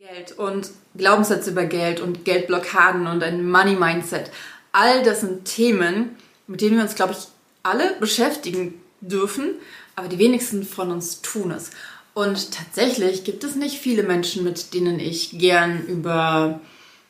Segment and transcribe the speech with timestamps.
[0.00, 4.30] Geld und Glaubenssätze über Geld und Geldblockaden und ein Money Mindset.
[4.72, 7.26] All das sind Themen, mit denen wir uns, glaube ich,
[7.62, 9.56] alle beschäftigen dürfen,
[9.96, 11.72] aber die wenigsten von uns tun es.
[12.14, 16.62] Und tatsächlich gibt es nicht viele Menschen, mit denen ich gern über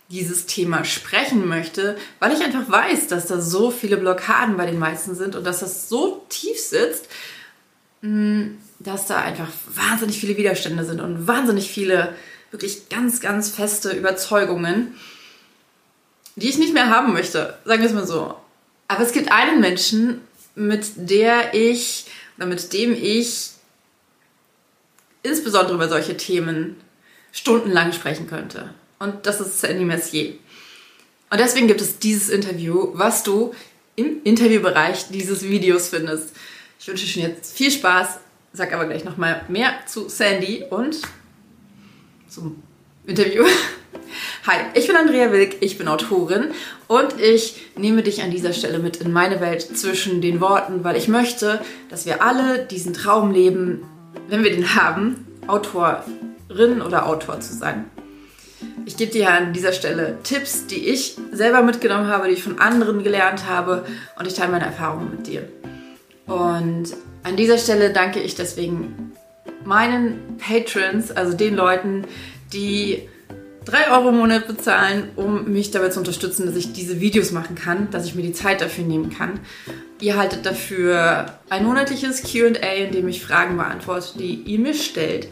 [0.08, 4.80] dieses Thema sprechen möchte, weil ich einfach weiß, dass da so viele Blockaden bei den
[4.80, 7.08] meisten sind und dass das so tief sitzt,
[8.02, 12.16] mm, dass da einfach wahnsinnig viele Widerstände sind und wahnsinnig viele
[12.50, 14.94] wirklich ganz, ganz feste Überzeugungen,
[16.36, 17.58] die ich nicht mehr haben möchte.
[17.64, 18.34] Sagen wir es mal so.
[18.88, 20.20] Aber es gibt einen Menschen,
[20.54, 22.06] mit der ich
[22.36, 23.50] oder mit dem ich
[25.22, 26.76] insbesondere über solche Themen
[27.32, 28.74] stundenlang sprechen könnte.
[28.98, 30.34] Und das ist Sandy Messier.
[31.30, 33.54] Und deswegen gibt es dieses Interview, was du
[33.96, 36.34] im Interviewbereich dieses Videos findest.
[36.78, 38.18] Ich wünsche dir schon jetzt viel Spaß,
[38.52, 40.96] sag aber gleich nochmal mehr zu Sandy und
[42.30, 42.62] zum
[43.06, 43.44] Interview.
[44.46, 46.52] Hi, ich bin Andrea Wilk, ich bin Autorin
[46.86, 50.96] und ich nehme dich an dieser Stelle mit in meine Welt zwischen den Worten, weil
[50.96, 53.82] ich möchte, dass wir alle diesen Traum leben,
[54.28, 57.84] wenn wir den haben, Autorin oder Autor zu sein.
[58.86, 62.58] Ich gebe dir an dieser Stelle Tipps, die ich selber mitgenommen habe, die ich von
[62.58, 63.84] anderen gelernt habe
[64.18, 65.48] und ich teile meine Erfahrungen mit dir.
[66.26, 69.12] Und an dieser Stelle danke ich deswegen
[69.64, 72.04] meinen Patrons, also den Leuten,
[72.52, 73.08] die
[73.66, 77.54] 3 Euro im Monat bezahlen, um mich dabei zu unterstützen, dass ich diese Videos machen
[77.54, 79.40] kann, dass ich mir die Zeit dafür nehmen kann.
[80.00, 85.28] Ihr haltet dafür ein monatliches QA, in dem ich Fragen beantworte, die ihr mir stellt.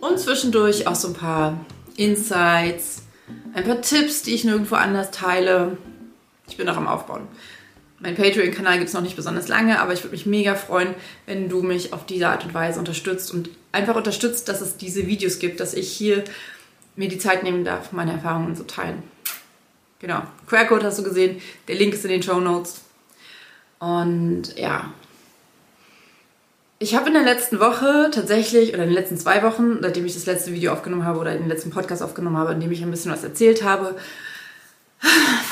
[0.00, 1.58] Und zwischendurch auch so ein paar
[1.96, 3.02] Insights,
[3.54, 5.78] ein paar Tipps, die ich nirgendwo anders teile.
[6.46, 7.22] Ich bin noch am Aufbauen.
[8.04, 11.48] Mein Patreon-Kanal gibt es noch nicht besonders lange, aber ich würde mich mega freuen, wenn
[11.48, 15.38] du mich auf diese Art und Weise unterstützt und einfach unterstützt, dass es diese Videos
[15.38, 16.22] gibt, dass ich hier
[16.96, 19.02] mir die Zeit nehmen darf, meine Erfahrungen zu teilen.
[20.00, 20.22] Genau.
[20.46, 22.82] QR-Code hast du gesehen, der Link ist in den Show Notes.
[23.78, 24.92] Und ja.
[26.80, 30.12] Ich habe in der letzten Woche tatsächlich, oder in den letzten zwei Wochen, seitdem ich
[30.12, 32.90] das letzte Video aufgenommen habe oder den letzten Podcast aufgenommen habe, in dem ich ein
[32.90, 33.96] bisschen was erzählt habe,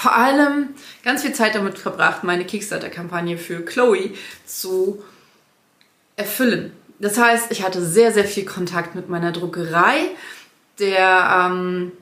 [0.00, 0.70] vor allem
[1.04, 4.10] ganz viel Zeit damit verbracht, meine Kickstarter-Kampagne für Chloe
[4.46, 5.02] zu
[6.16, 6.72] erfüllen.
[6.98, 10.10] Das heißt, ich hatte sehr, sehr viel Kontakt mit meiner Druckerei,
[10.78, 11.92] der ähm,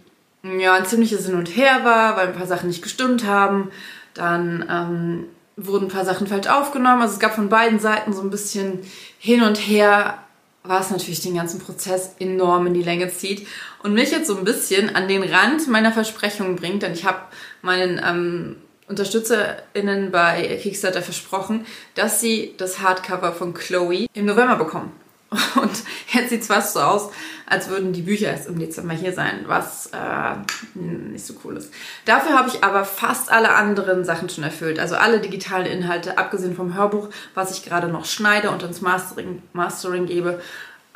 [0.58, 3.70] ja ein ziemliches Hin und Her war, weil ein paar Sachen nicht gestimmt haben.
[4.14, 5.24] Dann ähm,
[5.56, 7.02] wurden ein paar Sachen falsch aufgenommen.
[7.02, 8.80] Also es gab von beiden Seiten so ein bisschen
[9.18, 10.18] hin und her,
[10.62, 13.46] was natürlich den ganzen Prozess enorm in die Länge zieht
[13.82, 17.20] und mich jetzt so ein bisschen an den Rand meiner Versprechungen bringt, denn ich habe
[17.62, 18.56] meinen ähm,
[18.88, 24.92] UnterstützerInnen bei Kickstarter versprochen, dass sie das Hardcover von Chloe im November bekommen.
[25.30, 25.70] Und
[26.12, 27.10] jetzt sieht es fast so aus,
[27.46, 30.34] als würden die Bücher erst im Dezember hier sein, was äh,
[30.74, 31.72] nicht so cool ist.
[32.04, 34.80] Dafür habe ich aber fast alle anderen Sachen schon erfüllt.
[34.80, 39.42] Also alle digitalen Inhalte, abgesehen vom Hörbuch, was ich gerade noch schneide und ins Mastering,
[39.52, 40.40] Mastering gebe.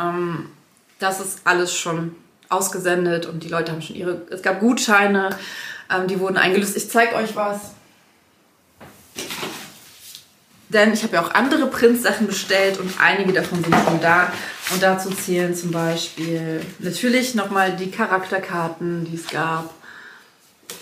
[0.00, 0.50] Ähm,
[0.98, 2.16] das ist alles schon
[2.48, 4.22] ausgesendet und die Leute haben schon ihre.
[4.30, 5.30] Es gab Gutscheine,
[5.94, 6.76] ähm, die wurden eingelöst.
[6.76, 7.72] Ich zeige euch was.
[10.74, 14.32] Denn ich habe ja auch andere Print-Sachen bestellt und einige davon sind schon da.
[14.72, 19.72] Und dazu zählen zum Beispiel natürlich nochmal die Charakterkarten, die es gab.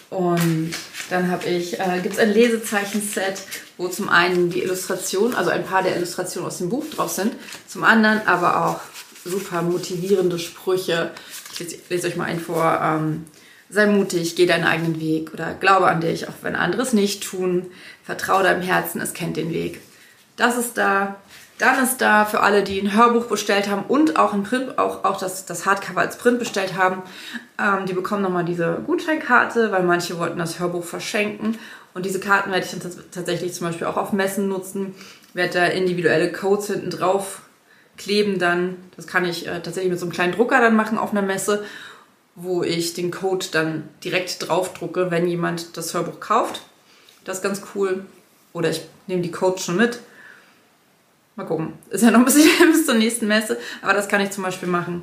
[0.09, 0.73] Und
[1.11, 3.43] dann habe ich, äh, gibt es ein Lesezeichen-Set,
[3.77, 7.35] wo zum einen die Illustration, also ein paar der Illustrationen aus dem Buch drauf sind,
[7.69, 8.81] zum anderen aber auch
[9.25, 11.11] super motivierende Sprüche.
[11.53, 12.81] Ich lese, lese euch mal einen vor.
[12.83, 13.25] Ähm,
[13.73, 17.25] sei mutig, geh deinen eigenen Weg oder glaube an dich, auch wenn andere es nicht
[17.25, 17.71] tun.
[18.05, 19.81] Vertraue deinem Herzen, es kennt den Weg.
[20.37, 21.17] Das ist da.
[21.59, 25.05] Dann ist da für alle, die ein Hörbuch bestellt haben und auch ein Print, auch,
[25.05, 27.03] auch das, das Hardcover als Print bestellt haben,
[27.59, 31.59] ähm, die bekommen nochmal diese Gutscheinkarte, weil manche wollten das Hörbuch verschenken.
[31.95, 34.95] Und diese Karten werde ich dann tatsächlich zum Beispiel auch auf Messen nutzen,
[35.35, 37.43] werde da individuelle Codes hinten drauf
[37.97, 38.77] kleben dann.
[38.97, 41.65] Das kann ich äh, tatsächlich mit so einem kleinen Drucker dann machen auf einer Messe,
[42.35, 46.63] wo ich den Code dann direkt drauf drucke, wenn jemand das Hörbuch kauft.
[47.25, 48.05] Das ist ganz cool.
[48.53, 50.01] Oder ich nehme die Codes schon mit.
[51.37, 51.75] Mal gucken.
[51.91, 54.69] Ist ja noch ein bisschen bis zur nächsten Messe, aber das kann ich zum Beispiel
[54.69, 55.03] machen.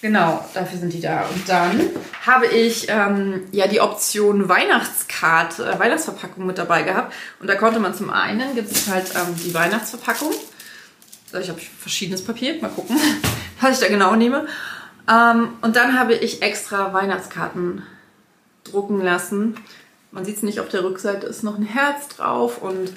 [0.00, 1.26] Genau, dafür sind die da.
[1.26, 1.80] Und dann
[2.26, 7.14] habe ich ähm, ja die Option Weihnachtskarte, äh, Weihnachtsverpackung mit dabei gehabt.
[7.38, 10.32] Und da konnte man zum einen, gibt es halt ähm, die Weihnachtsverpackung.
[11.40, 12.96] Ich habe verschiedenes Papier, mal gucken,
[13.60, 14.48] was ich da genau nehme.
[15.10, 17.82] Ähm, und dann habe ich extra Weihnachtskarten
[18.64, 19.56] drucken lassen.
[20.10, 22.92] Man sieht es nicht auf der Rückseite, ist noch ein Herz drauf und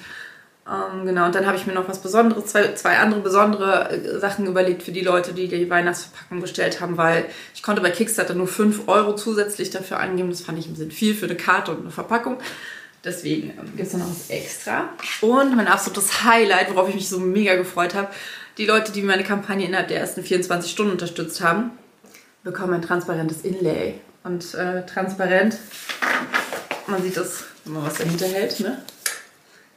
[0.67, 4.19] Ähm, genau, und dann habe ich mir noch was Besonderes, zwei, zwei andere besondere äh,
[4.19, 8.33] Sachen überlegt für die Leute, die die Weihnachtsverpackung bestellt haben, weil ich konnte bei Kickstarter
[8.33, 10.31] nur 5 Euro zusätzlich dafür angeben.
[10.31, 12.39] Das fand ich ein bisschen viel für eine Karte und eine Verpackung.
[13.03, 14.89] Deswegen ähm, gibt es da noch was extra.
[15.21, 18.07] Und mein absolutes Highlight, worauf ich mich so mega gefreut habe,
[18.57, 21.69] die Leute, die meine Kampagne innerhalb der ersten 24 Stunden unterstützt haben,
[22.45, 23.95] bekommen ein transparentes Inlay.
[24.23, 25.57] Und äh, transparent,
[26.87, 28.81] man sieht das, wenn man was dahinter hält, ne?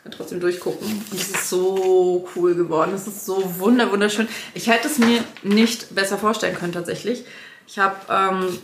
[0.02, 0.86] Kann trotzdem durchgucken.
[1.10, 2.92] Und es ist so cool geworden.
[2.94, 4.28] Es ist so wunder wunderschön.
[4.54, 7.24] Ich hätte es mir nicht besser vorstellen können tatsächlich.
[7.66, 8.58] Ich habe ähm,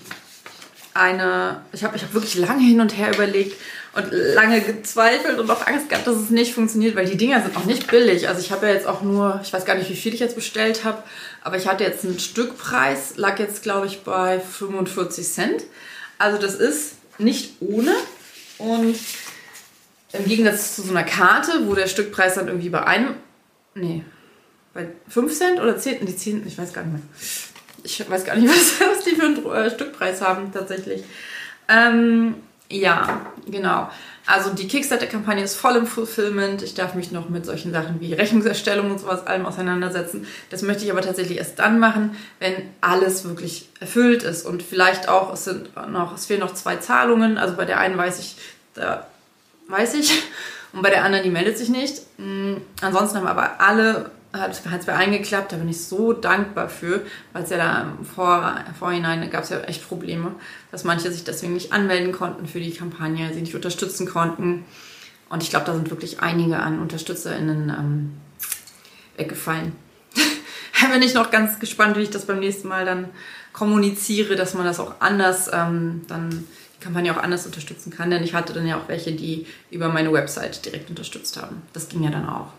[0.94, 3.56] eine, ich habe ich hab wirklich lange hin und her überlegt
[3.94, 7.56] und lange gezweifelt und auch Angst gehabt, dass es nicht funktioniert, weil die Dinger sind
[7.56, 8.28] auch nicht billig.
[8.28, 10.34] Also ich habe ja jetzt auch nur, ich weiß gar nicht, wie viel ich jetzt
[10.34, 11.02] bestellt habe,
[11.42, 15.64] aber ich hatte jetzt einen Stückpreis, lag jetzt glaube ich bei 45 Cent.
[16.18, 17.92] Also das ist nicht ohne
[18.58, 18.96] und
[20.12, 23.14] im Gegensatz zu so einer Karte, wo der Stückpreis dann irgendwie bei einem,
[23.74, 24.04] nee,
[24.72, 27.02] bei 5 Cent oder 10, die 10, ich weiß gar nicht mehr.
[27.84, 28.48] Ich weiß gar nicht,
[28.80, 31.04] was, die für einen äh, Stückpreis haben tatsächlich.
[31.68, 32.36] Ähm,
[32.70, 33.90] ja, genau.
[34.26, 36.62] Also die Kickstarter-Kampagne ist voll im Fulfillment.
[36.62, 40.26] Ich darf mich noch mit solchen Sachen wie Rechnungserstellung und sowas allem auseinandersetzen.
[40.48, 44.46] Das möchte ich aber tatsächlich erst dann machen, wenn alles wirklich erfüllt ist.
[44.46, 47.36] Und vielleicht auch, es sind noch, es fehlen noch zwei Zahlungen.
[47.36, 48.36] Also bei der einen weiß ich,
[48.74, 49.06] da
[49.68, 50.22] weiß ich.
[50.72, 52.02] Und bei der anderen, die meldet sich nicht.
[52.18, 52.62] Mhm.
[52.80, 54.10] Ansonsten haben aber alle,
[54.40, 54.50] hat
[54.80, 55.52] es bei allen geklappt.
[55.52, 57.02] Da bin ich so dankbar für,
[57.32, 60.32] weil es ja da im Vor, Vorhinein gab es ja echt Probleme,
[60.70, 64.64] dass manche sich deswegen nicht anmelden konnten für die Kampagne, sie nicht unterstützen konnten.
[65.28, 68.12] Und ich glaube, da sind wirklich einige an UnterstützerInnen ähm,
[69.16, 69.72] weggefallen.
[70.80, 73.08] da bin ich noch ganz gespannt, wie ich das beim nächsten Mal dann
[73.52, 76.44] kommuniziere, dass man das auch anders ähm, dann
[76.80, 80.12] Kampagne auch anders unterstützen kann, denn ich hatte dann ja auch welche, die über meine
[80.12, 81.62] Website direkt unterstützt haben.
[81.72, 82.52] Das ging ja dann auch.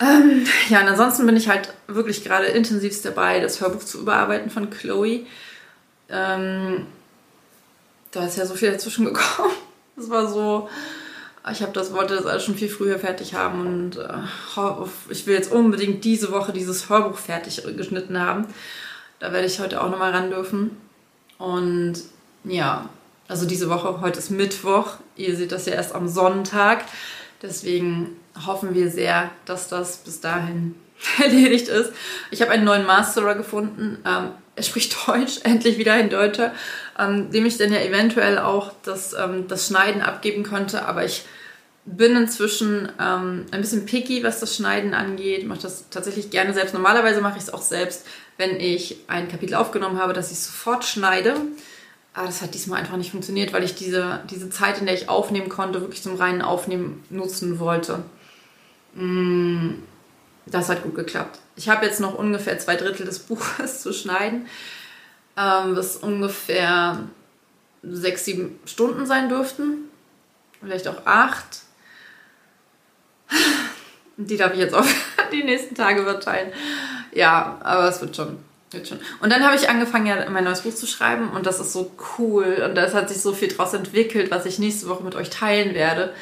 [0.00, 4.50] Ähm, ja, und ansonsten bin ich halt wirklich gerade intensivst dabei, das Hörbuch zu überarbeiten
[4.50, 5.26] von Chloe.
[6.08, 6.86] Ähm,
[8.10, 9.52] da ist ja so viel dazwischen gekommen.
[9.96, 10.70] Das war so,
[11.52, 15.34] ich habe das wollte das alles schon viel früher fertig haben und äh, ich will
[15.34, 18.46] jetzt unbedingt diese Woche dieses Hörbuch fertig geschnitten haben.
[19.18, 20.78] Da werde ich heute auch nochmal ran dürfen.
[21.36, 21.96] Und
[22.44, 22.88] ja,
[23.28, 26.86] also diese Woche, heute ist Mittwoch, ihr seht das ja erst am Sonntag.
[27.42, 28.16] Deswegen
[28.46, 30.74] hoffen wir sehr, dass das bis dahin
[31.18, 31.92] erledigt ist.
[32.30, 33.98] Ich habe einen neuen Masterer gefunden.
[34.06, 36.52] Ähm, er spricht Deutsch, endlich wieder ein Deutscher,
[36.98, 40.84] ähm, dem ich dann ja eventuell auch das, ähm, das Schneiden abgeben konnte.
[40.86, 41.24] Aber ich
[41.86, 45.46] bin inzwischen ähm, ein bisschen picky, was das Schneiden angeht.
[45.46, 46.74] Mache das tatsächlich gerne selbst.
[46.74, 48.06] Normalerweise mache ich es auch selbst,
[48.36, 51.34] wenn ich ein Kapitel aufgenommen habe, dass ich sofort schneide.
[52.12, 55.08] Aber das hat diesmal einfach nicht funktioniert, weil ich diese, diese Zeit, in der ich
[55.08, 58.02] aufnehmen konnte, wirklich zum reinen Aufnehmen nutzen wollte.
[58.94, 59.82] Mm,
[60.46, 61.38] das hat gut geklappt.
[61.56, 64.46] Ich habe jetzt noch ungefähr zwei Drittel des Buches zu schneiden,
[65.36, 67.04] ähm, was ungefähr
[67.82, 69.90] sechs, sieben Stunden sein dürften.
[70.60, 71.62] Vielleicht auch acht.
[74.16, 74.86] Die darf ich jetzt auf
[75.32, 76.52] die nächsten Tage verteilen.
[77.12, 78.38] Ja, aber es wird schon.
[78.70, 79.00] Wird schon.
[79.20, 81.90] Und dann habe ich angefangen, ja, mein neues Buch zu schreiben und das ist so
[82.18, 85.30] cool und da hat sich so viel draus entwickelt, was ich nächste Woche mit euch
[85.30, 86.12] teilen werde.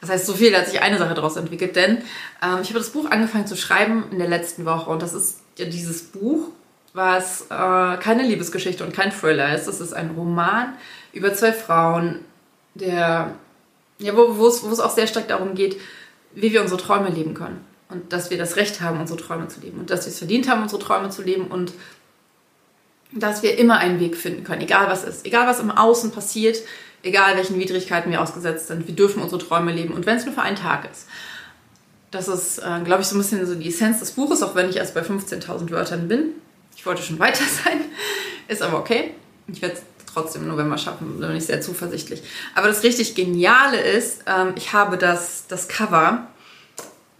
[0.00, 1.98] Das heißt, so viel, hat sich eine Sache daraus entwickelt, denn
[2.42, 5.40] ähm, ich habe das Buch angefangen zu schreiben in der letzten Woche und das ist
[5.58, 6.48] ja dieses Buch,
[6.92, 9.66] was äh, keine Liebesgeschichte und kein Thriller ist.
[9.66, 10.74] Das ist ein Roman
[11.12, 12.20] über zwei Frauen,
[12.74, 13.34] der,
[13.98, 15.76] ja, wo es auch sehr stark darum geht,
[16.34, 19.60] wie wir unsere Träume leben können und dass wir das Recht haben, unsere Träume zu
[19.60, 21.72] leben und dass wir es verdient haben, unsere Träume zu leben und
[23.12, 26.58] dass wir immer einen Weg finden können, egal was ist, egal was im Außen passiert,
[27.02, 30.34] egal welchen Widrigkeiten wir ausgesetzt sind, wir dürfen unsere Träume leben und wenn es nur
[30.34, 31.06] für einen Tag ist.
[32.10, 34.68] Das ist, äh, glaube ich, so ein bisschen so die Essenz des Buches, auch wenn
[34.68, 36.30] ich erst bei 15.000 Wörtern bin.
[36.76, 37.80] Ich wollte schon weiter sein,
[38.48, 39.14] ist aber okay.
[39.46, 42.22] Ich werde es trotzdem im November schaffen, da bin ich sehr zuversichtlich.
[42.54, 46.26] Aber das richtig Geniale ist, ähm, ich habe das, das Cover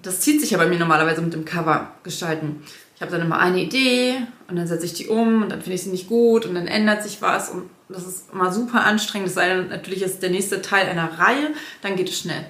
[0.03, 2.63] das zieht sich ja bei mir normalerweise mit dem Cover gestalten.
[2.97, 4.17] Ich habe dann immer eine Idee
[4.49, 6.67] und dann setze ich die um und dann finde ich sie nicht gut und dann
[6.67, 9.29] ändert sich was und das ist immer super anstrengend.
[9.29, 12.47] Es sei denn, natürlich ist der nächste Teil einer Reihe, dann geht es schnell.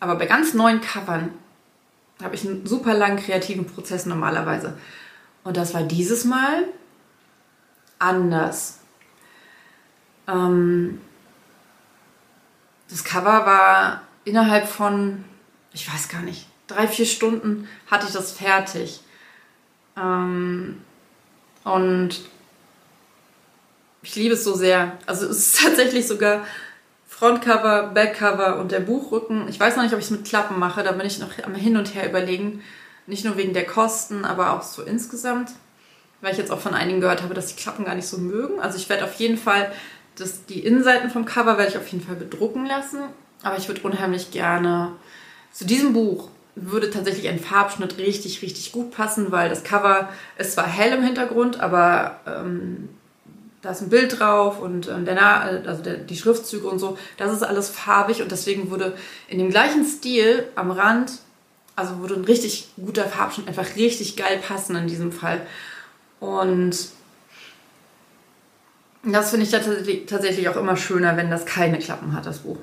[0.00, 1.30] Aber bei ganz neuen Covern
[2.22, 4.76] habe ich einen super langen kreativen Prozess normalerweise.
[5.44, 6.64] Und das war dieses Mal
[7.98, 8.80] anders.
[10.28, 11.00] Ähm,
[12.88, 15.24] das Cover war innerhalb von,
[15.72, 19.00] ich weiß gar nicht, drei, vier Stunden hatte ich das fertig.
[19.96, 20.80] Ähm,
[21.64, 22.20] und
[24.02, 24.98] ich liebe es so sehr.
[25.06, 26.44] Also es ist tatsächlich sogar
[27.08, 29.48] Frontcover, Backcover und der Buchrücken.
[29.48, 31.54] Ich weiß noch nicht, ob ich es mit Klappen mache, da bin ich noch am
[31.54, 32.62] Hin und Her überlegen.
[33.06, 35.50] Nicht nur wegen der Kosten, aber auch so insgesamt.
[36.20, 38.60] Weil ich jetzt auch von einigen gehört habe, dass die Klappen gar nicht so mögen.
[38.60, 39.72] Also ich werde auf jeden Fall
[40.16, 43.00] das, die Innenseiten vom Cover werde ich auf jeden Fall bedrucken lassen.
[43.42, 44.92] Aber ich würde unheimlich gerne
[45.52, 50.52] zu diesem Buch würde tatsächlich ein Farbschnitt richtig, richtig gut passen, weil das Cover ist
[50.52, 52.90] zwar hell im Hintergrund, aber ähm,
[53.62, 55.22] da ist ein Bild drauf und ähm, der,
[55.66, 58.96] also der, die Schriftzüge und so, das ist alles farbig und deswegen würde
[59.28, 61.12] in dem gleichen Stil am Rand,
[61.76, 65.46] also würde ein richtig guter Farbschnitt einfach richtig geil passen in diesem Fall.
[66.18, 66.76] Und
[69.04, 72.58] das finde ich tatsächlich auch immer schöner, wenn das keine Klappen hat, das Buch.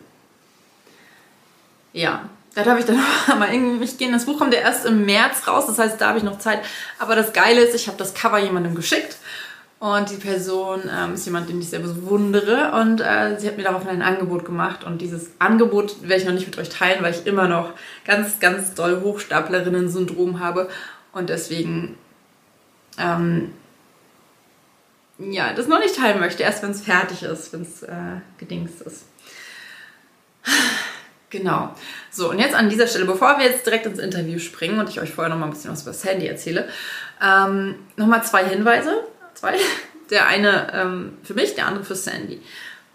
[1.94, 2.98] Ja, da darf ich dann
[3.40, 4.12] mal irgendwie mich gehen.
[4.12, 6.60] Das Buch kommt ja erst im März raus, das heißt, da habe ich noch Zeit.
[7.00, 9.16] Aber das Geile ist, ich habe das Cover jemandem geschickt
[9.80, 13.64] und die Person ähm, ist jemand, den ich sehr bewundere und äh, sie hat mir
[13.64, 17.14] daraufhin ein Angebot gemacht und dieses Angebot werde ich noch nicht mit euch teilen, weil
[17.14, 17.72] ich immer noch
[18.06, 20.70] ganz, ganz doll Hochstaplerinnen-Syndrom habe
[21.14, 21.98] und deswegen
[22.98, 23.54] ähm,
[25.20, 28.82] ja, das noch nicht teilen möchte, erst wenn es fertig ist, wenn es äh, gedingst
[28.82, 29.06] ist.
[31.32, 31.76] Genau.
[32.10, 35.00] So, und jetzt an dieser Stelle, bevor wir jetzt direkt ins Interview springen und ich
[35.00, 36.68] euch vorher noch mal ein bisschen was über Sandy erzähle,
[37.24, 39.04] ähm, nochmal zwei Hinweise.
[39.40, 39.56] Zwei.
[40.10, 42.42] Der eine ähm, für mich, der andere für Sandy.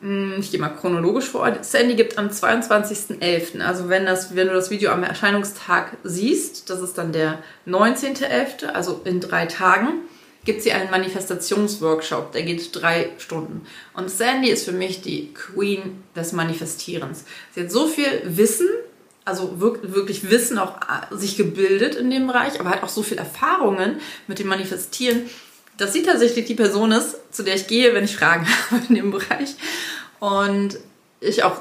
[0.02, 1.50] Hm, ich gehe mal chronologisch vor.
[1.62, 6.80] Sandy gibt am 22.11., also wenn, das, wenn du das Video am Erscheinungstag siehst, das
[6.80, 10.02] ist dann der 19.11., also in drei Tagen,
[10.44, 13.66] gibt sie einen Manifestationsworkshop, der geht drei Stunden.
[13.94, 17.24] Und Sandy ist für mich die Queen des Manifestierens.
[17.54, 18.68] Sie hat so viel Wissen,
[19.24, 23.16] also wirklich Wissen auch äh, sich gebildet in dem Bereich, aber hat auch so viel
[23.16, 25.22] Erfahrungen mit dem Manifestieren,
[25.76, 28.94] dass sie tatsächlich die Person ist, zu der ich gehe, wenn ich Fragen habe in
[28.94, 29.54] dem Bereich.
[30.20, 30.78] Und
[31.20, 31.60] ich auch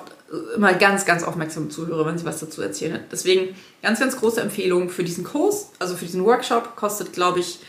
[0.55, 3.03] immer ganz, ganz aufmerksam zuhöre, wenn sie was dazu erzählen.
[3.11, 6.75] Deswegen ganz, ganz große Empfehlung für diesen Kurs, also für diesen Workshop.
[6.75, 7.59] Kostet, glaube ich,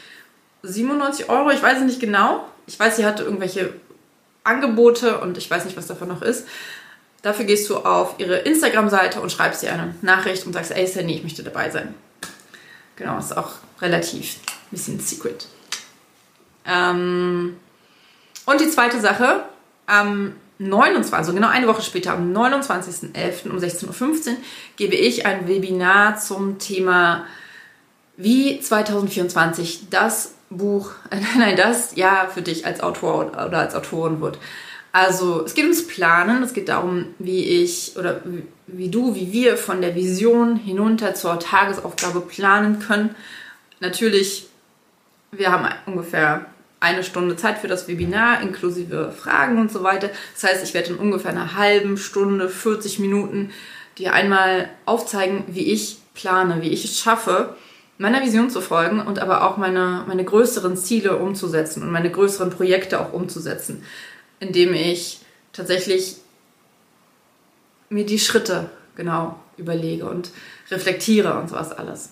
[0.63, 2.47] 97 Euro, ich weiß es nicht genau.
[2.67, 3.75] Ich weiß, sie hatte irgendwelche
[4.45, 6.47] Angebote und ich weiß nicht, was davon noch ist.
[7.23, 11.15] Dafür gehst du auf ihre Instagram-Seite und schreibst ihr eine Nachricht und sagst, ey Sandy,
[11.15, 11.95] ich möchte dabei sein.
[12.97, 15.49] Genau, ist auch relativ ein bisschen secret.
[16.67, 17.57] Ähm
[18.47, 19.45] und die zweite Sache,
[19.87, 23.51] am 29, also genau eine Woche später, am 29.11.
[23.51, 24.37] um 16.15 Uhr,
[24.77, 27.25] gebe ich ein Webinar zum Thema,
[28.17, 30.93] wie 2024 das Buch,
[31.39, 34.39] nein, das ja für dich als Autor oder als Autorin wird.
[34.93, 38.21] Also es geht ums Planen, es geht darum, wie ich oder
[38.69, 43.17] wie du, wie wir von der Vision hinunter zur Tagesaufgabe planen können.
[43.81, 44.47] Natürlich,
[45.33, 46.47] wir haben ungefähr
[46.85, 50.11] eine Stunde Zeit für das Webinar, inklusive Fragen und so weiter.
[50.35, 53.51] Das heißt, ich werde in ungefähr einer halben Stunde, 40 Minuten
[53.97, 57.57] dir einmal aufzeigen, wie ich plane, wie ich es schaffe,
[57.97, 62.51] meiner Vision zu folgen und aber auch meine, meine größeren Ziele umzusetzen und meine größeren
[62.51, 63.83] Projekte auch umzusetzen,
[64.39, 65.21] indem ich
[65.53, 66.17] tatsächlich
[67.89, 70.31] mir die Schritte genau überlege und
[70.71, 72.11] reflektiere und sowas alles.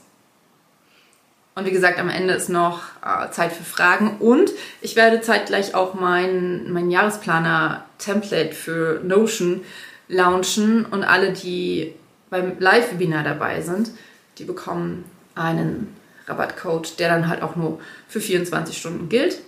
[1.54, 5.75] Und wie gesagt, am Ende ist noch äh, Zeit für Fragen und ich werde zeitgleich
[5.75, 9.61] auch mein, mein Jahresplaner-Template für Notion
[10.09, 11.94] launchen und alle, die
[12.30, 13.90] beim Live-Webinar dabei sind,
[14.38, 15.04] die bekommen
[15.35, 15.94] einen
[16.26, 19.38] Rabattcode, der dann halt auch nur für 24 Stunden gilt.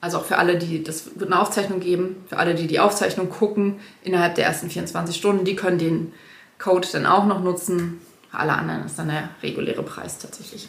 [0.00, 3.30] Also auch für alle, die das wird eine Aufzeichnung geben, für alle, die die Aufzeichnung
[3.30, 6.12] gucken innerhalb der ersten 24 Stunden, die können den
[6.58, 8.00] Code dann auch noch nutzen.
[8.32, 10.68] Alle anderen ist dann der reguläre Preis tatsächlich.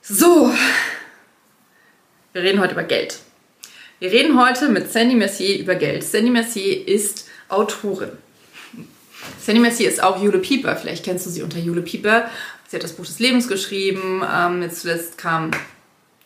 [0.00, 0.52] So,
[2.32, 3.20] wir reden heute über Geld.
[3.98, 6.02] Wir reden heute mit Sandy Mercier über Geld.
[6.02, 8.10] Sandy Mercier ist Autorin.
[9.40, 10.74] Sandy Mercier ist auch Jule Pieper.
[10.76, 12.28] Vielleicht kennst du sie unter Jule Pieper.
[12.66, 14.22] Sie hat das Buch des Lebens geschrieben.
[14.28, 15.50] Ähm, jetzt zuletzt kam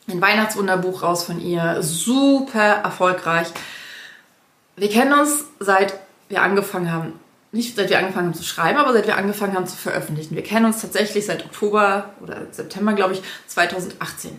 [0.08, 1.82] ein Weihnachtswunderbuch raus von ihr.
[1.82, 3.48] Super erfolgreich.
[4.76, 5.98] Wir kennen uns seit
[6.28, 7.12] wir angefangen haben,
[7.52, 10.34] nicht seit wir angefangen haben zu schreiben, aber seit wir angefangen haben zu veröffentlichen.
[10.34, 14.38] Wir kennen uns tatsächlich seit Oktober oder September, glaube ich, 2018.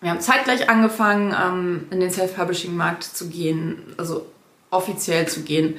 [0.00, 4.26] Wir haben zeitgleich angefangen, ähm, in den Self-Publishing-Markt zu gehen, also
[4.70, 5.78] offiziell zu gehen.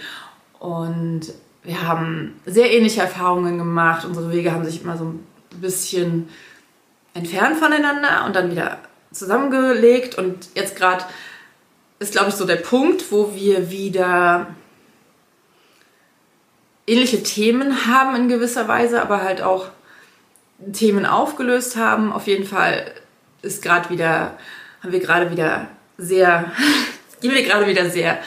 [0.60, 1.34] Und
[1.64, 4.06] wir haben sehr ähnliche Erfahrungen gemacht.
[4.06, 5.26] Unsere Wege haben sich immer so ein
[5.60, 6.30] bisschen
[7.14, 8.78] entfernt voneinander und dann wieder
[9.12, 10.18] zusammengelegt.
[10.18, 11.04] Und jetzt gerade
[12.00, 14.48] ist, glaube ich, so der Punkt, wo wir wieder
[16.88, 19.68] ähnliche Themen haben in gewisser Weise, aber halt auch
[20.74, 22.12] Themen aufgelöst haben.
[22.12, 22.92] Auf jeden Fall
[23.42, 24.38] ist gerade wieder,
[24.82, 26.52] haben wir gerade wieder sehr,
[27.22, 28.20] gehen wir gerade wieder sehr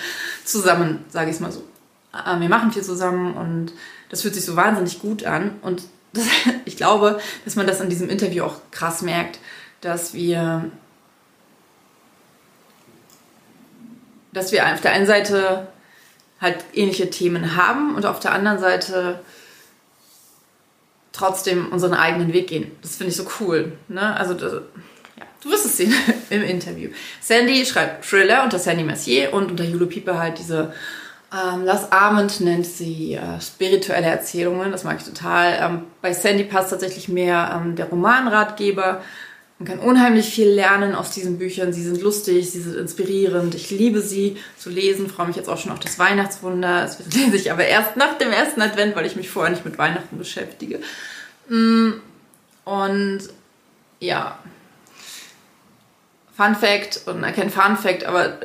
[0.45, 1.65] zusammen, sage ich es mal so.
[2.13, 3.73] Äh, wir machen viel zusammen und
[4.09, 5.59] das fühlt sich so wahnsinnig gut an.
[5.63, 5.83] Und
[6.13, 6.25] das,
[6.65, 9.39] ich glaube, dass man das in diesem Interview auch krass merkt,
[9.81, 10.71] dass wir,
[14.33, 15.69] dass wir auf der einen Seite
[16.45, 19.19] halt ähnliche Themen haben und auf der anderen Seite
[21.13, 22.71] trotzdem unseren eigenen Weg gehen.
[22.83, 23.73] Das finde ich so cool.
[23.89, 24.17] Ne?
[24.17, 25.95] Also das, ja, du wirst es sehen
[26.31, 26.91] im Interview.
[27.21, 30.73] Sandy schreibt Thriller unter Sandy Mercier und unter Jule Pieper halt diese
[31.33, 34.71] ähm, Last Armand nennt sie äh, spirituelle Erzählungen.
[34.71, 35.59] Das mag ich total.
[35.61, 39.03] Ähm, bei Sandy passt tatsächlich mehr ähm, der Romanratgeber.
[39.59, 41.73] Man kann unheimlich viel lernen aus diesen Büchern.
[41.73, 43.55] Sie sind lustig, sie sind inspirierend.
[43.55, 45.09] Ich liebe sie zu lesen.
[45.09, 46.83] Freue mich jetzt auch schon auf das Weihnachtswunder.
[46.83, 49.79] Das lese ich aber erst nach dem ersten Advent, weil ich mich vorher nicht mit
[49.79, 50.81] Weihnachten beschäftige.
[51.49, 51.93] Mm,
[52.65, 53.21] und
[54.01, 54.41] ja,
[56.37, 58.39] Fun Fact und kein Fun Fact, aber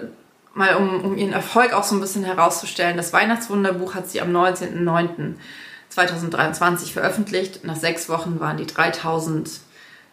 [0.54, 2.98] mal um, um ihren Erfolg auch so ein bisschen herauszustellen.
[2.98, 7.64] Das Weihnachtswunderbuch hat sie am 19.09.2023 veröffentlicht.
[7.64, 9.50] Nach sechs Wochen waren die 3000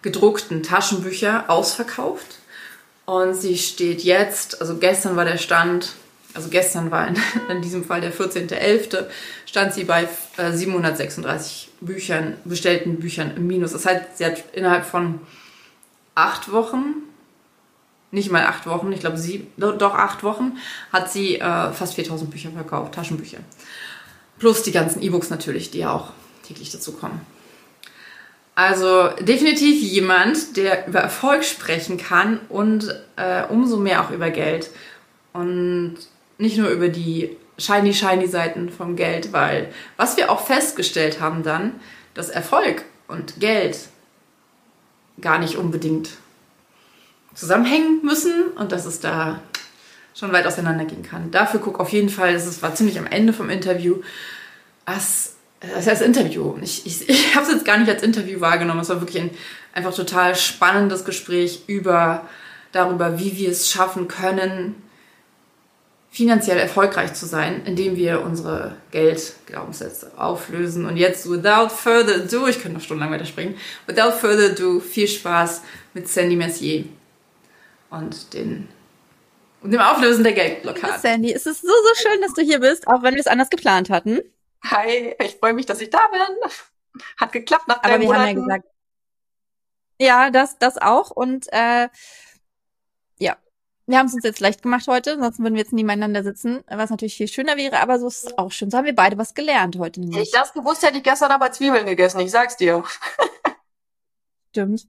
[0.07, 2.39] gedruckten Taschenbücher ausverkauft.
[3.07, 5.95] Und sie steht jetzt, also gestern war der Stand,
[6.33, 7.17] also gestern war in,
[7.51, 9.07] in diesem Fall der 14.11.,
[9.47, 13.73] stand sie bei äh, 736 Büchern, bestellten Büchern im Minus.
[13.73, 15.21] Das heißt, sie hat innerhalb von
[16.15, 17.03] acht Wochen
[18.13, 20.57] nicht mal acht Wochen, ich glaube sie, doch acht Wochen,
[20.93, 23.39] hat sie äh, fast 4000 Bücher verkauft, Taschenbücher.
[24.39, 26.13] Plus die ganzen E-Books natürlich, die ja auch
[26.47, 27.21] täglich dazu kommen.
[28.57, 34.71] Also definitiv jemand, der über Erfolg sprechen kann und äh, umso mehr auch über Geld.
[35.33, 35.99] Und
[36.39, 41.43] nicht nur über die shiny, shiny Seiten vom Geld, weil was wir auch festgestellt haben
[41.43, 41.73] dann,
[42.15, 43.79] dass Erfolg und Geld
[45.21, 46.11] gar nicht unbedingt
[47.35, 49.41] zusammenhängen müssen und dass es da
[50.15, 51.31] schon weit auseinandergehen kann.
[51.31, 53.97] Dafür guck auf jeden Fall, das war ziemlich am Ende vom Interview,
[54.87, 55.36] als,
[55.75, 56.57] das heißt Interview.
[56.61, 58.81] Ich, ich, ich habe es jetzt gar nicht als Interview wahrgenommen.
[58.81, 59.31] Es war wirklich ein
[59.73, 62.27] einfach total spannendes Gespräch über
[62.73, 64.83] darüber, wie wir es schaffen können,
[66.11, 70.87] finanziell erfolgreich zu sein, indem wir unsere Geldglaubenssätze auflösen.
[70.87, 73.55] Und jetzt, without further ado, ich könnte noch stundenlang weiterspringen,
[73.87, 76.85] without further ado, viel Spaß mit Sandy Messier
[77.91, 78.69] und den
[79.63, 81.01] und dem Auflösen der Geldblockade.
[81.01, 83.51] Sandy, es ist so, so schön, dass du hier bist, auch wenn wir es anders
[83.51, 84.21] geplant hatten.
[84.71, 87.03] Hi, ich freue mich, dass ich da bin.
[87.17, 88.23] Hat geklappt nach Aber wir Monaten.
[88.23, 88.65] haben ja gesagt,
[89.99, 91.11] ja, das, das auch.
[91.11, 91.89] Und äh,
[93.19, 93.37] ja,
[93.87, 96.91] wir haben es uns jetzt leicht gemacht heute, sonst würden wir jetzt nebeneinander sitzen, was
[96.91, 98.71] natürlich viel schöner wäre, aber so ist es auch schön.
[98.71, 100.01] So haben wir beide was gelernt heute.
[100.01, 100.23] Nämlich.
[100.23, 102.83] Ich das gewusst hätte ich gestern aber Zwiebeln gegessen, ich sag's dir.
[104.51, 104.87] Stimmt.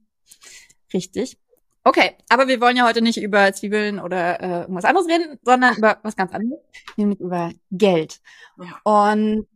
[0.92, 1.38] Richtig.
[1.84, 5.74] Okay, aber wir wollen ja heute nicht über Zwiebeln oder äh, irgendwas anderes reden, sondern
[5.78, 6.60] über was ganz anderes,
[6.96, 8.20] nämlich über Geld.
[8.58, 8.80] Ja.
[8.82, 9.46] Und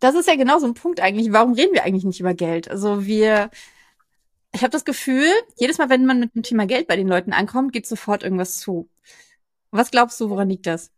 [0.00, 1.32] das ist ja genau so ein Punkt eigentlich.
[1.32, 2.70] Warum reden wir eigentlich nicht über Geld?
[2.70, 3.50] Also wir,
[4.52, 7.32] ich habe das Gefühl, jedes Mal, wenn man mit dem Thema Geld bei den Leuten
[7.32, 8.88] ankommt, geht sofort irgendwas zu.
[9.70, 10.90] Was glaubst du, woran liegt das?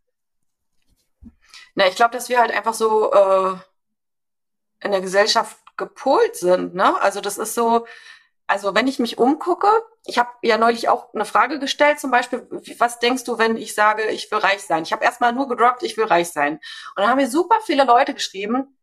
[1.75, 3.55] Na, ich glaube, dass wir halt einfach so äh,
[4.81, 6.75] in der Gesellschaft gepolt sind.
[6.75, 6.99] Ne?
[7.01, 7.85] Also das ist so,
[8.47, 9.67] also wenn ich mich umgucke,
[10.05, 13.75] ich habe ja neulich auch eine Frage gestellt, zum Beispiel, was denkst du, wenn ich
[13.75, 14.83] sage, ich will reich sein?
[14.83, 16.55] Ich habe erstmal nur gedroppt, ich will reich sein.
[16.55, 18.75] Und dann haben mir super viele Leute geschrieben,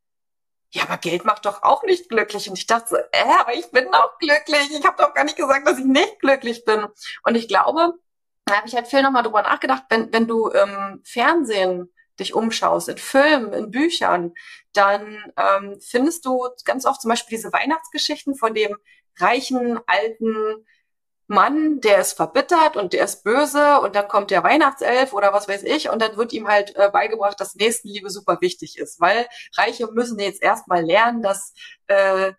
[0.71, 2.49] ja, aber Geld macht doch auch nicht glücklich.
[2.49, 4.71] Und ich dachte so, äh, aber ich bin auch glücklich.
[4.71, 6.87] Ich habe doch gar nicht gesagt, dass ich nicht glücklich bin.
[7.25, 7.95] Und ich glaube,
[8.45, 12.89] da habe ich halt viel nochmal drüber nachgedacht, wenn, wenn du im Fernsehen dich umschaust,
[12.89, 14.33] in Filmen, in Büchern,
[14.73, 18.77] dann ähm, findest du ganz oft zum Beispiel diese Weihnachtsgeschichten von dem
[19.19, 20.67] reichen, alten
[21.29, 25.49] Mann, der ist verbittert und der ist böse und dann kommt der Weihnachtself oder was
[25.49, 29.27] weiß ich und dann wird ihm halt äh, beigebracht, dass Nächstenliebe super wichtig ist, weil
[29.57, 31.53] Reiche müssen jetzt erstmal lernen, dass
[31.89, 32.33] äh,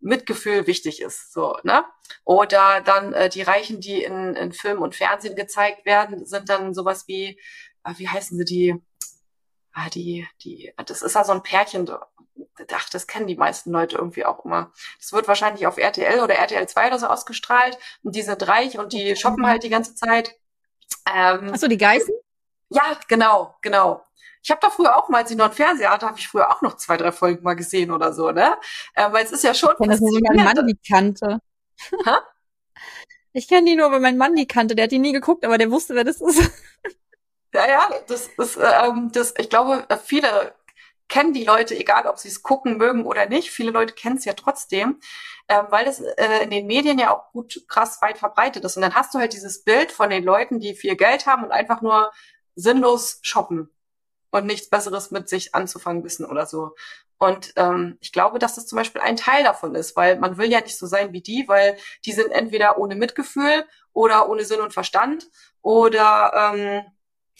[0.00, 1.84] Mitgefühl wichtig ist, so, ne?
[2.24, 6.74] Oder dann äh, die Reichen, die in, in Film und Fernsehen gezeigt werden, sind dann
[6.74, 7.40] sowas wie,
[7.84, 8.76] äh, wie heißen sie die?
[9.80, 11.88] Ah, die, die, das ist ja so ein Pärchen,
[12.72, 14.72] ach, das kennen die meisten Leute irgendwie auch immer.
[14.98, 17.78] Das wird wahrscheinlich auf RTL oder RTL 2 oder so ausgestrahlt.
[18.02, 20.36] Und die sind reich und die shoppen halt die ganze Zeit.
[21.08, 22.12] Ähm, Achso, die Geißen?
[22.70, 24.04] Ja, genau, genau.
[24.42, 26.50] Ich habe da früher auch mal, als ich noch einen Fernseher hatte, habe ich früher
[26.50, 28.56] auch noch zwei, drei Folgen mal gesehen oder so, ne?
[28.94, 29.70] Äh, weil es ist ja schon.
[29.70, 31.40] Ich kenne das nur, weil mein Mann die kannte.
[32.04, 32.22] Ha?
[33.32, 34.74] Ich kenne die nur, weil mein Mann die kannte.
[34.74, 36.50] Der hat die nie geguckt, aber der wusste, wer das ist.
[37.54, 40.54] Ja, ja, das ist, ähm, das, ich glaube, viele
[41.08, 43.50] kennen die Leute, egal ob sie es gucken mögen oder nicht.
[43.50, 45.00] Viele Leute kennen es ja trotzdem,
[45.48, 48.76] ähm, weil das äh, in den Medien ja auch gut krass weit verbreitet ist.
[48.76, 51.52] Und dann hast du halt dieses Bild von den Leuten, die viel Geld haben und
[51.52, 52.12] einfach nur
[52.54, 53.70] sinnlos shoppen
[54.30, 56.74] und nichts Besseres mit sich anzufangen wissen oder so.
[57.18, 60.50] Und ähm, ich glaube, dass das zum Beispiel ein Teil davon ist, weil man will
[60.50, 64.60] ja nicht so sein wie die, weil die sind entweder ohne Mitgefühl oder ohne Sinn
[64.60, 65.28] und Verstand
[65.62, 66.82] oder ähm,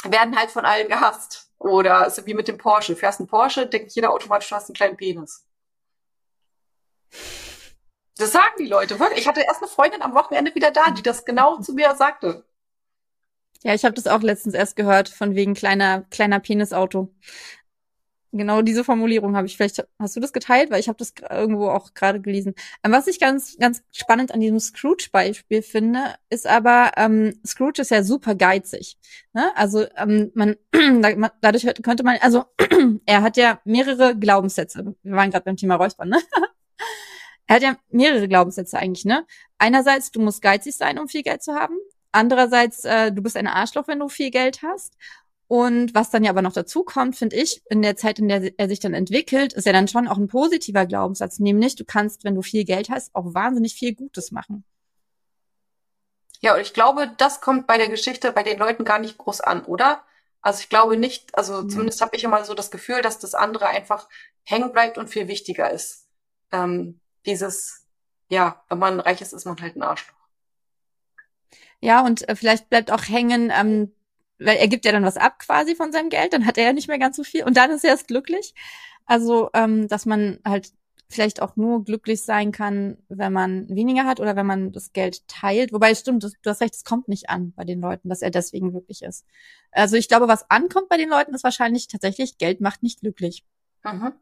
[0.05, 1.51] werden halt von allen gehasst.
[1.59, 2.95] Oder ist wie mit dem Porsche.
[2.97, 5.45] Fährst einen Porsche, denkt jeder automatisch, du hast einen kleinen Penis.
[8.17, 9.21] Das sagen die Leute wirklich.
[9.21, 12.45] Ich hatte erst eine Freundin am Wochenende wieder da, die das genau zu mir sagte.
[13.63, 17.13] Ja, ich habe das auch letztens erst gehört, von wegen kleiner, kleiner Penisauto.
[18.33, 19.57] Genau diese Formulierung habe ich.
[19.57, 22.55] Vielleicht hast du das geteilt, weil ich habe das irgendwo auch gerade gelesen.
[22.85, 27.91] Ähm, was ich ganz, ganz spannend an diesem Scrooge-Beispiel finde, ist aber, ähm, Scrooge ist
[27.91, 28.99] ja super geizig.
[29.33, 29.51] Ne?
[29.57, 30.57] Also ähm, man,
[31.41, 32.45] dadurch könnte man, also
[33.07, 34.95] er hat ja mehrere Glaubenssätze.
[35.03, 36.19] Wir waren gerade beim Thema Räuspern, ne?
[37.47, 39.27] er hat ja mehrere Glaubenssätze eigentlich, ne?
[39.57, 41.77] Einerseits, du musst geizig sein, um viel Geld zu haben.
[42.13, 44.95] Andererseits, äh, du bist ein Arschloch, wenn du viel Geld hast.
[45.49, 48.53] Und was dann ja aber noch dazu kommt, finde ich, in der Zeit, in der
[48.59, 52.25] er sich dann entwickelt, ist ja dann schon auch ein positiver Glaubenssatz, nämlich du kannst,
[52.25, 54.65] wenn du viel Geld hast, auch wahnsinnig viel Gutes machen.
[56.41, 59.41] Ja, und ich glaube, das kommt bei der Geschichte bei den Leuten gar nicht groß
[59.41, 60.05] an, oder?
[60.43, 61.71] Also ich glaube nicht, also mhm.
[61.71, 64.07] zumindest habe ich immer so das Gefühl, dass das andere einfach
[64.45, 66.07] hängen bleibt und viel wichtiger ist.
[66.53, 67.87] Ähm, dieses,
[68.29, 70.15] ja, wenn man reich ist, ist man halt ein Arschloch.
[71.81, 73.93] Ja, und äh, vielleicht bleibt auch hängen, ähm,
[74.39, 76.73] weil er gibt ja dann was ab quasi von seinem Geld, dann hat er ja
[76.73, 78.55] nicht mehr ganz so viel und dann ist er erst glücklich.
[79.07, 80.73] Also, ähm, dass man halt
[81.11, 85.27] vielleicht auch nur glücklich sein kann, wenn man weniger hat oder wenn man das Geld
[85.27, 85.73] teilt.
[85.73, 88.71] Wobei, stimmt, du, hast recht, es kommt nicht an bei den Leuten, dass er deswegen
[88.71, 89.25] glücklich ist.
[89.73, 93.45] Also ich glaube, was ankommt bei den Leuten, ist wahrscheinlich tatsächlich, Geld macht nicht glücklich.
[93.85, 94.13] Mhm.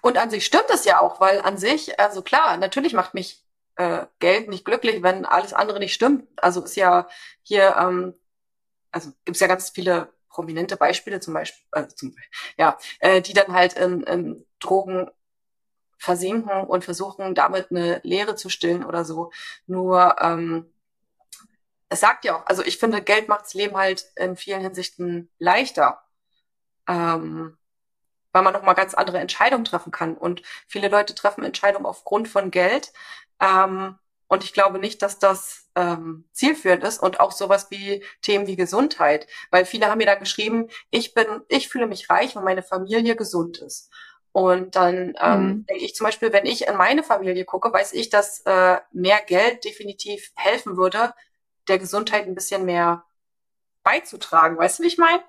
[0.00, 3.44] Und an sich stimmt es ja auch, weil an sich, also klar, natürlich macht mich
[3.76, 6.26] äh, Geld nicht glücklich, wenn alles andere nicht stimmt.
[6.36, 7.08] Also ist ja
[7.42, 8.14] hier ähm,
[8.92, 12.16] also gibt es ja ganz viele prominente Beispiele, zum Beispiel, äh, zum,
[12.56, 15.10] ja, äh, die dann halt in, in Drogen
[15.98, 19.32] versinken und versuchen, damit eine Lehre zu stillen oder so.
[19.66, 20.72] Nur ähm,
[21.90, 25.28] es sagt ja auch, also ich finde, Geld macht das Leben halt in vielen Hinsichten
[25.38, 26.02] leichter,
[26.88, 27.58] ähm,
[28.32, 30.16] weil man nochmal ganz andere Entscheidungen treffen kann.
[30.16, 32.92] Und viele Leute treffen Entscheidungen aufgrund von Geld.
[33.40, 33.98] Ähm,
[34.30, 38.54] und ich glaube nicht, dass das ähm, zielführend ist und auch sowas wie Themen wie
[38.54, 39.26] Gesundheit.
[39.50, 43.16] Weil viele haben mir da geschrieben, ich bin, ich fühle mich reich, wenn meine Familie
[43.16, 43.90] gesund ist.
[44.30, 45.66] Und dann ähm, mhm.
[45.66, 49.20] denke ich zum Beispiel, wenn ich in meine Familie gucke, weiß ich, dass äh, mehr
[49.26, 51.12] Geld definitiv helfen würde,
[51.66, 53.04] der Gesundheit ein bisschen mehr
[53.82, 54.56] beizutragen.
[54.56, 55.24] Weißt du, wie ich meine?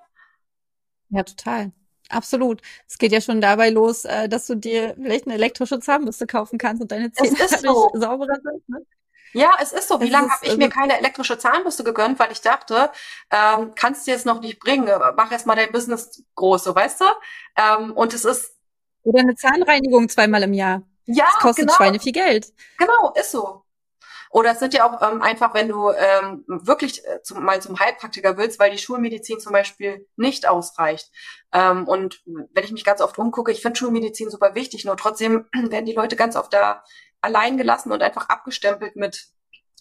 [1.10, 1.72] Ja, total.
[2.12, 2.62] Absolut.
[2.88, 6.58] Es geht ja schon dabei los, äh, dass du dir vielleicht eine elektrische Zahnbürste kaufen
[6.58, 7.92] kannst und deine Zähne so.
[7.94, 8.70] sauberer sind.
[8.70, 8.86] Ne?
[9.34, 10.02] Ja, es ist so.
[10.02, 12.92] Wie lange habe ich mir keine elektrische Zahnbürste gegönnt, weil ich dachte,
[13.32, 17.02] ähm, kannst du jetzt noch nicht bringen, mach erst mal dein Business groß, so weißt
[17.02, 17.06] du?
[17.56, 18.58] Ähm, und es ist.
[19.04, 20.84] Oder eine Zahnreinigung zweimal im Jahr.
[21.06, 21.76] Ja, das kostet genau.
[21.76, 22.54] Schweine viel Geld.
[22.78, 23.64] Genau, ist so.
[24.32, 27.80] Oder es sind ja auch ähm, einfach, wenn du ähm, wirklich äh, zum, mal zum
[27.80, 31.12] Heilpraktiker willst, weil die Schulmedizin zum Beispiel nicht ausreicht.
[31.52, 35.46] Ähm, und wenn ich mich ganz oft umgucke, ich finde Schulmedizin super wichtig, nur trotzdem
[35.54, 36.84] werden die Leute ganz oft da
[37.20, 39.28] allein gelassen und einfach abgestempelt mit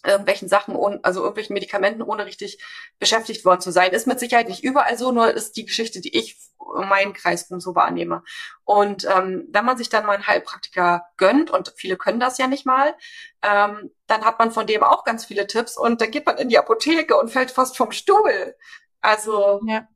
[0.05, 2.63] irgendwelchen Sachen, also irgendwelchen Medikamenten, ohne richtig
[2.99, 3.91] beschäftigt worden zu sein.
[3.91, 6.37] Ist mit Sicherheit nicht überall so, nur ist die Geschichte, die ich
[6.81, 8.23] in meinen Kreis so wahrnehme.
[8.63, 12.47] Und ähm, wenn man sich dann mal einen Heilpraktiker gönnt, und viele können das ja
[12.47, 12.95] nicht mal,
[13.41, 16.49] ähm, dann hat man von dem auch ganz viele Tipps und dann geht man in
[16.49, 18.55] die Apotheke und fällt fast vom Stuhl.
[19.01, 19.87] Also ja.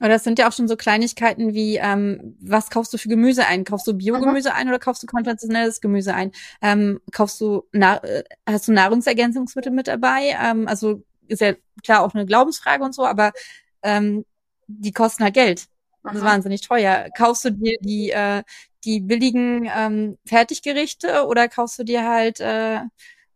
[0.00, 3.46] Oder es sind ja auch schon so Kleinigkeiten wie, ähm, was kaufst du für Gemüse
[3.46, 3.64] ein?
[3.64, 4.56] Kaufst du Biogemüse mhm.
[4.56, 6.32] ein oder kaufst du konventionelles Gemüse ein?
[6.60, 10.36] Ähm, kaufst du, na äh, hast du Nahrungsergänzungsmittel mit dabei?
[10.42, 11.54] Ähm, also ist ja
[11.84, 13.32] klar auch eine Glaubensfrage und so, aber
[13.82, 14.24] ähm,
[14.66, 15.66] die kosten halt Geld.
[16.02, 17.08] Das ist wahnsinnig teuer.
[17.16, 18.42] Kaufst du dir die, äh,
[18.84, 22.80] die billigen ähm, Fertiggerichte oder kaufst du dir halt äh,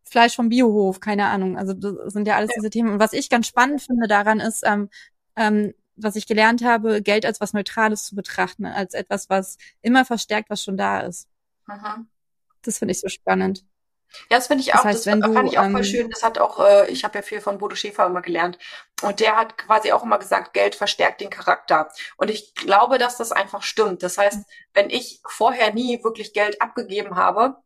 [0.05, 1.01] Fleisch vom Biohof?
[1.01, 1.57] Keine Ahnung.
[1.57, 2.93] Also das sind ja alles diese Themen.
[2.93, 4.91] Und was ich ganz spannend finde daran ist, ähm,
[5.37, 10.05] ähm, was ich gelernt habe, Geld als was Neutrales zu betrachten, als etwas, was immer
[10.05, 11.29] verstärkt, was schon da ist.
[11.67, 12.05] Aha.
[12.63, 13.65] Das finde ich so spannend.
[14.31, 16.11] Ja, das finde ich auch, das, heißt, das fand du, ich auch ähm, voll schön.
[16.11, 18.59] Das hat auch, äh, ich habe ja viel von Bodo Schäfer immer gelernt.
[19.03, 21.91] Und der hat quasi auch immer gesagt, Geld verstärkt den Charakter.
[22.17, 24.03] Und ich glaube, dass das einfach stimmt.
[24.03, 27.57] Das heißt, wenn ich vorher nie wirklich Geld abgegeben habe,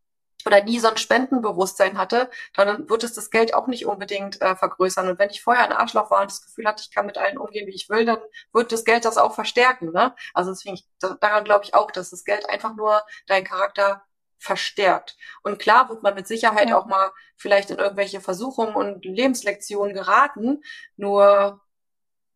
[0.46, 4.56] oder nie so ein Spendenbewusstsein hatte, dann wird es das Geld auch nicht unbedingt äh,
[4.56, 5.08] vergrößern.
[5.08, 7.38] Und wenn ich vorher ein Arschloch war und das Gefühl hatte, ich kann mit allen
[7.38, 8.18] umgehen, wie ich will, dann
[8.52, 9.92] wird das Geld das auch verstärken.
[9.92, 10.14] Ne?
[10.34, 10.78] Also deswegen,
[11.20, 14.02] daran glaube ich auch, dass das Geld einfach nur deinen Charakter
[14.38, 15.16] verstärkt.
[15.42, 16.78] Und klar wird man mit Sicherheit ja.
[16.78, 20.62] auch mal vielleicht in irgendwelche Versuchungen und Lebenslektionen geraten,
[20.96, 21.60] nur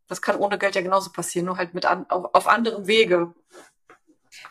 [0.08, 3.34] das kann ohne Geld ja genauso passieren, nur halt mit an, auf, auf anderem Wege.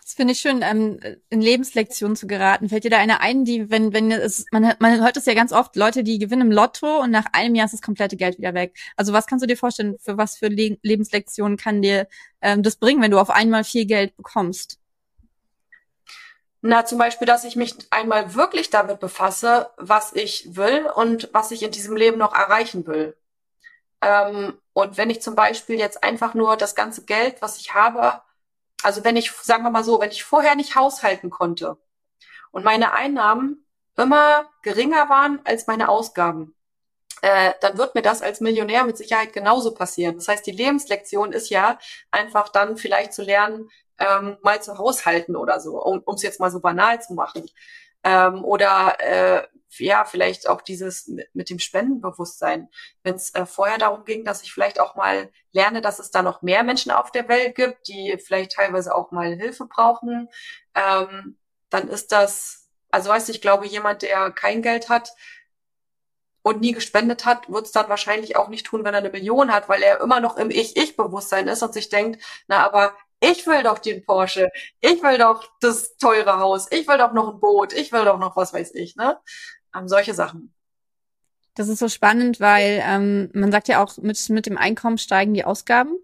[0.01, 2.69] Das finde ich schön, ähm, in Lebenslektionen zu geraten.
[2.69, 5.51] Fällt dir da eine ein, die, wenn, wenn es, man, man hört es ja ganz
[5.51, 8.53] oft, Leute, die gewinnen im Lotto und nach einem Jahr ist das komplette Geld wieder
[8.53, 8.77] weg.
[8.95, 12.07] Also was kannst du dir vorstellen, für was für Le Lebenslektionen kann dir
[12.41, 14.79] ähm, das bringen, wenn du auf einmal viel Geld bekommst?
[16.61, 21.51] Na, zum Beispiel, dass ich mich einmal wirklich damit befasse, was ich will und was
[21.51, 23.15] ich in diesem Leben noch erreichen will.
[24.01, 28.21] Ähm, und wenn ich zum Beispiel jetzt einfach nur das ganze Geld, was ich habe,
[28.85, 31.77] also wenn ich, sagen wir mal so, wenn ich vorher nicht haushalten konnte
[32.51, 33.65] und meine Einnahmen
[33.97, 36.53] immer geringer waren als meine Ausgaben,
[37.21, 40.15] äh, dann wird mir das als Millionär mit Sicherheit genauso passieren.
[40.15, 41.79] Das heißt, die Lebenslektion ist ja
[42.11, 46.51] einfach dann vielleicht zu lernen, ähm, mal zu haushalten oder so, um es jetzt mal
[46.51, 47.49] so banal zu machen.
[48.05, 52.69] Ähm, oder äh, ja, vielleicht auch dieses mit, mit dem Spendenbewusstsein.
[53.03, 56.21] Wenn es äh, vorher darum ging, dass ich vielleicht auch mal lerne, dass es da
[56.21, 60.29] noch mehr Menschen auf der Welt gibt, die vielleicht teilweise auch mal Hilfe brauchen,
[60.75, 61.37] ähm,
[61.69, 65.11] dann ist das, also weißt du, ich glaube, jemand, der kein Geld hat,
[66.45, 69.51] und nie gespendet hat, wird es dann wahrscheinlich auch nicht tun, wenn er eine Million
[69.51, 73.63] hat, weil er immer noch im Ich-Ich-Bewusstsein ist und sich denkt, na, aber ich will
[73.63, 74.49] doch den Porsche,
[74.81, 78.19] ich will doch das teure Haus, ich will doch noch ein Boot, ich will doch
[78.19, 79.17] noch was weiß ich, ne?
[79.75, 80.53] Ähm, solche Sachen.
[81.55, 85.33] Das ist so spannend, weil ähm, man sagt ja auch, mit, mit dem Einkommen steigen
[85.33, 85.95] die Ausgaben.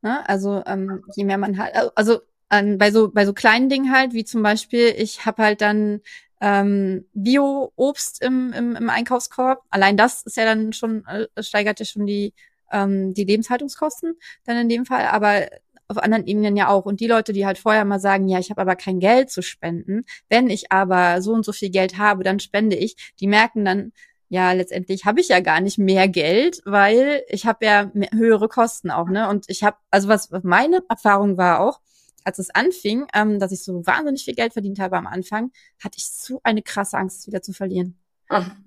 [0.00, 0.26] Ne?
[0.28, 4.14] Also ähm, je mehr man halt, also ähm, bei so bei so kleinen Dingen halt,
[4.14, 6.00] wie zum Beispiel, ich habe halt dann
[6.40, 9.64] ähm, Bio-Obst im, im, im Einkaufskorb.
[9.70, 12.34] Allein das ist ja dann schon, äh, steigert ja schon die,
[12.70, 15.06] ähm, die Lebenshaltungskosten dann in dem Fall.
[15.06, 15.46] Aber
[15.88, 16.84] auf anderen Ebenen ja auch.
[16.84, 19.42] Und die Leute, die halt vorher mal sagen, ja, ich habe aber kein Geld zu
[19.42, 23.64] spenden, wenn ich aber so und so viel Geld habe, dann spende ich, die merken
[23.64, 23.92] dann,
[24.28, 28.48] ja, letztendlich habe ich ja gar nicht mehr Geld, weil ich habe ja mehr, höhere
[28.48, 29.28] Kosten auch, ne?
[29.28, 31.80] Und ich habe, also was, meine Erfahrung war auch,
[32.24, 35.98] als es anfing, ähm, dass ich so wahnsinnig viel Geld verdient habe am Anfang, hatte
[35.98, 38.00] ich so eine krasse Angst, wieder zu verlieren.
[38.28, 38.64] Mhm.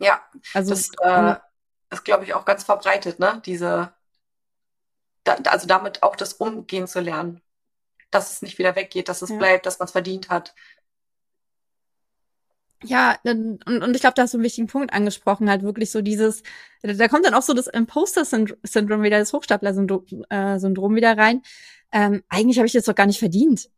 [0.00, 0.22] Ja,
[0.54, 1.36] also das äh,
[1.90, 3.40] ist, glaube ich, auch ganz verbreitet, ne?
[3.44, 3.92] Diese
[5.36, 7.40] da, also damit auch das Umgehen zu lernen.
[8.10, 9.36] Dass es nicht wieder weggeht, dass es ja.
[9.36, 10.54] bleibt, dass man es verdient hat.
[12.84, 16.00] Ja, und, und ich glaube, da hast du einen wichtigen Punkt angesprochen, halt wirklich so
[16.00, 16.44] dieses,
[16.82, 21.42] da kommt dann auch so das Imposter-Syndrom wieder, das Hochstapler-Syndrom äh, wieder rein.
[21.90, 23.68] Ähm, eigentlich habe ich das doch gar nicht verdient.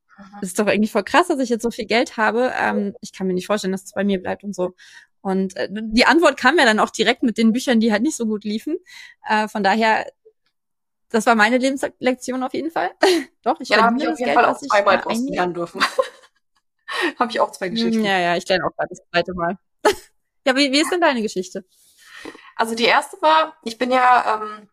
[0.40, 2.52] Das ist doch irgendwie voll krass, dass ich jetzt so viel Geld habe.
[2.54, 4.74] Ähm, ich kann mir nicht vorstellen, dass es bei mir bleibt und so.
[5.22, 8.16] Und äh, die Antwort kam ja dann auch direkt mit den Büchern, die halt nicht
[8.16, 8.76] so gut liefen.
[9.26, 10.06] Äh, von daher
[11.10, 12.92] das war meine Lebenslektion auf jeden Fall.
[13.42, 15.84] Doch, ich ja, habe auf jeden Geld, Fall auch zweimal draus lernen dürfen.
[17.18, 18.04] habe ich auch zwei Geschichten.
[18.04, 19.58] Ja, ja, ich lerne auch gerade das zweite Mal.
[20.46, 21.64] ja, wie, wie ist denn deine Geschichte?
[22.56, 24.68] Also die erste war, ich bin ja ähm,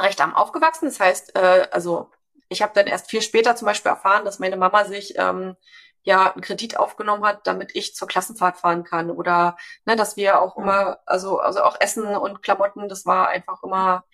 [0.00, 0.86] recht arm aufgewachsen.
[0.86, 2.10] Das heißt, äh, also
[2.48, 5.56] ich habe dann erst viel später zum Beispiel erfahren, dass meine Mama sich ähm,
[6.02, 10.40] ja einen Kredit aufgenommen hat, damit ich zur Klassenfahrt fahren kann oder ne, dass wir
[10.40, 14.04] auch immer, also also auch Essen und Klamotten, das war einfach immer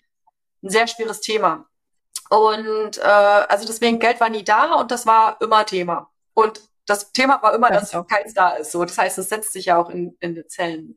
[0.63, 1.67] ein sehr schweres Thema.
[2.31, 6.11] Und äh, also deswegen, Geld war nie da und das war immer Thema.
[6.35, 8.73] Und das Thema war immer, dass keins da ist.
[8.73, 10.97] So, das heißt, es setzt sich ja auch in, in den Zellen.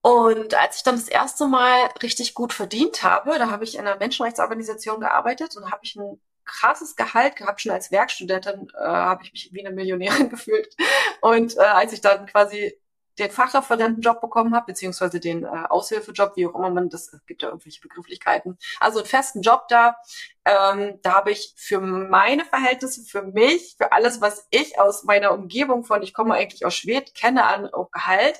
[0.00, 3.86] Und als ich dann das erste Mal richtig gut verdient habe, da habe ich in
[3.86, 7.60] einer Menschenrechtsorganisation gearbeitet und habe ich ein krasses Gehalt gehabt.
[7.60, 10.74] Schon als Werkstudentin äh, habe ich mich wie eine Millionärin gefühlt.
[11.20, 12.76] Und äh, als ich dann quasi
[13.18, 17.48] den Fachreferentenjob bekommen habe, beziehungsweise den äh, Aushilfejob, wie auch immer man das, gibt ja
[17.48, 18.58] irgendwelche Begrifflichkeiten.
[18.80, 19.96] Also einen festen Job da,
[20.44, 25.32] ähm, da habe ich für meine Verhältnisse, für mich, für alles, was ich aus meiner
[25.32, 28.38] Umgebung von, ich komme eigentlich aus Schweden, kenne an Gehalt,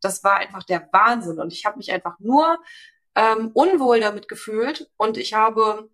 [0.00, 1.38] das war einfach der Wahnsinn.
[1.40, 2.58] Und ich habe mich einfach nur
[3.14, 5.90] ähm, unwohl damit gefühlt und ich habe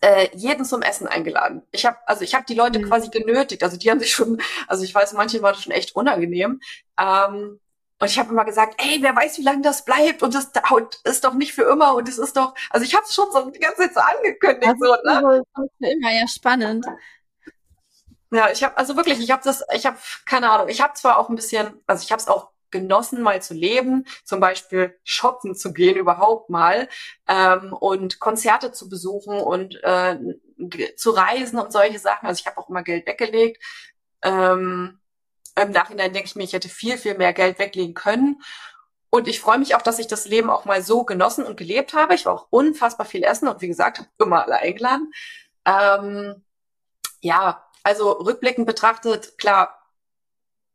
[0.00, 1.62] äh, jeden zum Essen eingeladen.
[1.72, 2.88] Ich habe also ich habe die Leute mhm.
[2.88, 3.62] quasi genötigt.
[3.62, 6.60] Also die haben sich schon, also ich weiß, manche war das schon echt unangenehm.
[6.98, 7.60] Ähm,
[8.00, 10.50] und ich habe immer gesagt, ey, wer weiß, wie lange das bleibt und das
[11.04, 13.50] ist doch nicht für immer und es ist doch, also ich habe es schon so
[13.50, 14.74] die ganze Zeit so angekündigt.
[14.80, 15.42] So, ne?
[15.80, 16.86] immer ja spannend.
[18.32, 21.18] Ja, ich habe also wirklich, ich habe das, ich habe keine Ahnung, ich habe zwar
[21.18, 25.54] auch ein bisschen, also ich habe es auch genossen, mal zu leben, zum Beispiel shoppen
[25.54, 26.88] zu gehen überhaupt mal
[27.28, 30.16] ähm, und Konzerte zu besuchen und äh,
[30.96, 32.26] zu reisen und solche Sachen.
[32.26, 33.62] Also ich habe auch immer Geld weggelegt.
[34.22, 34.99] Ähm,
[35.56, 38.42] Im Nachhinein denke ich mir, ich hätte viel, viel mehr Geld weglegen können.
[39.10, 41.94] Und ich freue mich auch, dass ich das Leben auch mal so genossen und gelebt
[41.94, 42.14] habe.
[42.14, 45.12] Ich war auch unfassbar viel essen und wie gesagt, habe immer alle eingeladen.
[45.64, 46.44] Ähm,
[47.20, 49.80] ja, also rückblickend betrachtet, klar,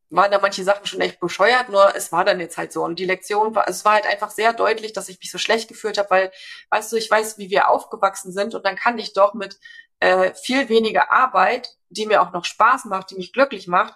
[0.09, 2.83] waren da manche Sachen schon echt bescheuert, nur es war dann jetzt halt so.
[2.83, 5.67] Und die Lektion war, es war halt einfach sehr deutlich, dass ich mich so schlecht
[5.67, 6.31] gefühlt habe, weil,
[6.69, 9.59] weißt du, ich weiß, wie wir aufgewachsen sind und dann kann ich doch mit
[9.99, 13.95] äh, viel weniger Arbeit, die mir auch noch Spaß macht, die mich glücklich macht,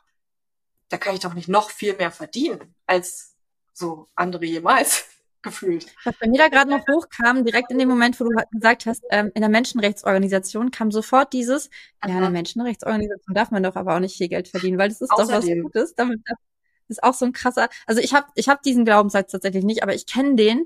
[0.89, 3.35] da kann ich doch nicht noch viel mehr verdienen als
[3.73, 5.05] so andere jemals
[5.41, 5.87] gefühlt.
[6.03, 9.03] Was bei mir da gerade noch hochkam, direkt in dem Moment, wo du gesagt hast,
[9.09, 11.69] ähm, in der Menschenrechtsorganisation kam sofort dieses,
[12.01, 12.09] Aha.
[12.09, 15.01] ja, in der Menschenrechtsorganisation darf man doch aber auch nicht viel Geld verdienen, weil das
[15.01, 15.29] ist Außerdem.
[15.29, 15.95] doch was Gutes.
[15.95, 16.21] Damit
[16.89, 19.83] das ist auch so ein krasser, also ich habe ich hab diesen Glaubenssatz tatsächlich nicht,
[19.83, 20.65] aber ich kenne den,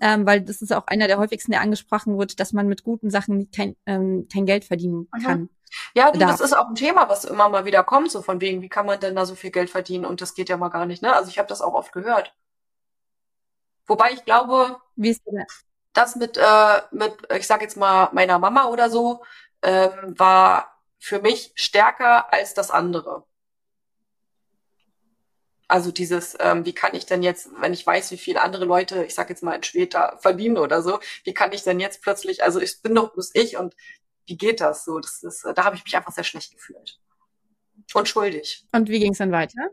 [0.00, 3.08] ähm, weil das ist auch einer der häufigsten, der angesprochen wird, dass man mit guten
[3.08, 5.22] Sachen kein, ähm, kein Geld verdienen Aha.
[5.22, 5.48] kann.
[5.94, 8.60] Ja, du, das ist auch ein Thema, was immer mal wieder kommt, so von wegen,
[8.62, 10.86] wie kann man denn da so viel Geld verdienen und das geht ja mal gar
[10.86, 11.14] nicht, ne?
[11.14, 12.34] Also ich habe das auch oft gehört.
[13.86, 15.64] Wobei ich glaube, wie ist das?
[15.92, 19.24] das mit, äh, mit, ich sag jetzt mal, meiner Mama oder so,
[19.62, 23.24] ähm, war für mich stärker als das andere.
[25.68, 29.04] Also dieses, ähm, wie kann ich denn jetzt, wenn ich weiß, wie viele andere Leute,
[29.04, 32.42] ich sag jetzt mal in Schweden verdienen oder so, wie kann ich denn jetzt plötzlich,
[32.42, 33.76] also ich bin doch bloß ich und
[34.30, 35.00] wie geht das so?
[35.00, 36.98] Das ist, da habe ich mich einfach sehr schlecht gefühlt.
[37.92, 38.64] Und schuldig.
[38.72, 39.70] Und wie ging es dann weiter?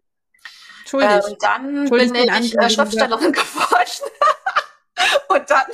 [0.87, 1.09] Schuldig.
[1.09, 4.11] Ähm, dann Schuldig bin ich äh, Schriftstellerin geworden.
[5.29, 5.65] und dann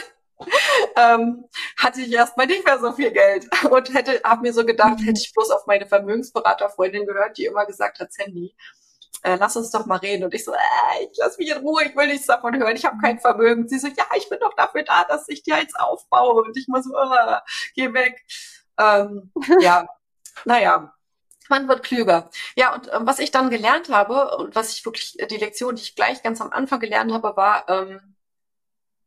[0.98, 1.46] ähm,
[1.78, 5.06] hatte ich erstmal nicht mehr so viel Geld und hätte, habe mir so gedacht, mhm.
[5.06, 8.54] hätte ich bloß auf meine Vermögensberaterfreundin gehört, die immer gesagt hat, Sandy,
[9.22, 10.26] äh, lass uns doch mal reden.
[10.26, 12.84] Und ich so, äh, ich lass mich in Ruhe, ich will nichts davon hören, ich
[12.84, 13.69] habe kein Vermögen.
[13.69, 16.43] Sie so, ja, ich bin doch dafür da, dass ich dir eins aufbaue.
[16.43, 17.39] Und ich muss so, äh,
[17.76, 18.26] geh weg.
[18.77, 19.88] Ähm, ja,
[20.45, 20.93] naja,
[21.49, 22.29] man wird klüger.
[22.55, 25.81] Ja, und ähm, was ich dann gelernt habe und was ich wirklich, die Lektion, die
[25.81, 28.15] ich gleich ganz am Anfang gelernt habe, war, ähm,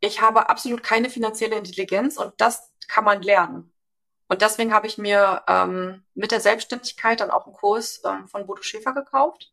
[0.00, 3.72] ich habe absolut keine finanzielle Intelligenz und das kann man lernen.
[4.29, 8.46] Und deswegen habe ich mir ähm, mit der Selbstständigkeit dann auch einen Kurs ähm, von
[8.46, 9.52] Bodo Schäfer gekauft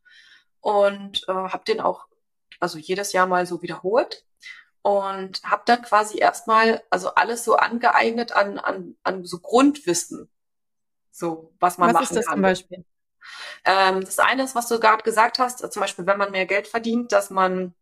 [0.60, 2.06] und äh, habe den auch
[2.60, 4.24] also jedes Jahr mal so wiederholt
[4.84, 10.28] und habe dann quasi erstmal also alles so angeeignet an, an, an so Grundwissen,
[11.10, 12.02] so was man was machen kann.
[12.02, 12.34] Was ist das kann.
[12.34, 12.84] zum Beispiel?
[13.64, 16.68] Ähm, das eine ist, was du gerade gesagt hast, zum Beispiel, wenn man mehr Geld
[16.68, 17.74] verdient, dass man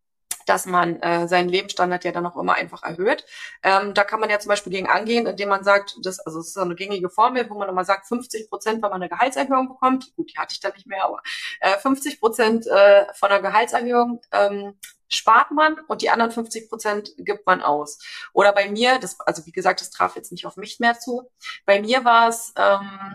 [0.47, 3.25] dass man äh, seinen Lebensstandard ja dann auch immer einfach erhöht.
[3.63, 6.49] Ähm, da kann man ja zum Beispiel gegen angehen, indem man sagt, das, also es
[6.49, 9.69] ist so eine gängige Formel, wo man immer sagt, 50 Prozent, wenn man eine Gehaltserhöhung
[9.69, 11.23] bekommt, gut, die hatte ich da nicht mehr, aber
[11.61, 14.75] äh, 50 Prozent äh, von der Gehaltserhöhung ähm,
[15.09, 17.99] spart man und die anderen 50 Prozent gibt man aus.
[18.33, 21.31] Oder bei mir, das, also wie gesagt, das traf jetzt nicht auf mich mehr zu.
[21.67, 23.15] Bei mir war es, ähm,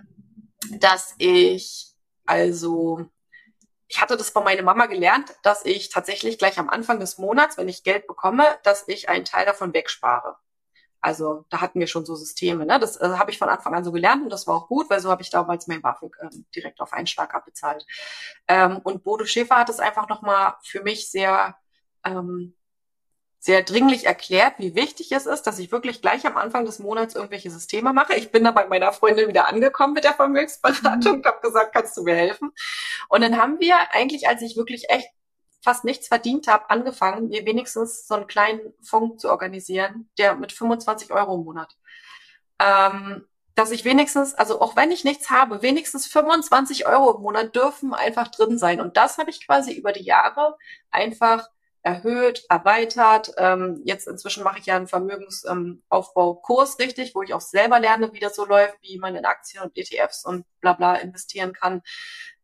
[0.80, 1.94] dass ich
[2.26, 3.10] also
[3.88, 7.58] ich hatte das von meiner Mama gelernt, dass ich tatsächlich gleich am Anfang des Monats,
[7.58, 10.36] wenn ich Geld bekomme, dass ich einen Teil davon wegspare.
[11.00, 12.66] Also da hatten wir schon so Systeme.
[12.66, 12.80] Ne?
[12.80, 15.00] Das äh, habe ich von Anfang an so gelernt und das war auch gut, weil
[15.00, 17.86] so habe ich damals mein BAföG ähm, direkt auf einen Schlag abbezahlt.
[18.48, 21.56] Ähm, und Bodo Schäfer hat es einfach nochmal für mich sehr
[22.04, 22.57] ähm,
[23.40, 27.16] sehr dringlich erklärt, wie wichtig es ist, dass ich wirklich gleich am Anfang des Monats
[27.16, 28.16] irgendwelche Systeme mache.
[28.16, 31.26] Ich bin da bei meiner Freundin wieder angekommen mit der Vermögensberatung, mhm.
[31.26, 32.52] habe gesagt, kannst du mir helfen?
[33.10, 35.10] Und dann haben wir eigentlich, als ich wirklich echt
[35.62, 40.52] fast nichts verdient habe, angefangen, mir wenigstens so einen kleinen Fonds zu organisieren, der mit
[40.52, 41.76] 25 Euro im Monat.
[42.60, 47.56] Ähm, dass ich wenigstens, also auch wenn ich nichts habe, wenigstens 25 Euro im Monat
[47.56, 48.80] dürfen einfach drin sein.
[48.80, 50.56] Und das habe ich quasi über die Jahre
[50.92, 51.50] einfach
[51.88, 53.32] erhöht, erweitert.
[53.38, 58.20] Ähm, jetzt inzwischen mache ich ja einen Vermögensaufbaukurs richtig, wo ich auch selber lerne, wie
[58.20, 61.82] das so läuft, wie man in Aktien und ETFs und bla bla investieren kann.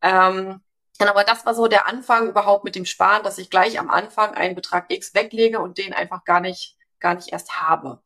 [0.01, 0.61] Ähm,
[0.99, 4.33] aber das war so der Anfang überhaupt mit dem Sparen, dass ich gleich am Anfang
[4.33, 8.01] einen Betrag X weglege und den einfach gar nicht, gar nicht erst habe.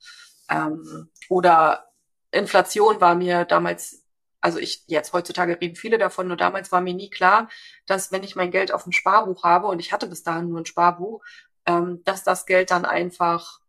[0.50, 1.92] Ähm, oder
[2.32, 4.07] Inflation war mir damals
[4.48, 7.50] also ich jetzt heutzutage reden viele davon, nur damals war mir nie klar,
[7.86, 10.62] dass wenn ich mein Geld auf dem Sparbuch habe und ich hatte bis dahin nur
[10.62, 11.22] ein Sparbuch,
[11.66, 13.60] ähm, dass das Geld dann einfach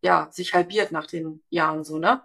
[0.00, 2.22] ja sich halbiert nach den Jahren so ne.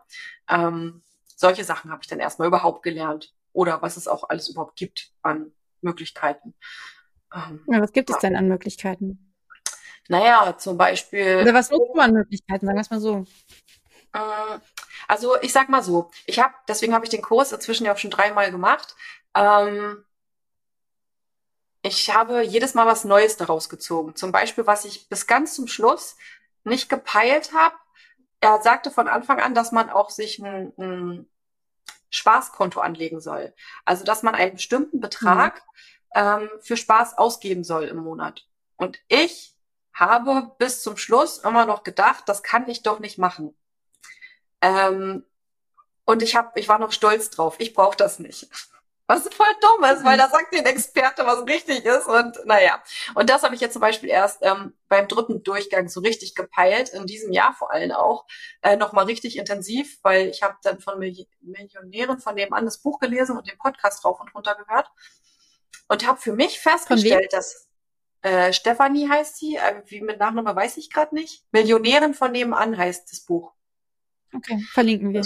[0.47, 4.75] Ähm, solche Sachen habe ich dann erstmal überhaupt gelernt oder was es auch alles überhaupt
[4.75, 6.53] gibt an Möglichkeiten.
[7.33, 8.15] Ähm, ja, was gibt ja.
[8.15, 9.33] es denn an Möglichkeiten?
[10.07, 11.39] Naja, zum Beispiel.
[11.41, 13.25] Oder was nutzt du an Möglichkeiten, sagen wir es mal so.
[14.13, 14.59] Äh,
[15.07, 17.97] also ich sag mal so, ich habe, deswegen habe ich den Kurs inzwischen ja auch
[17.97, 18.95] schon dreimal gemacht.
[19.35, 20.05] Ähm,
[21.81, 24.15] ich habe jedes Mal was Neues daraus gezogen.
[24.15, 26.15] Zum Beispiel, was ich bis ganz zum Schluss
[26.63, 27.75] nicht gepeilt habe.
[28.39, 31.29] Er sagte von Anfang an, dass man auch sich ein, ein
[32.09, 33.53] Spaßkonto anlegen soll.
[33.85, 35.61] Also, dass man einen bestimmten Betrag
[36.15, 38.47] ähm, für Spaß ausgeben soll im Monat.
[38.77, 39.55] Und ich
[39.93, 43.55] habe bis zum Schluss immer noch gedacht, das kann ich doch nicht machen.
[44.63, 45.25] Ähm,
[46.05, 47.55] und ich habe, ich war noch stolz drauf.
[47.59, 48.47] Ich brauche das nicht.
[49.05, 52.07] Was voll dumm ist, weil da sagt den Experte, was richtig ist.
[52.07, 52.81] Und naja.
[53.15, 56.87] Und das habe ich jetzt zum Beispiel erst ähm, beim dritten Durchgang so richtig gepeilt,
[56.87, 58.25] in diesem Jahr vor allem auch,
[58.61, 62.97] äh, nochmal richtig intensiv, weil ich habe dann von Mil Millionären von nebenan das Buch
[62.99, 64.89] gelesen und den Podcast drauf und runter gehört.
[65.89, 67.67] Und habe für mich festgestellt, dass
[68.21, 71.43] äh, Stefanie heißt sie, äh, wie mit Nachname weiß ich gerade nicht.
[71.51, 73.51] Millionärin von nebenan heißt das Buch.
[74.35, 75.23] Okay, verlinken wir.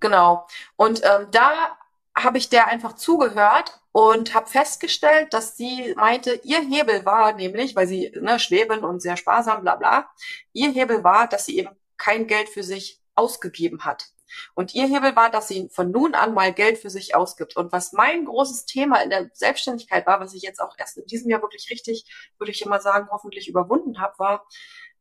[0.00, 0.46] Genau.
[0.76, 1.76] Und ähm, da
[2.16, 7.76] habe ich der einfach zugehört und habe festgestellt, dass sie meinte, ihr Hebel war nämlich,
[7.76, 10.10] weil sie ne, schweben und sehr sparsam, bla bla,
[10.52, 14.08] ihr Hebel war, dass sie eben kein Geld für sich ausgegeben hat.
[14.54, 17.56] Und ihr Hebel war, dass sie von nun an mal Geld für sich ausgibt.
[17.56, 21.06] Und was mein großes Thema in der Selbstständigkeit war, was ich jetzt auch erst in
[21.06, 22.04] diesem Jahr wirklich richtig,
[22.38, 24.46] würde ich immer sagen, hoffentlich überwunden habe, war,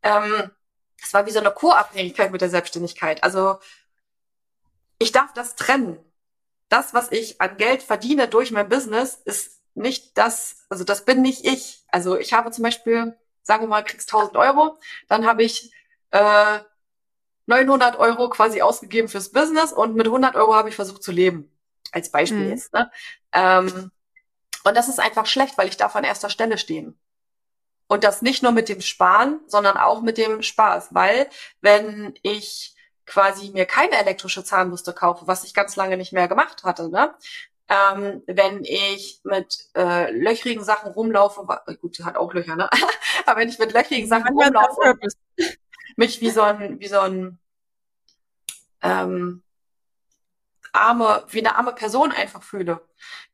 [0.01, 0.51] ähm,
[1.01, 3.23] es war wie so eine Co-Abhängigkeit mit der Selbstständigkeit.
[3.23, 3.57] Also
[4.99, 5.99] ich darf das trennen
[6.69, 11.21] das, was ich an Geld verdiene durch mein Business, ist nicht das, also das bin
[11.21, 11.83] nicht ich.
[11.89, 14.77] Also ich habe zum Beispiel, sagen wir mal, kriegst 1000 Euro,
[15.07, 15.71] dann habe ich
[16.11, 16.59] äh,
[17.45, 21.51] 900 Euro quasi ausgegeben fürs Business und mit 100 Euro habe ich versucht zu leben.
[21.91, 22.49] Als Beispiel mhm.
[22.49, 22.73] jetzt.
[22.73, 22.91] Ne?
[23.31, 23.91] Ähm,
[24.65, 26.99] und das ist einfach schlecht, weil ich darf an erster Stelle stehen.
[27.87, 30.89] Und das nicht nur mit dem Sparen, sondern auch mit dem Spaß.
[30.93, 31.29] Weil
[31.61, 32.75] wenn ich
[33.05, 37.13] quasi mir keine elektrische Zahnbürste kaufe, was ich ganz lange nicht mehr gemacht hatte, ne?
[37.69, 41.45] Ähm, wenn ich mit äh, löchrigen Sachen rumlaufe,
[41.81, 42.69] gut, hat auch Löcher, ne?
[43.25, 44.97] Aber wenn ich mit löchrigen Sachen rumlaufe,
[45.97, 47.39] mich wie so ein, wie so ein
[48.81, 49.43] ähm,
[50.79, 52.81] arme, wie eine arme Person einfach fühle.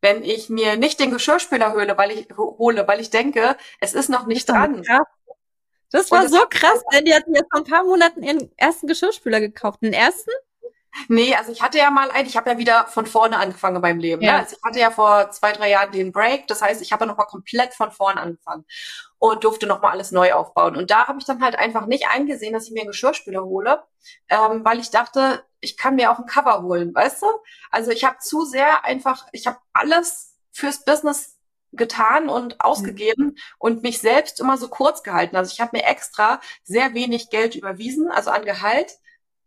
[0.01, 4.09] Wenn ich mir nicht den Geschirrspüler hole, weil ich hole, weil ich denke, es ist
[4.09, 4.83] noch nicht dran.
[4.83, 5.07] Krass.
[5.91, 9.39] Das war so krass, denn die hatten jetzt vor ein paar Monaten ihren ersten Geschirrspüler
[9.39, 9.83] gekauft.
[9.83, 10.31] Den ersten?
[11.07, 13.99] Nee, also ich hatte ja mal einen, ich habe ja wieder von vorne angefangen beim
[13.99, 14.21] Leben.
[14.21, 14.33] Ja.
[14.33, 14.39] Ne?
[14.39, 16.47] Also ich hatte ja vor zwei, drei Jahren den Break.
[16.47, 18.65] Das heißt, ich habe ja nochmal komplett von vorne angefangen
[19.19, 20.75] und durfte nochmal alles neu aufbauen.
[20.75, 23.83] Und da habe ich dann halt einfach nicht eingesehen, dass ich mir einen Geschirrspüler hole,
[24.29, 27.27] ähm, weil ich dachte, ich kann mir auch ein Cover holen, weißt du?
[27.71, 31.39] Also ich habe zu sehr einfach, ich habe alles fürs Business
[31.71, 33.35] getan und ausgegeben mhm.
[33.57, 35.35] und mich selbst immer so kurz gehalten.
[35.35, 38.91] Also ich habe mir extra sehr wenig Geld überwiesen, also an Gehalt,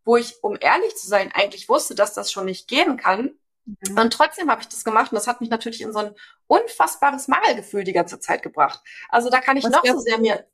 [0.06, 3.36] wo ich, um ehrlich zu sein, eigentlich wusste, dass das schon nicht gehen kann.
[3.64, 3.98] Mhm.
[3.98, 6.14] Und trotzdem habe ich das gemacht und das hat mich natürlich in so ein
[6.46, 8.80] unfassbares Mangelgefühl die ganze Zeit gebracht.
[9.08, 10.46] Also da kann ich Was noch so sehr mir,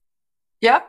[0.61, 0.83] ja?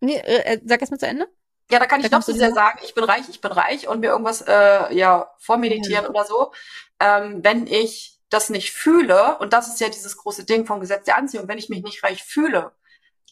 [0.00, 1.28] Nee, äh, äh sag erst mal zu Ende.
[1.70, 4.00] Ja, da kann ich noch so sehr sagen, ich bin reich, ich bin reich und
[4.00, 6.10] mir irgendwas äh, ja vormeditieren mhm.
[6.10, 6.52] oder so.
[6.98, 11.04] Ähm, wenn ich das nicht fühle, und das ist ja dieses große Ding vom Gesetz
[11.04, 12.72] der Anziehung, wenn ich mich nicht reich fühle,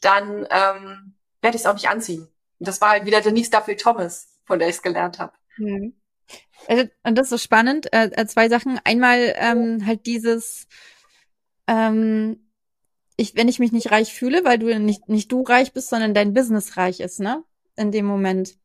[0.00, 2.32] dann ähm, werde ich es auch nicht anziehen.
[2.58, 5.32] Und das war halt wieder Denise Duffield Thomas, von der ich es gelernt habe.
[5.56, 5.94] Mhm.
[6.66, 7.92] Also, und das ist so spannend.
[7.92, 8.80] Äh, äh, zwei Sachen.
[8.84, 10.66] Einmal ähm, halt dieses,
[11.66, 12.50] ähm,
[13.16, 16.14] ich, wenn ich mich nicht reich fühle, weil du nicht, nicht du reich bist, sondern
[16.14, 17.44] dein Business reich ist, ne?
[17.76, 18.56] In dem Moment.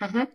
[0.00, 0.28] Mhm.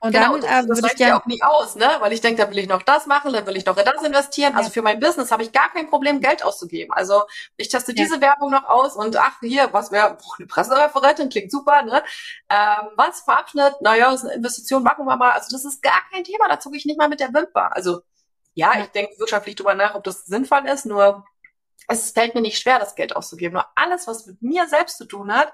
[0.00, 1.88] Und genau, dann das, äh, das reicht ja auch nie aus, ne?
[2.00, 4.02] Weil ich denke, da will ich noch das machen, dann will ich noch in das
[4.02, 4.52] investieren.
[4.52, 4.66] Also.
[4.66, 6.92] Also für mein Business habe ich gar kein Problem, Geld auszugeben.
[6.92, 7.22] Also
[7.56, 8.02] ich teste ja.
[8.02, 12.02] diese Werbung noch aus und ach, hier, was wäre, eine Pressereferentin, klingt super, ne?
[12.48, 13.80] Ähm, was für Abschnitt?
[13.80, 15.32] Naja, ist eine Investition, machen wir mal.
[15.32, 17.74] Also das ist gar kein Thema, da zucke ich nicht mal mit der Wimper.
[17.74, 18.02] Also
[18.54, 18.84] ja, ja.
[18.84, 21.24] ich denke wirtschaftlich drüber nach, ob das sinnvoll ist, nur
[21.88, 23.54] es fällt mir nicht schwer, das Geld auszugeben.
[23.54, 25.52] Nur alles, was mit mir selbst zu tun hat,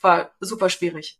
[0.00, 1.18] war super schwierig.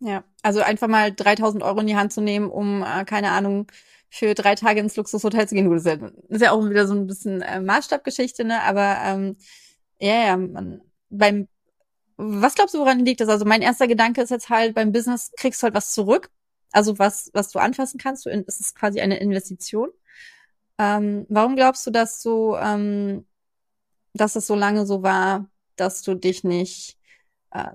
[0.00, 3.66] Ja, also einfach mal 3000 Euro in die Hand zu nehmen, um, äh, keine Ahnung,
[4.10, 5.68] für drei Tage ins Luxushotel zu gehen.
[5.68, 5.94] Gut, ist ja,
[6.28, 8.62] ist ja auch wieder so ein bisschen äh, Maßstabgeschichte, ne?
[8.62, 9.36] Aber ähm,
[9.98, 11.48] ja, ja, man, beim
[12.16, 13.28] was glaubst du, woran liegt das?
[13.28, 16.30] Also mein erster Gedanke ist jetzt halt, beim Business kriegst du halt was zurück.
[16.72, 18.26] Also was, was du anfassen kannst.
[18.26, 19.90] Du, es ist quasi eine Investition.
[20.78, 23.26] Ähm, warum glaubst du, dass du, ähm,
[24.14, 26.95] dass es so lange so war, dass du dich nicht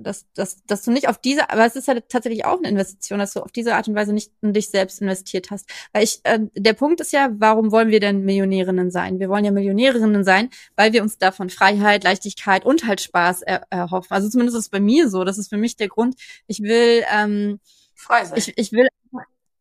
[0.02, 3.20] dass, dass, dass du nicht auf diese, aber es ist halt tatsächlich auch eine Investition,
[3.20, 5.70] dass du auf diese Art und Weise nicht in dich selbst investiert hast.
[5.94, 9.20] Weil ich, äh, der Punkt ist ja, warum wollen wir denn Millionärinnen sein?
[9.20, 13.66] Wir wollen ja Millionärinnen sein, weil wir uns davon Freiheit, Leichtigkeit und halt Spaß er,
[13.70, 14.14] erhoffen.
[14.14, 15.24] Also zumindest ist es bei mir so.
[15.24, 16.16] Das ist für mich der Grund.
[16.48, 17.60] Ich will, ähm,
[17.96, 18.38] frei sein.
[18.38, 18.88] Ich, ich will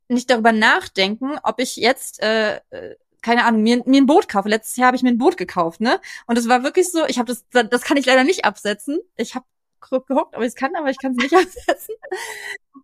[0.09, 4.49] nicht darüber nachdenken, ob ich jetzt äh, äh keine Ahnung, mir, mir ein Boot kaufe.
[4.49, 6.01] Letztes Jahr habe ich mir ein Boot gekauft, ne?
[6.27, 8.99] Und es war wirklich so, ich habe das, das kann ich leider nicht absetzen.
[9.16, 9.45] Ich habe
[9.81, 11.35] geguckt, aber ich kann, aber ich kann es nicht
[11.66, 11.95] absetzen.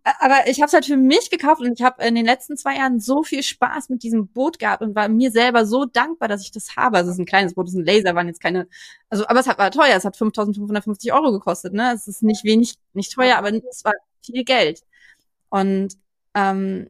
[0.03, 2.75] aber ich habe es halt für mich gekauft und ich habe in den letzten zwei
[2.77, 6.41] Jahren so viel Spaß mit diesem Boot gehabt und war mir selber so dankbar, dass
[6.41, 6.97] ich das habe.
[6.97, 8.67] Also es ist ein kleines Boot, es ist ein Laser, waren jetzt keine,
[9.09, 11.93] also aber es war teuer, es hat 5.550 Euro gekostet, ne?
[11.93, 13.93] Es ist nicht wenig, nicht teuer, aber es war
[14.23, 14.83] viel Geld.
[15.49, 15.95] Und
[16.33, 16.89] ähm,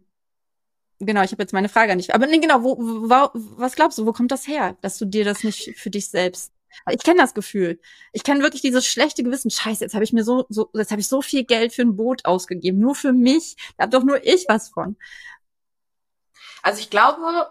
[1.00, 2.14] genau, ich habe jetzt meine Frage nicht.
[2.14, 5.26] Aber nee, genau, wo, wo, was glaubst du, wo kommt das her, dass du dir
[5.26, 6.52] das nicht für dich selbst
[6.90, 7.80] ich kenne das Gefühl.
[8.14, 9.52] Ich kenne wirklich dieses schlechte Gewissen.
[9.52, 11.96] Scheiße, jetzt habe ich mir so, so jetzt habe ich so viel Geld für ein
[11.96, 13.56] Boot ausgegeben, nur für mich.
[13.78, 14.98] Da hab doch nur ich was von.
[16.62, 17.50] Also ich glaube,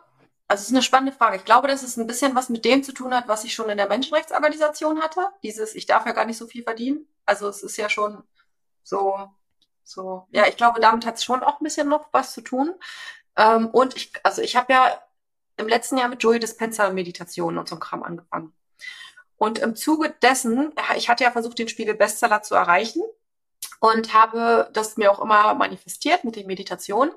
[0.48, 1.36] also es ist eine spannende Frage.
[1.36, 3.68] Ich glaube, dass es ein bisschen was mit dem zu tun hat, was ich schon
[3.68, 5.28] in der Menschenrechtsorganisation hatte.
[5.42, 7.06] Dieses, ich darf ja gar nicht so viel verdienen.
[7.24, 8.22] Also es ist ja schon
[8.82, 9.28] so,
[9.82, 12.74] so, ja, ich glaube, damit hat es schon auch ein bisschen noch was zu tun.
[13.36, 15.02] Ähm, und ich, also ich habe ja
[15.56, 18.52] im letzten Jahr mit Joey Dispenza Meditation und so Kram angefangen.
[19.36, 23.02] Und im Zuge dessen, ich hatte ja versucht, den Spiegel Bestseller zu erreichen
[23.80, 27.12] und habe das mir auch immer manifestiert mit den Meditationen.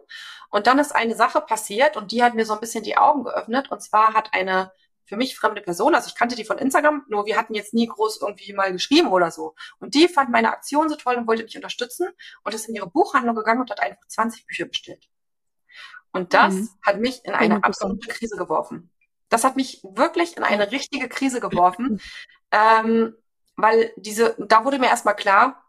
[0.49, 3.23] Und dann ist eine Sache passiert und die hat mir so ein bisschen die Augen
[3.23, 3.71] geöffnet.
[3.71, 4.71] Und zwar hat eine
[5.05, 7.87] für mich fremde Person, also ich kannte die von Instagram, nur wir hatten jetzt nie
[7.87, 9.55] groß irgendwie mal geschrieben oder so.
[9.79, 12.07] Und die fand meine Aktion so toll und wollte mich unterstützen
[12.43, 15.09] und ist in ihre Buchhandlung gegangen und hat einfach 20 Bücher bestellt.
[16.11, 16.69] Und das mhm.
[16.83, 18.91] hat mich in eine absolute Krise geworfen.
[19.29, 22.01] Das hat mich wirklich in eine richtige Krise geworfen,
[22.51, 23.15] ähm,
[23.55, 25.63] weil diese, da wurde mir erstmal klar,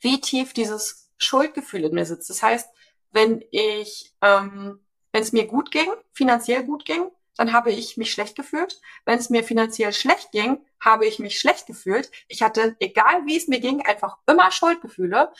[0.00, 2.30] wie tief dieses Schuldgefühl in mir sitzt.
[2.30, 2.68] Das heißt,
[3.12, 4.80] wenn ich, ähm,
[5.12, 8.80] wenn es mir gut ging, finanziell gut ging, dann habe ich mich schlecht gefühlt.
[9.04, 12.10] Wenn es mir finanziell schlecht ging, habe ich mich schlecht gefühlt.
[12.28, 15.32] Ich hatte, egal wie es mir ging, einfach immer Schuldgefühle.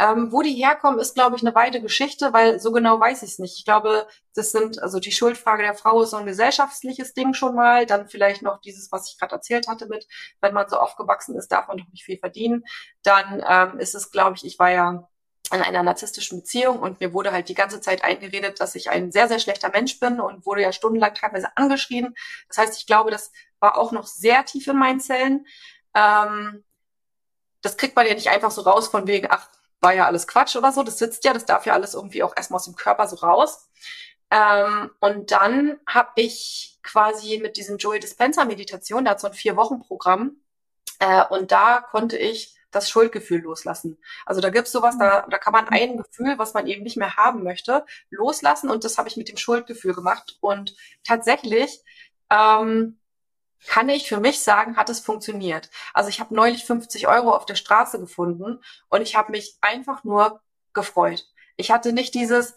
[0.00, 3.32] Ähm, wo die herkommen, ist, glaube ich, eine weite Geschichte, weil so genau weiß ich
[3.32, 3.58] es nicht.
[3.58, 7.54] Ich glaube, das sind, also die Schuldfrage der Frau ist so ein gesellschaftliches Ding schon
[7.54, 7.84] mal.
[7.84, 10.06] Dann vielleicht noch dieses, was ich gerade erzählt hatte mit,
[10.40, 12.64] wenn man so aufgewachsen ist, darf man doch nicht viel verdienen.
[13.02, 15.06] Dann ähm, ist es, glaube ich, ich war ja
[15.52, 19.12] in einer narzisstischen Beziehung und mir wurde halt die ganze Zeit eingeredet, dass ich ein
[19.12, 22.14] sehr, sehr schlechter Mensch bin und wurde ja stundenlang teilweise angeschrien.
[22.48, 25.46] Das heißt, ich glaube, das war auch noch sehr tief in meinen Zellen.
[25.94, 26.64] Ähm,
[27.60, 30.56] das kriegt man ja nicht einfach so raus von wegen, ach, war ja alles Quatsch
[30.56, 30.82] oder so.
[30.82, 33.68] Das sitzt ja, das darf ja alles irgendwie auch erstmal aus dem Körper so raus.
[34.30, 39.34] Ähm, und dann habe ich quasi mit diesem Joey Dispenser Meditation, der hat so ein
[39.34, 40.36] Vier-Wochen-Programm,
[41.00, 43.98] äh, und da konnte ich das Schuldgefühl loslassen.
[44.26, 47.16] Also da gibt's sowas, da, da kann man ein Gefühl, was man eben nicht mehr
[47.16, 50.38] haben möchte, loslassen und das habe ich mit dem Schuldgefühl gemacht.
[50.40, 51.82] Und tatsächlich
[52.30, 52.99] ähm,
[53.66, 55.70] kann ich für mich sagen, hat es funktioniert.
[55.92, 60.04] Also ich habe neulich 50 Euro auf der Straße gefunden und ich habe mich einfach
[60.04, 60.40] nur
[60.72, 61.26] gefreut.
[61.56, 62.54] Ich hatte nicht dieses,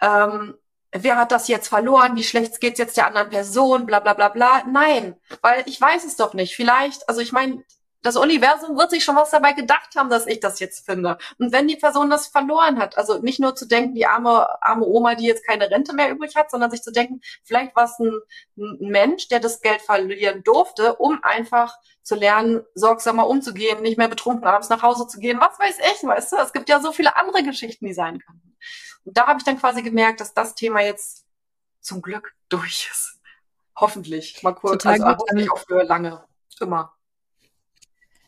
[0.00, 0.58] ähm,
[0.90, 4.28] wer hat das jetzt verloren, wie schlecht geht's jetzt der anderen Person, bla bla bla
[4.28, 4.64] bla.
[4.64, 6.56] Nein, weil ich weiß es doch nicht.
[6.56, 7.64] Vielleicht, also ich meine,
[8.02, 11.18] das Universum wird sich schon was dabei gedacht haben, dass ich das jetzt finde.
[11.38, 14.84] Und wenn die Person das verloren hat, also nicht nur zu denken, die arme, arme
[14.84, 17.98] Oma, die jetzt keine Rente mehr übrig hat, sondern sich zu denken, vielleicht war es
[18.00, 18.20] ein,
[18.56, 24.08] ein Mensch, der das Geld verlieren durfte, um einfach zu lernen, sorgsamer umzugehen, nicht mehr
[24.08, 25.40] betrunken abends nach Hause zu gehen.
[25.40, 26.36] Was weiß ich, weißt du?
[26.36, 28.56] Es gibt ja so viele andere Geschichten, die sein können.
[29.04, 31.24] Und da habe ich dann quasi gemerkt, dass das Thema jetzt
[31.80, 33.20] zum Glück durch ist.
[33.76, 34.42] Hoffentlich.
[34.42, 34.82] Mal kurz.
[34.82, 36.24] Total also hoffentlich auch für lange.
[36.60, 36.92] Immer.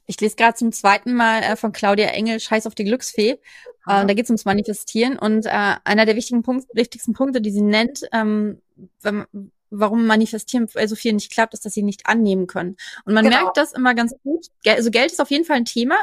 [0.07, 3.39] Ich lese gerade zum zweiten Mal äh, von Claudia Engel Scheiß auf die Glücksfee.
[3.87, 7.51] Äh, da geht es ums Manifestieren und äh, einer der wichtigen Punkt, wichtigsten Punkte, die
[7.51, 8.61] sie nennt, ähm,
[9.03, 9.27] wenn,
[9.71, 12.77] warum Manifestieren bei so vielen nicht klappt, ist, dass sie nicht annehmen können.
[13.05, 13.43] Und man genau.
[13.43, 14.47] merkt das immer ganz gut.
[14.67, 15.97] Also Geld ist auf jeden Fall ein Thema,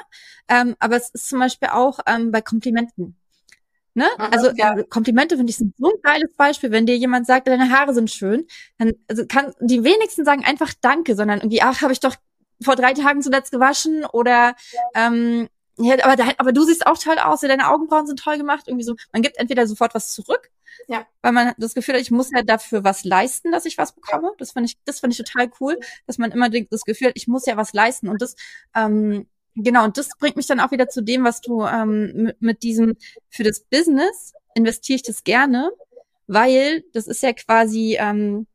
[0.48, 3.16] ähm, aber es ist zum Beispiel auch ähm, bei Komplimenten.
[3.94, 4.08] Ne?
[4.18, 4.82] Mhm, also ja.
[4.84, 6.72] Komplimente finde ich sind so ein geiles Beispiel.
[6.72, 8.48] Wenn dir jemand sagt, deine Haare sind schön,
[8.78, 12.16] dann also kann die wenigsten sagen einfach Danke, sondern irgendwie, ach, habe ich doch
[12.64, 14.56] vor drei Tagen zuletzt gewaschen oder
[14.96, 18.66] ähm, ja, aber, da, aber du siehst auch toll aus, deine Augenbrauen sind toll gemacht.
[18.68, 20.52] Irgendwie so, man gibt entweder sofort was zurück,
[20.88, 21.06] ja.
[21.22, 24.32] weil man das Gefühl hat, ich muss ja dafür was leisten, dass ich was bekomme.
[24.38, 27.28] Das finde ich, das finde ich total cool, dass man immer das Gefühl hat, ich
[27.28, 28.10] muss ja was leisten.
[28.10, 28.36] Und das,
[28.76, 32.42] ähm, genau, und das bringt mich dann auch wieder zu dem, was du ähm, mit,
[32.42, 32.96] mit diesem
[33.30, 35.72] für das Business investiere ich das gerne,
[36.28, 38.46] weil das ist ja quasi ähm,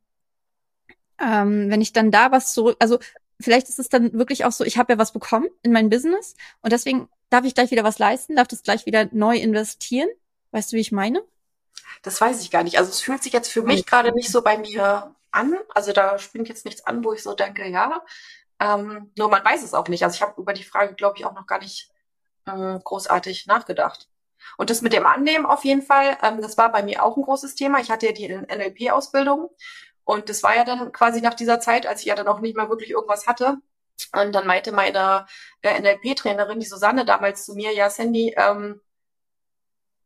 [1.19, 2.99] ähm, wenn ich dann da was zurück, also
[3.39, 6.35] vielleicht ist es dann wirklich auch so, ich habe ja was bekommen in mein Business
[6.61, 10.09] und deswegen darf ich gleich wieder was leisten, darf das gleich wieder neu investieren.
[10.51, 11.23] Weißt du, wie ich meine?
[12.01, 12.77] Das weiß ich gar nicht.
[12.77, 15.55] Also es fühlt sich jetzt für mich gerade nicht so bei mir an.
[15.73, 18.03] Also da springt jetzt nichts an, wo ich so denke, ja.
[18.59, 20.03] Ähm, nur man weiß es auch nicht.
[20.03, 21.91] Also ich habe über die Frage, glaube ich, auch noch gar nicht
[22.45, 24.09] äh, großartig nachgedacht.
[24.57, 27.23] Und das mit dem Annehmen auf jeden Fall, ähm, das war bei mir auch ein
[27.23, 27.79] großes Thema.
[27.79, 29.49] Ich hatte ja die NLP-Ausbildung
[30.07, 32.55] und das war ja dann quasi nach dieser Zeit, als ich ja dann auch nicht
[32.55, 33.57] mehr wirklich irgendwas hatte.
[34.13, 35.25] Und dann meinte meine
[35.61, 38.79] äh, NLP-Trainerin, die Susanne, damals zu mir, ja, Sandy, ähm,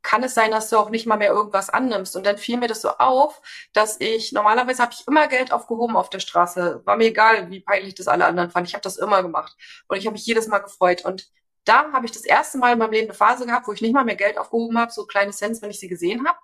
[0.01, 2.15] kann es sein, dass du auch nicht mal mehr irgendwas annimmst.
[2.15, 3.43] Und dann fiel mir das so auf,
[3.73, 6.81] dass ich, normalerweise habe ich immer Geld aufgehoben auf der Straße.
[6.83, 8.69] War mir egal, wie peinlich das alle anderen fanden.
[8.69, 9.55] Ich habe das immer gemacht.
[9.87, 11.05] Und ich habe mich jedes Mal gefreut.
[11.05, 11.29] Und
[11.65, 13.93] da habe ich das erste Mal in meinem Leben eine Phase gehabt, wo ich nicht
[13.93, 16.39] mal mehr Geld aufgehoben habe, so kleine Cents, wenn ich sie gesehen habe.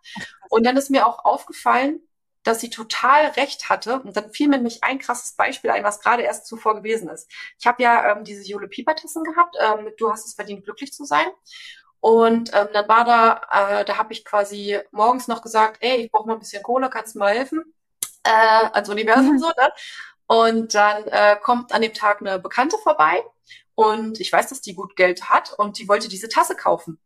[0.50, 2.07] Und dann ist mir auch aufgefallen,
[2.48, 4.00] dass sie total recht hatte.
[4.00, 7.30] Und dann fiel mir nämlich ein krasses Beispiel ein, was gerade erst zuvor gewesen ist.
[7.60, 11.06] Ich habe ja ähm, diese Jule Pieper-Tassen gehabt, ähm, Du hast es verdient, glücklich zu
[11.06, 11.28] sein.
[12.00, 16.12] Und ähm, dann war da, äh, da habe ich quasi morgens noch gesagt, ey, ich
[16.12, 17.74] brauche mal ein bisschen Kohle, kannst du mal helfen?
[18.24, 19.40] Äh, ans Universum mhm.
[19.40, 19.72] so, ne?
[20.28, 23.24] Und dann äh, kommt an dem Tag eine Bekannte vorbei
[23.76, 27.00] und ich weiß, dass die gut Geld hat und die wollte diese Tasse kaufen.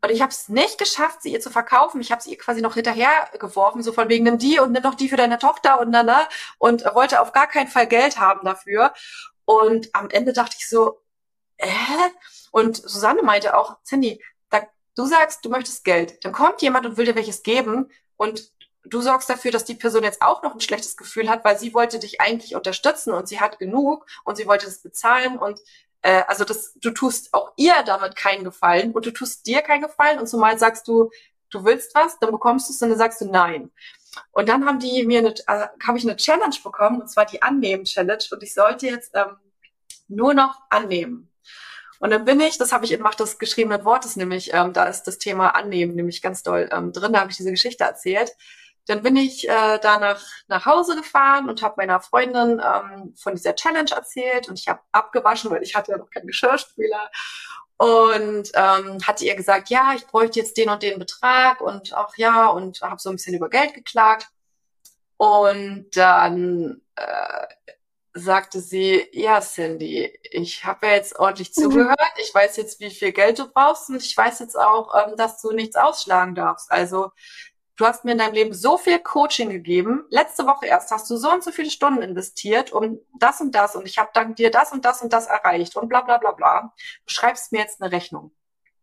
[0.00, 2.00] Und ich habe es nicht geschafft, sie ihr zu verkaufen.
[2.00, 4.82] Ich habe sie ihr quasi noch hinterher geworfen, so von wegen nimm die und nimm
[4.82, 6.26] noch die für deine Tochter und dann ne,
[6.58, 8.92] und wollte auf gar keinen Fall Geld haben dafür.
[9.44, 11.00] Und am Ende dachte ich so,
[11.56, 11.66] äh?
[12.50, 14.62] Und Susanne meinte auch, Cindy, da,
[14.94, 16.24] du sagst, du möchtest Geld.
[16.24, 18.52] Dann kommt jemand und will dir welches geben und
[18.84, 21.74] du sorgst dafür, dass die Person jetzt auch noch ein schlechtes Gefühl hat, weil sie
[21.74, 25.60] wollte dich eigentlich unterstützen und sie hat genug und sie wollte es bezahlen und
[26.02, 29.82] äh, also das, du tust auch ihr damit keinen Gefallen und du tust dir keinen
[29.82, 31.10] Gefallen und zumal sagst du,
[31.50, 33.70] du willst was, dann bekommst du es und dann sagst du nein.
[34.32, 37.42] Und dann haben die mir eine, äh, habe ich eine Challenge bekommen und zwar die
[37.42, 39.36] Annehmen-Challenge und ich sollte jetzt ähm,
[40.08, 41.30] nur noch annehmen.
[42.00, 44.84] Und dann bin ich, das habe ich in Macht des geschriebenen Wortes, nämlich, ähm, da
[44.84, 48.32] ist das Thema Annehmen nämlich ganz doll ähm, drin, da habe ich diese Geschichte erzählt.
[48.88, 53.34] Dann bin ich äh, da nach, nach Hause gefahren und habe meiner Freundin ähm, von
[53.34, 57.10] dieser Challenge erzählt und ich habe abgewaschen, weil ich hatte ja noch keinen Geschirrspüler
[57.76, 62.16] und ähm, hatte ihr gesagt, ja, ich bräuchte jetzt den und den Betrag und auch
[62.16, 64.28] ja und habe so ein bisschen über Geld geklagt
[65.18, 67.46] und dann äh,
[68.14, 71.62] sagte sie, ja, Cindy, ich habe ja jetzt ordentlich mhm.
[71.62, 71.98] zugehört.
[72.20, 75.40] Ich weiß jetzt, wie viel Geld du brauchst und ich weiß jetzt auch, ähm, dass
[75.40, 76.70] du nichts ausschlagen darfst.
[76.70, 77.10] Also
[77.78, 80.04] du hast mir in deinem Leben so viel Coaching gegeben.
[80.10, 83.76] Letzte Woche erst hast du so und so viele Stunden investiert um das und das
[83.76, 86.32] und ich habe dank dir das und das und das erreicht und bla bla bla
[86.32, 86.74] bla.
[87.06, 88.32] Du schreibst mir jetzt eine Rechnung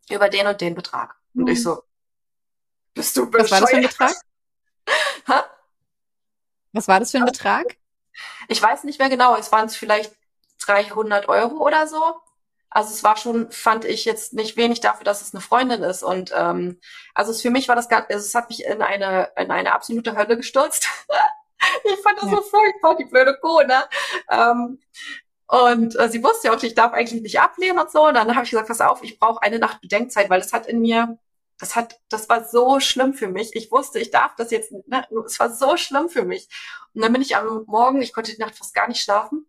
[0.09, 1.15] über den und den Betrag.
[1.35, 1.49] Und mhm.
[1.49, 1.83] ich so,
[2.93, 3.51] bist du bescheuert?
[3.51, 4.15] Was war das für ein Betrag?
[5.27, 5.45] ha?
[6.71, 7.77] Was war das für ein Betrag?
[8.47, 10.15] Ich weiß nicht mehr genau, es waren es vielleicht
[10.65, 12.21] 300 Euro oder so.
[12.75, 16.03] Also es war schon, fand ich jetzt nicht wenig dafür, dass es eine Freundin ist.
[16.03, 16.81] Und ähm,
[17.13, 19.73] also es, für mich war das gar, also es hat mich in eine in eine
[19.73, 20.89] absolute Hölle gestürzt.
[21.85, 22.35] ich fand das ja.
[22.35, 23.81] so furchtbar, die blöde Kuh, ne?
[24.29, 24.81] Ähm,
[25.47, 28.07] und äh, sie wusste ja auch, ich darf eigentlich nicht ablehnen und so.
[28.07, 30.67] Und dann habe ich gesagt, pass auf, ich brauche eine Nacht Bedenkzeit, weil das hat
[30.67, 31.17] in mir,
[31.57, 33.55] das hat, das war so schlimm für mich.
[33.55, 36.49] Ich wusste, ich darf das jetzt, ne, es war so schlimm für mich.
[36.93, 39.45] Und dann bin ich am Morgen, ich konnte die Nacht fast gar nicht schlafen.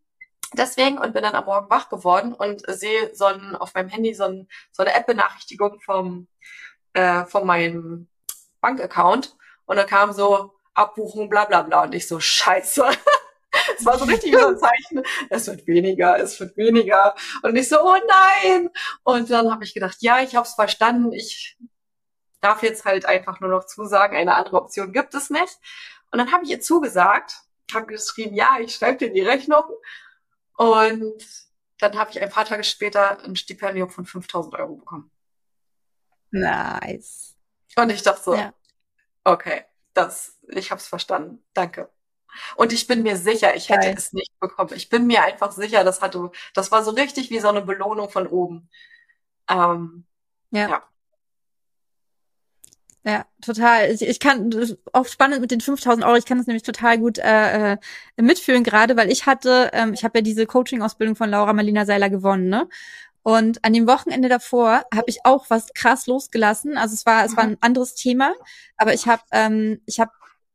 [0.57, 4.15] Deswegen und bin dann am Morgen wach geworden und sehe so ein, auf meinem Handy
[4.15, 6.29] so, ein, so eine App-Benachrichtigung vom,
[6.95, 8.09] äh, von meinem
[8.61, 9.37] Bankaccount.
[9.67, 11.85] Und dann kam so Abbuchung, bla bla bla.
[11.85, 12.85] Und ich so, scheiße.
[13.79, 17.15] Es war so richtig so ein Zeichen, es wird weniger, es wird weniger.
[17.43, 18.71] Und ich so, oh nein.
[19.03, 21.13] Und dann habe ich gedacht, ja, ich habe es verstanden.
[21.13, 21.57] Ich
[22.41, 25.59] darf jetzt halt einfach nur noch zusagen, eine andere Option gibt es nicht.
[26.11, 27.41] Und dann habe ich ihr zugesagt,
[27.75, 29.65] habe geschrieben, ja, ich schreibe dir die Rechnung.
[30.57, 31.23] Und
[31.79, 35.11] dann habe ich ein paar Tage später ein Stipendium von 5000 Euro bekommen.
[36.31, 37.37] Nice.
[37.77, 38.55] Und ich dachte so, ja.
[39.25, 41.45] okay, das, ich habe es verstanden.
[41.53, 41.91] Danke.
[42.57, 43.95] Und ich bin mir sicher, ich hätte Geil.
[43.97, 44.73] es nicht bekommen.
[44.75, 48.11] Ich bin mir einfach sicher, das hatte, das war so richtig wie so eine Belohnung
[48.11, 48.69] von oben.
[49.49, 50.07] Ähm,
[50.51, 50.69] ja.
[50.69, 50.83] ja.
[53.07, 53.93] Ja, total.
[53.93, 54.51] Ich, ich kann
[54.93, 56.17] auch spannend mit den 5000 Euro.
[56.17, 57.77] Ich kann das nämlich total gut äh, äh,
[58.17, 62.11] mitfühlen gerade, weil ich hatte, ähm, ich habe ja diese Coaching-Ausbildung von Laura Marlina Seiler
[62.11, 62.69] gewonnen, ne?
[63.23, 66.77] Und an dem Wochenende davor habe ich auch was krass losgelassen.
[66.77, 68.35] Also es war, es war ein anderes Thema,
[68.77, 70.11] aber ich habe, ähm, ich habe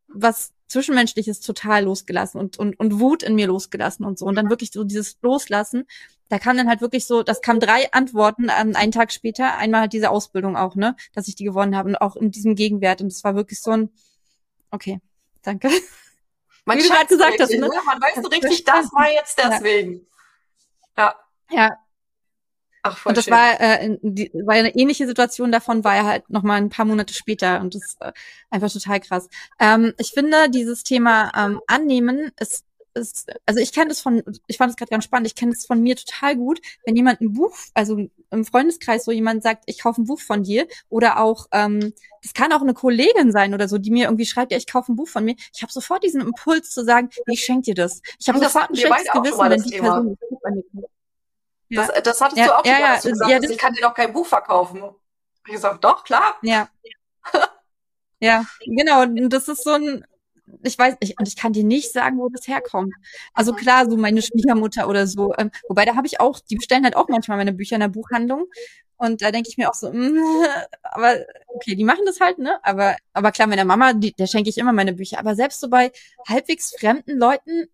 [0.08, 4.26] was Zwischenmenschliches total losgelassen und, und, und Wut in mir losgelassen und so.
[4.26, 5.86] Und dann wirklich so dieses Loslassen.
[6.30, 9.58] Da kam dann halt wirklich so, das kam drei Antworten ähm, einen Tag später.
[9.58, 12.56] Einmal halt diese Ausbildung auch, ne, dass ich die gewonnen habe und auch in diesem
[12.56, 13.02] Gegenwert.
[13.02, 13.90] Und es war wirklich so ein,
[14.72, 15.02] okay,
[15.42, 15.70] danke.
[16.66, 17.60] Man Wie du gerade gesagt hast, ne?
[17.60, 20.08] Man weiß so richtig, das war jetzt deswegen.
[20.98, 21.16] Ja.
[21.50, 21.78] Ja,
[22.84, 23.34] Ach, voll und das schön.
[23.34, 26.86] war, äh, die, war eine ähnliche Situation davon, war er halt noch mal ein paar
[26.86, 28.12] Monate später und das ist äh,
[28.50, 29.30] einfach total krass.
[29.60, 34.58] Ähm, ich finde, dieses Thema ähm, Annehmen ist ist, also ich kenne das von, ich
[34.58, 37.34] fand es gerade ganz spannend, ich kenne das von mir total gut, wenn jemand ein
[37.34, 41.48] Buch, also im Freundeskreis so jemand sagt, ich kaufe ein Buch von dir oder auch,
[41.52, 44.68] ähm, das kann auch eine Kollegin sein oder so, die mir irgendwie schreibt, ja, ich
[44.68, 45.36] kaufe ein Buch von mir.
[45.54, 48.02] Ich habe sofort diesen Impuls zu sagen, ich schenke dir das.
[48.20, 50.02] Ich habe sofort ein schlechtes Gewissen, wenn die Thema.
[50.02, 50.18] Person
[50.74, 50.84] das,
[51.76, 54.14] das hattest ja, du auch schon ja, ja, gesagt, ja, ich kann dir doch kein
[54.14, 54.84] Buch verkaufen.
[55.48, 56.38] Ich sag, doch, klar.
[56.42, 56.70] Ja.
[58.20, 59.04] ja, genau.
[59.04, 60.06] Und das ist so ein,
[60.64, 62.94] ich weiß, ich, und ich kann dir nicht sagen, wo das herkommt.
[63.34, 65.34] Also klar, so meine Schwiegermutter oder so.
[65.38, 67.88] Ähm, wobei da habe ich auch, die bestellen halt auch manchmal meine Bücher in der
[67.88, 68.48] Buchhandlung.
[68.98, 70.46] Und da denke ich mir auch so, mm,
[70.84, 71.16] aber
[71.48, 72.64] okay, die machen das halt, ne?
[72.64, 75.20] Aber, aber klar, meiner Mama, die, der schenke ich immer meine Bücher.
[75.20, 75.92] Aber selbst so bei
[76.28, 77.68] halbwegs fremden Leuten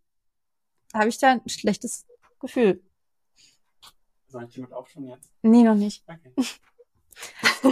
[0.94, 2.06] habe ich da ein schlechtes
[2.40, 2.82] Gefühl.
[4.28, 5.30] Soll ich damit aufschauen jetzt?
[5.42, 6.04] Nee, noch nicht.
[6.08, 6.34] Okay.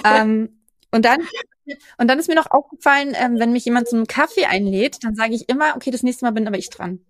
[0.04, 1.28] ähm, und dann
[1.98, 5.34] und dann ist mir noch aufgefallen, ähm, wenn mich jemand zum Kaffee einlädt, dann sage
[5.34, 7.04] ich immer, okay, das nächste Mal bin aber ich dran.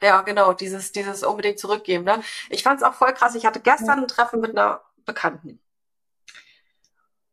[0.00, 2.04] Ja, genau, dieses, dieses unbedingt zurückgeben.
[2.04, 2.22] Ne?
[2.50, 3.34] Ich fand es auch voll krass.
[3.34, 5.60] Ich hatte gestern ein Treffen mit einer Bekannten.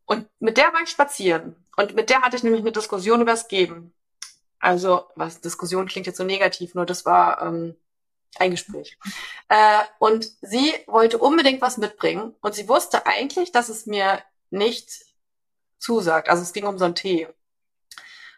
[0.06, 1.56] Und mit der war ich spazieren.
[1.78, 3.94] Und mit der hatte ich nämlich eine Diskussion über das Geben.
[4.60, 7.76] Also, was Diskussion klingt jetzt so negativ, nur das war ähm,
[8.40, 8.98] ein Gespräch.
[9.50, 12.36] Äh, und sie wollte unbedingt was mitbringen.
[12.42, 15.06] Und sie wusste eigentlich, dass es mir nicht
[15.80, 16.30] zusagt.
[16.30, 17.28] Also es ging um so einen Tee.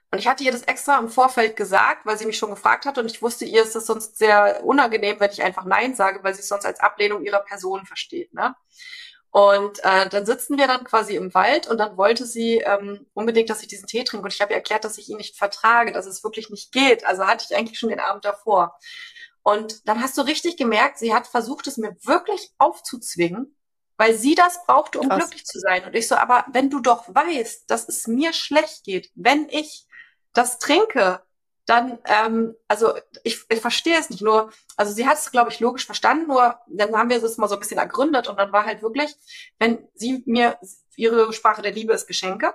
[0.10, 3.02] Und ich hatte ihr das extra im Vorfeld gesagt, weil sie mich schon gefragt hatte
[3.02, 6.34] und ich wusste, ihr ist es sonst sehr unangenehm, wenn ich einfach Nein sage, weil
[6.34, 8.34] sie es sonst als Ablehnung ihrer Person versteht.
[8.34, 8.56] Ne?
[9.32, 13.50] Und äh, dann sitzen wir dann quasi im Wald und dann wollte sie ähm, unbedingt,
[13.50, 14.24] dass ich diesen Tee trinke.
[14.24, 17.06] Und ich habe ihr erklärt, dass ich ihn nicht vertrage, dass es wirklich nicht geht.
[17.06, 18.80] Also hatte ich eigentlich schon den Abend davor.
[19.48, 23.58] Und dann hast du richtig gemerkt, sie hat versucht, es mir wirklich aufzuzwingen
[23.98, 25.18] weil sie das brauchte, um Krass.
[25.18, 25.84] glücklich zu sein.
[25.84, 29.88] Und ich so, aber wenn du doch weißt, dass es mir schlecht geht, wenn ich
[30.34, 31.22] das trinke,
[31.66, 32.94] dann, ähm, also
[33.24, 36.60] ich, ich verstehe es nicht nur, also sie hat es, glaube ich, logisch verstanden, nur
[36.68, 39.14] dann haben wir es mal so ein bisschen ergründet und dann war halt wirklich,
[39.60, 40.58] wenn sie mir,
[40.96, 42.54] ihre Sprache der Liebe ist Geschenke,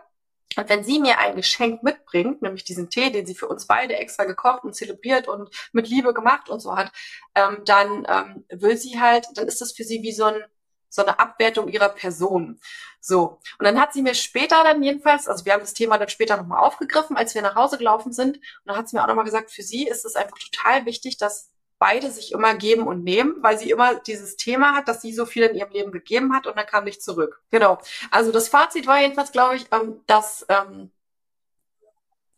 [0.57, 3.97] und wenn sie mir ein Geschenk mitbringt, nämlich diesen Tee, den sie für uns beide
[3.97, 6.93] extra gekocht und zelebriert und mit Liebe gemacht und so hat,
[7.35, 10.45] ähm, dann ähm, will sie halt, dann ist das für sie wie so ein
[10.93, 12.61] so eine Abwertung ihrer Person.
[13.01, 13.41] So.
[13.59, 16.37] Und dann hat sie mir später dann jedenfalls, also wir haben das Thema dann später
[16.37, 18.37] nochmal aufgegriffen, als wir nach Hause gelaufen sind.
[18.37, 21.17] Und dann hat sie mir auch nochmal gesagt, für sie ist es einfach total wichtig,
[21.17, 21.51] dass
[21.83, 25.27] beide sich immer geben und nehmen, weil sie immer dieses Thema hat, dass sie so
[25.27, 27.43] viel in ihrem Leben gegeben hat und dann kam nicht zurück.
[27.51, 27.77] Genau.
[28.13, 30.93] Also das Fazit war jedenfalls, glaube ich, ähm, dass ähm,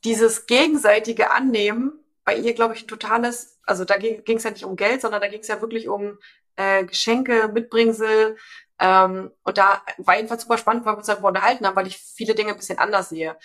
[0.02, 1.92] dieses gegenseitige Annehmen
[2.24, 5.20] bei ihr, glaube ich, ein totales, also da ging es ja nicht um Geld, sondern
[5.20, 6.18] da ging es ja wirklich um
[6.56, 8.38] äh, Geschenke, Mitbringsel.
[8.78, 11.98] Ähm, und da war jedenfalls super spannend, weil wir uns darüber unterhalten haben, weil ich
[11.98, 13.36] viele Dinge ein bisschen anders sehe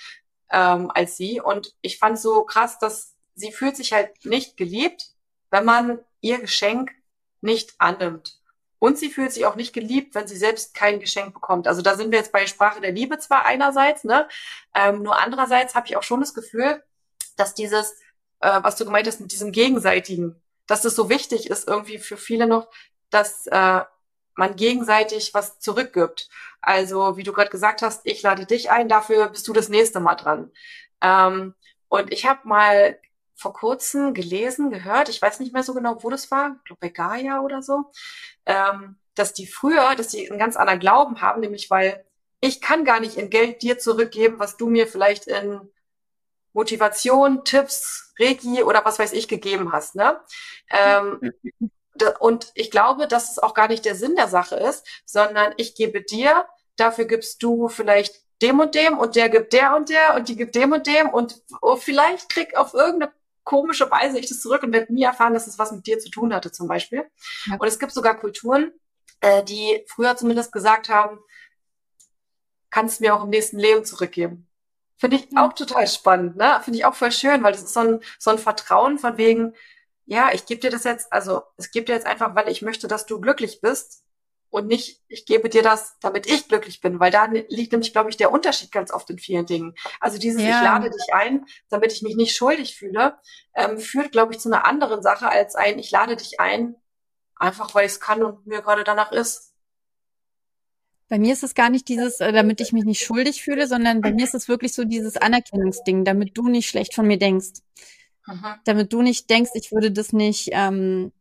[0.49, 1.41] ähm, als sie.
[1.41, 5.13] Und ich fand so krass, dass sie fühlt sich halt nicht geliebt,
[5.51, 6.91] wenn man ihr Geschenk
[7.41, 8.39] nicht annimmt.
[8.79, 11.67] Und sie fühlt sich auch nicht geliebt, wenn sie selbst kein Geschenk bekommt.
[11.67, 14.27] Also da sind wir jetzt bei Sprache der Liebe zwar einerseits, ne?
[14.73, 16.81] Ähm, nur andererseits habe ich auch schon das Gefühl,
[17.35, 17.99] dass dieses,
[18.39, 22.15] äh, was du gemeint hast mit diesem Gegenseitigen, dass das so wichtig ist irgendwie für
[22.15, 22.69] viele noch,
[23.09, 23.81] dass äh,
[24.35, 26.29] man gegenseitig was zurückgibt.
[26.61, 29.99] Also wie du gerade gesagt hast, ich lade dich ein, dafür bist du das nächste
[29.99, 30.51] Mal dran.
[31.01, 31.53] Ähm,
[31.89, 32.97] und ich habe mal
[33.39, 36.79] vor kurzem gelesen, gehört, ich weiß nicht mehr so genau, wo das war, ich glaube
[36.81, 37.91] bei Gaia oder so,
[38.45, 42.05] ähm, dass die früher, dass die einen ganz anderen Glauben haben, nämlich weil
[42.41, 45.61] ich kann gar nicht in Geld dir zurückgeben, was du mir vielleicht in
[46.53, 49.95] Motivation, Tipps, Reiki oder was weiß ich gegeben hast.
[49.95, 50.19] Ne?
[50.69, 51.33] Ähm,
[52.19, 55.75] und ich glaube, dass es auch gar nicht der Sinn der Sache ist, sondern ich
[55.75, 60.15] gebe dir, dafür gibst du vielleicht dem und dem und der gibt der und der
[60.15, 63.11] und die gibt dem und dem und oh, vielleicht krieg auf irgendeine
[63.49, 66.11] komische Weise ich das zurück und werde nie erfahren, dass es was mit dir zu
[66.11, 67.09] tun hatte zum Beispiel.
[67.47, 67.55] Ja.
[67.57, 68.71] Und es gibt sogar Kulturen,
[69.21, 71.17] äh, die früher zumindest gesagt haben,
[72.69, 74.47] kannst du mir auch im nächsten Leben zurückgeben.
[74.97, 76.61] Finde ich auch total spannend, ne?
[76.63, 79.55] Finde ich auch voll schön, weil das ist so ein, so ein Vertrauen von wegen,
[80.05, 82.87] ja, ich gebe dir das jetzt, also es gibt dir jetzt einfach, weil ich möchte,
[82.87, 84.03] dass du glücklich bist
[84.49, 88.09] und nicht, ich gebe dir das, damit ich glücklich bin, weil da liegt nämlich, glaube
[88.09, 89.75] ich, der Unterschied ganz oft in vielen Dingen.
[89.99, 90.49] Also dieses, ja.
[90.49, 93.17] ich lade dich ein, damit ich mich nicht schuldig fühle,
[93.53, 96.75] ähm, führt, glaube ich, zu einer anderen Sache als ein, ich lade dich ein,
[97.35, 99.53] einfach weil ich es kann und mir gerade danach ist.
[101.09, 104.01] Bei mir ist es gar nicht dieses, äh, damit ich mich nicht schuldig fühle, sondern
[104.01, 107.61] bei mir ist es wirklich so dieses Anerkennungsding, damit du nicht schlecht von mir denkst.
[108.27, 108.45] Mhm.
[108.65, 111.11] Damit du nicht denkst, ich würde das nicht ähm,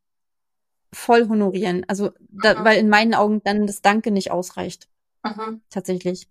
[0.92, 1.84] voll honorieren.
[1.88, 4.88] Also, da, weil in meinen Augen dann das Danke nicht ausreicht.
[5.24, 5.60] Mhm.
[5.70, 6.28] Tatsächlich.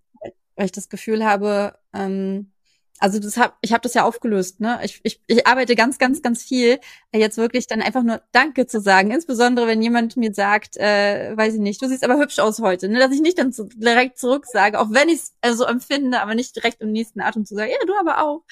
[0.55, 2.51] Weil ich das Gefühl habe, ähm,
[2.99, 4.79] also das hab, ich habe das ja aufgelöst, ne?
[4.83, 6.79] Ich, ich, ich arbeite ganz, ganz, ganz viel,
[7.13, 9.11] jetzt wirklich dann einfach nur Danke zu sagen.
[9.11, 12.89] Insbesondere wenn jemand mir sagt, äh, weiß ich nicht, du siehst aber hübsch aus heute,
[12.89, 12.99] ne?
[12.99, 16.21] Dass ich nicht dann so direkt zurück sage, auch wenn ich es äh, so empfinde,
[16.21, 18.43] aber nicht direkt im nächsten Atem zu sagen, ja, du aber auch.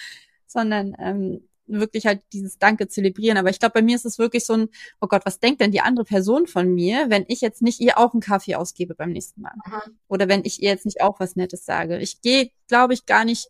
[0.48, 3.38] Sondern ähm, wirklich halt dieses Danke zelebrieren.
[3.38, 4.70] Aber ich glaube, bei mir ist es wirklich so ein,
[5.02, 7.98] oh Gott, was denkt denn die andere Person von mir, wenn ich jetzt nicht ihr
[7.98, 9.54] auch einen Kaffee ausgebe beim nächsten Mal?
[9.66, 9.98] Mhm.
[10.08, 12.00] Oder wenn ich ihr jetzt nicht auch was Nettes sage.
[12.00, 13.50] Ich gehe, glaube ich, gar nicht,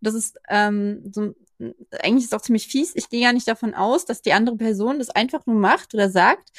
[0.00, 1.34] das ist ähm, so,
[2.02, 4.56] eigentlich ist es auch ziemlich fies, ich gehe gar nicht davon aus, dass die andere
[4.56, 6.52] Person das einfach nur macht oder sagt,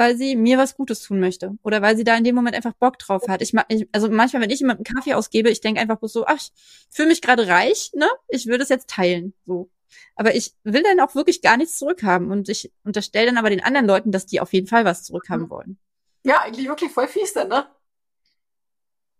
[0.00, 2.72] weil sie mir was Gutes tun möchte oder weil sie da in dem Moment einfach
[2.72, 3.42] Bock drauf hat.
[3.42, 6.38] Ich, ich also manchmal, wenn ich jemandem einen Kaffee ausgebe, ich denke einfach so, ach,
[6.38, 6.52] ich
[6.88, 8.08] fühle mich gerade reich, ne?
[8.28, 9.68] Ich würde es jetzt teilen, so.
[10.16, 13.62] Aber ich will dann auch wirklich gar nichts zurückhaben und ich unterstelle dann aber den
[13.62, 15.50] anderen Leuten, dass die auf jeden Fall was zurückhaben Mhm.
[15.50, 15.78] wollen.
[16.22, 17.66] Ja, eigentlich wirklich voll fies dann, ne?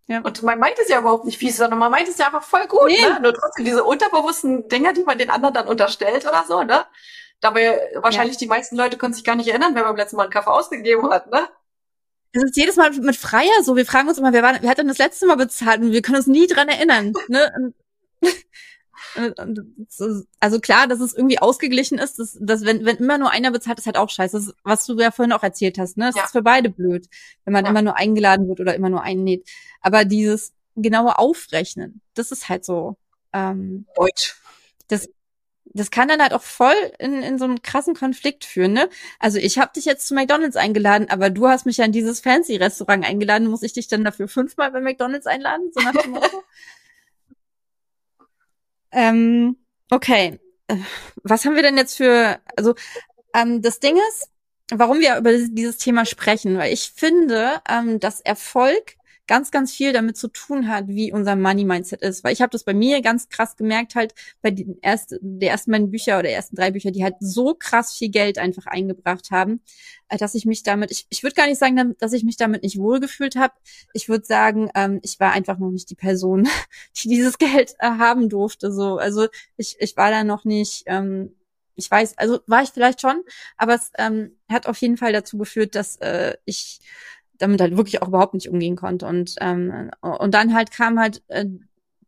[0.06, 0.20] Ja.
[0.22, 2.66] Und man meint es ja überhaupt nicht fies, sondern man meint es ja einfach voll
[2.66, 3.00] gut, Nee.
[3.00, 3.20] ne?
[3.22, 6.84] Nur trotzdem diese unterbewussten Dinge, die man den anderen dann unterstellt oder so, ne?
[7.40, 10.32] Dabei wahrscheinlich die meisten Leute können sich gar nicht erinnern, wer beim letzten Mal einen
[10.32, 11.48] Kaffee ausgegeben hat, ne?
[12.32, 13.76] Es ist jedes Mal mit Freier so.
[13.76, 15.80] Wir fragen uns immer, wer, war, wer hat denn das letzte Mal bezahlt?
[15.80, 17.12] Und wir können uns nie dran erinnern.
[17.28, 17.72] Ne?
[20.40, 23.78] Also klar, dass es irgendwie ausgeglichen ist, dass, dass wenn, wenn immer nur einer bezahlt,
[23.78, 24.36] ist halt auch scheiße.
[24.36, 25.96] Das ist, was du ja vorhin auch erzählt hast.
[25.96, 26.08] Ne?
[26.08, 26.24] Es Ja.
[26.24, 27.08] ist für beide blöd,
[27.44, 27.70] wenn man Ja.
[27.70, 29.48] immer nur eingeladen wird oder immer nur einnäht.
[29.80, 32.96] Aber dieses genaue Aufrechnen, das ist halt so.
[33.32, 34.36] Ähm, Deutsch.
[35.72, 38.88] das kann dann halt auch voll in, in so einen krassen Konflikt führen, ne?
[39.20, 42.18] Also ich habe dich jetzt zu McDonald's eingeladen, aber du hast mich ja in dieses
[42.18, 43.46] fancy Restaurant eingeladen.
[43.46, 45.70] Muss ich dich dann dafür fünfmal bei McDonald's einladen?
[45.72, 46.42] So nach dem Motto?
[48.92, 49.56] ähm,
[49.90, 50.38] okay.
[51.22, 52.74] Was haben wir denn jetzt für, also
[53.34, 54.30] ähm, das Ding ist,
[54.70, 58.96] warum wir über dieses Thema sprechen, weil ich finde, ähm, dass Erfolg
[59.30, 62.24] ganz, ganz viel damit zu tun hat, wie unser Money-Mindset ist.
[62.24, 64.12] Weil ich habe das bei mir ganz krass gemerkt, halt
[64.42, 67.94] bei den ersten, der ersten beiden Bücher oder ersten drei Bücher, die halt so krass
[67.94, 69.60] viel Geld einfach eingebracht haben,
[70.08, 72.64] äh, dass ich mich damit, ich, ich würde gar nicht sagen, dass ich mich damit
[72.64, 73.54] nicht wohlgefühlt habe.
[73.92, 76.48] Ich würde sagen, ähm, ich war einfach noch nicht die Person,
[76.96, 78.72] die dieses Geld äh, haben durfte.
[78.72, 80.82] So, also ich, ich war da noch nicht.
[80.86, 81.36] Ähm,
[81.76, 83.22] ich weiß, also war ich vielleicht schon,
[83.56, 86.80] aber es ähm, hat auf jeden Fall dazu geführt, dass äh, ich
[87.40, 89.06] damit halt wirklich auch überhaupt nicht umgehen konnte.
[89.06, 91.46] Und, ähm, und dann halt kamen halt äh,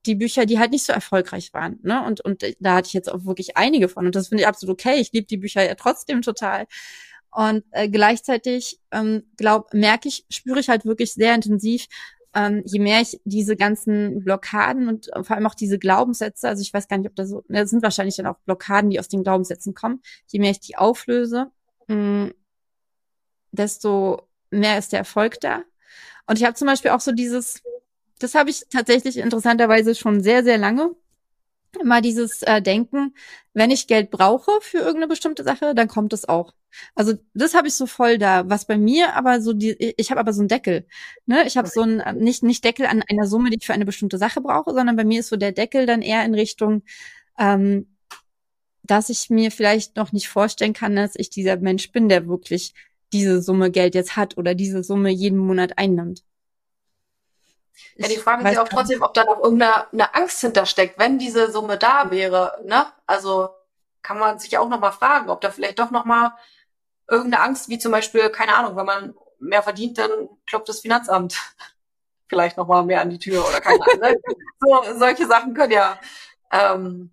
[0.07, 1.79] die Bücher, die halt nicht so erfolgreich waren.
[1.83, 2.05] Ne?
[2.05, 4.07] Und, und da hatte ich jetzt auch wirklich einige von.
[4.07, 5.01] Und das finde ich absolut okay.
[5.01, 6.67] Ich liebe die Bücher ja trotzdem total.
[7.31, 11.87] Und äh, gleichzeitig ähm, glaub, merke ich, spüre ich halt wirklich sehr intensiv,
[12.35, 16.73] ähm, je mehr ich diese ganzen Blockaden und vor allem auch diese Glaubenssätze, also ich
[16.73, 19.23] weiß gar nicht, ob das so, das sind wahrscheinlich dann auch Blockaden, die aus den
[19.23, 21.51] Glaubenssätzen kommen, je mehr ich die auflöse,
[21.89, 22.31] mh,
[23.51, 25.63] desto mehr ist der Erfolg da.
[26.27, 27.63] Und ich habe zum Beispiel auch so dieses,
[28.19, 30.95] das habe ich tatsächlich interessanterweise schon sehr, sehr lange.
[31.81, 33.15] Immer dieses äh, Denken,
[33.55, 36.53] wenn ich Geld brauche für irgendeine bestimmte Sache, dann kommt es auch.
[36.95, 38.49] Also das habe ich so voll da.
[38.49, 40.87] Was bei mir aber so die, ich habe aber so einen Deckel.
[41.27, 41.47] Ne?
[41.47, 43.87] Ich habe so einen äh, nicht nicht Deckel an einer Summe, die ich für eine
[43.87, 46.83] bestimmte Sache brauche, sondern bei mir ist so der Deckel dann eher in Richtung,
[47.39, 47.97] ähm,
[48.83, 52.75] dass ich mir vielleicht noch nicht vorstellen kann, dass ich dieser Mensch bin, der wirklich
[53.13, 56.23] diese Summe Geld jetzt hat oder diese Summe jeden Monat einnimmt.
[57.97, 61.19] Ja, die Frage ist ja auch trotzdem, ob da noch irgendeine eine Angst hintersteckt, wenn
[61.19, 62.87] diese Summe da wäre, ne?
[63.07, 63.51] Also
[64.03, 66.33] kann man sich ja auch nochmal fragen, ob da vielleicht doch nochmal
[67.09, 70.11] irgendeine Angst, wie zum Beispiel, keine Ahnung, wenn man mehr verdient, dann
[70.47, 71.37] klopft das Finanzamt
[72.29, 74.01] vielleicht nochmal mehr an die Tür oder keine Ahnung.
[74.01, 74.17] Ne?
[74.65, 75.99] So, solche Sachen können ja,
[76.53, 77.11] ähm,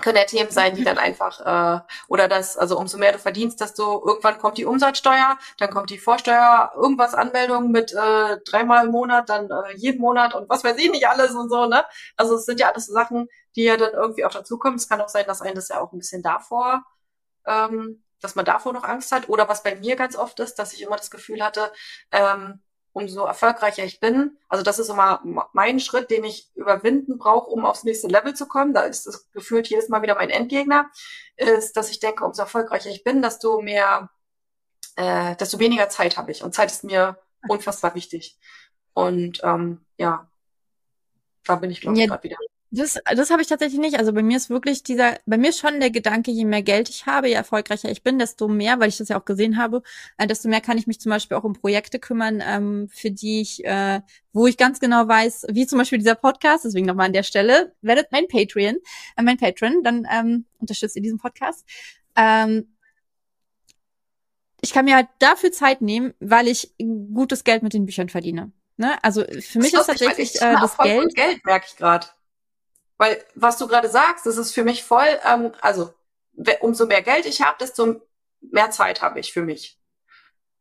[0.00, 3.60] können ja Themen sein, die dann einfach, äh, oder das, also umso mehr du verdienst,
[3.60, 8.92] desto irgendwann kommt die Umsatzsteuer, dann kommt die Vorsteuer, irgendwas Anmeldung mit äh, dreimal im
[8.92, 11.84] Monat, dann äh, jeden Monat und was weiß ich nicht alles und so, ne?
[12.16, 14.76] Also es sind ja alles so Sachen, die ja dann irgendwie auch dazukommen.
[14.76, 16.84] Es kann auch sein, dass einen das ja auch ein bisschen davor,
[17.46, 19.28] ähm, dass man davor noch Angst hat.
[19.28, 21.70] Oder was bei mir ganz oft ist, dass ich immer das Gefühl hatte,
[22.12, 22.62] ähm,
[22.92, 25.20] umso erfolgreicher ich bin, also das ist immer
[25.52, 28.74] mein Schritt, den ich überwinden brauche, um aufs nächste Level zu kommen.
[28.74, 30.90] Da ist das gefühlt jedes Mal wieder mein Endgegner,
[31.36, 34.10] ist, dass ich denke, umso erfolgreicher ich bin, desto mehr,
[34.96, 36.42] äh, desto weniger Zeit habe ich.
[36.42, 37.18] Und Zeit ist mir
[37.48, 38.38] unfassbar wichtig.
[38.94, 40.28] Und ähm, ja,
[41.44, 42.36] da bin ich, glaube ich, Ja, gerade wieder.
[42.74, 43.98] Das, das habe ich tatsächlich nicht.
[43.98, 46.88] Also bei mir ist wirklich dieser, bei mir ist schon der Gedanke, je mehr Geld
[46.88, 49.82] ich habe, je erfolgreicher ich bin, desto mehr, weil ich das ja auch gesehen habe,
[50.16, 53.42] äh, desto mehr kann ich mich zum Beispiel auch um Projekte kümmern, ähm, für die
[53.42, 54.00] ich, äh,
[54.32, 57.74] wo ich ganz genau weiß, wie zum Beispiel dieser Podcast, deswegen nochmal an der Stelle,
[57.82, 58.76] werdet mein Patreon,
[59.18, 61.66] äh, mein Patron, dann ähm, unterstützt ihr diesen Podcast.
[62.16, 62.74] Ähm,
[64.62, 66.74] ich kann mir halt dafür Zeit nehmen, weil ich
[67.12, 68.50] gutes Geld mit den Büchern verdiene.
[68.78, 68.96] Ne?
[69.04, 71.14] Also für mich ist tatsächlich ich äh, immer das Geld.
[71.14, 72.06] Geld merke ich gerade.
[73.02, 75.92] Weil was du gerade sagst, das ist für mich voll, ähm, also
[76.60, 78.00] umso mehr Geld ich habe, desto
[78.40, 79.76] mehr Zeit habe ich für mich.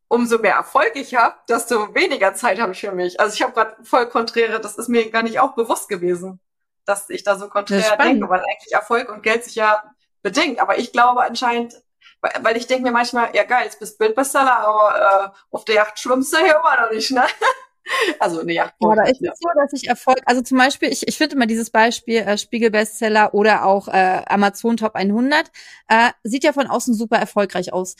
[0.07, 3.19] Umso mehr Erfolg ich habe, desto weniger Zeit habe ich für mich.
[3.19, 6.39] Also ich habe gerade voll konträre, das ist mir gar nicht auch bewusst gewesen,
[6.85, 9.83] dass ich da so konträr denke, weil eigentlich Erfolg und Geld sich ja
[10.23, 10.59] bedingt.
[10.59, 11.75] Aber ich glaube anscheinend,
[12.21, 15.75] weil, weil ich denke mir manchmal, ja geil, jetzt bist Bildbestseller, aber äh, auf der
[15.75, 17.23] Yacht schwimmst du hier immer noch nicht, ne?
[18.19, 18.75] Also eine Yacht.
[18.79, 21.47] Ja, da ist es so, dass ich Erfolg, also zum Beispiel, ich, ich finde immer
[21.47, 25.51] dieses Beispiel äh, Spiegel-Bestseller oder auch äh, Amazon Top 100,
[25.87, 27.95] äh, sieht ja von außen super erfolgreich aus.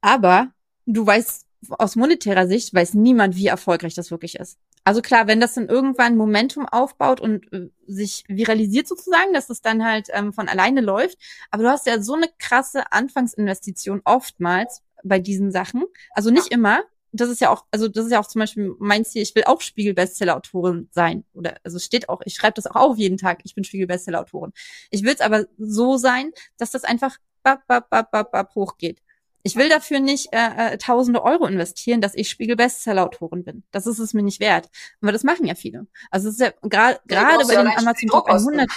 [0.00, 0.52] Aber
[0.86, 4.58] du weißt, aus monetärer Sicht weiß niemand, wie erfolgreich das wirklich ist.
[4.84, 9.60] Also klar, wenn das dann irgendwann Momentum aufbaut und äh, sich viralisiert sozusagen, dass es
[9.60, 11.18] dann halt ähm, von alleine läuft.
[11.50, 15.84] Aber du hast ja so eine krasse Anfangsinvestition oftmals bei diesen Sachen.
[16.12, 16.82] Also nicht immer.
[17.12, 19.22] Das ist ja auch, also das ist ja auch zum Beispiel mein Ziel.
[19.22, 21.24] Ich will auch Spiegel-Bestseller-Autorin sein.
[21.32, 23.40] Oder also steht auch, ich schreibe das auch auf jeden Tag.
[23.44, 24.52] Ich bin Spiegel-Bestseller-Autorin.
[24.90, 29.00] Ich will es aber so sein, dass das einfach bap, bap, bap, bap, bap hochgeht.
[29.42, 33.62] Ich will dafür nicht äh, äh, tausende Euro investieren, dass ich Spiegel-Bestseller-Autorin bin.
[33.70, 34.68] Das ist es mir nicht wert.
[35.00, 35.86] Aber das machen ja viele.
[36.10, 38.60] Also es ist ja gerade gerade bei ja den Amazon die Top Druckkosten.
[38.60, 38.70] 100.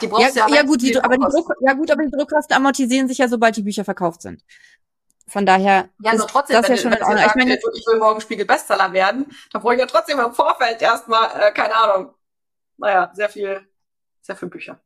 [0.00, 1.22] Die Ja, brauchst du ja, allein gut, die, aber die.
[1.22, 4.42] Druck, ja gut, aber die Druckkosten amortisieren sich ja, sobald die Bücher verkauft sind.
[5.26, 7.26] Von daher Ja, ist trotzdem, das ja schon wenn in Ordnung.
[7.26, 11.28] Ich meine, ich will morgen Spiegel-Bestseller werden, dann brauche ich ja trotzdem im Vorfeld erstmal,
[11.40, 12.14] äh, keine Ahnung,
[12.76, 13.66] naja, sehr viel,
[14.22, 14.80] sehr viel Bücher.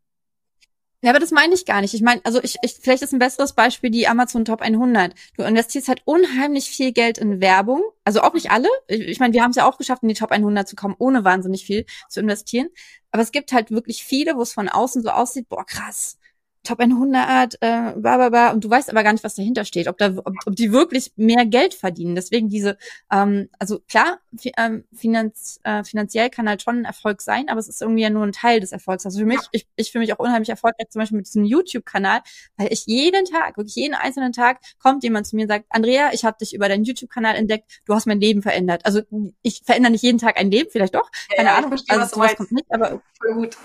[1.00, 1.94] Ja, aber das meine ich gar nicht.
[1.94, 5.14] Ich meine, also ich, ich, vielleicht ist ein besseres Beispiel die Amazon Top 100.
[5.36, 7.82] Du investierst halt unheimlich viel Geld in Werbung.
[8.04, 8.68] Also auch nicht alle.
[8.88, 10.96] Ich, ich meine, wir haben es ja auch geschafft, in die Top 100 zu kommen,
[10.98, 12.68] ohne wahnsinnig viel zu investieren.
[13.12, 16.17] Aber es gibt halt wirklich viele, wo es von außen so aussieht, boah, krass.
[16.64, 19.88] Top 100, äh, bla, bla, bla, und du weißt aber gar nicht, was dahinter steht,
[19.88, 22.14] ob da, ob, ob die wirklich mehr Geld verdienen.
[22.14, 22.76] Deswegen diese,
[23.10, 27.60] ähm, also klar, fi ähm, finanz, äh, finanziell kann halt schon ein Erfolg sein, aber
[27.60, 29.06] es ist irgendwie ja nur ein Teil des Erfolgs.
[29.06, 32.20] Also für mich, ich, ich fühle mich auch unheimlich erfolgreich, zum Beispiel mit diesem YouTube-Kanal,
[32.56, 36.10] weil ich jeden Tag, wirklich jeden einzelnen Tag, kommt jemand zu mir und sagt, Andrea,
[36.12, 38.84] ich habe dich über deinen YouTube-Kanal entdeckt, du hast mein Leben verändert.
[38.84, 39.02] Also
[39.42, 42.16] ich verändere nicht jeden Tag ein Leben, vielleicht doch, keine Ja, Ahnung, verstehe, was also
[42.16, 43.56] sowas kommt nicht, aber Voll gut.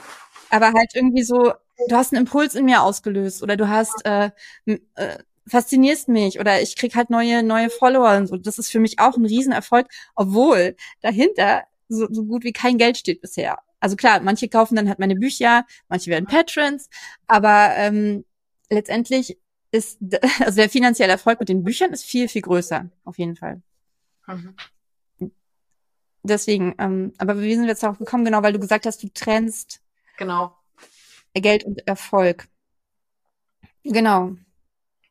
[0.50, 1.54] aber halt irgendwie so,
[1.88, 4.32] du hast einen Impuls in mir ausgelöst oder du hast äh,
[4.66, 4.80] äh,
[5.48, 8.38] faszinierst mich oder ich krieg halt neue neue Follower und so.
[8.38, 12.98] Das ist für mich auch ein Riesenerfolg, obwohl dahinter so, so gut wie kein Geld
[12.98, 13.60] steht bisher.
[13.80, 16.90] Also klar, manche kaufen dann halt meine Bücher, manche werden Patrons,
[17.28, 18.24] aber ähm,
[18.70, 19.38] letztendlich
[19.72, 20.00] ist
[20.40, 23.62] also der finanzielle Erfolg mit den Büchern ist viel viel größer auf jeden Fall.
[24.28, 24.56] Mhm.
[26.26, 28.24] Deswegen, ähm, aber wie sind wir jetzt darauf gekommen?
[28.24, 29.82] Genau, weil du gesagt hast, du trennst
[30.18, 30.56] Genau.
[31.42, 32.48] Geld und Erfolg.
[33.84, 34.32] Genau.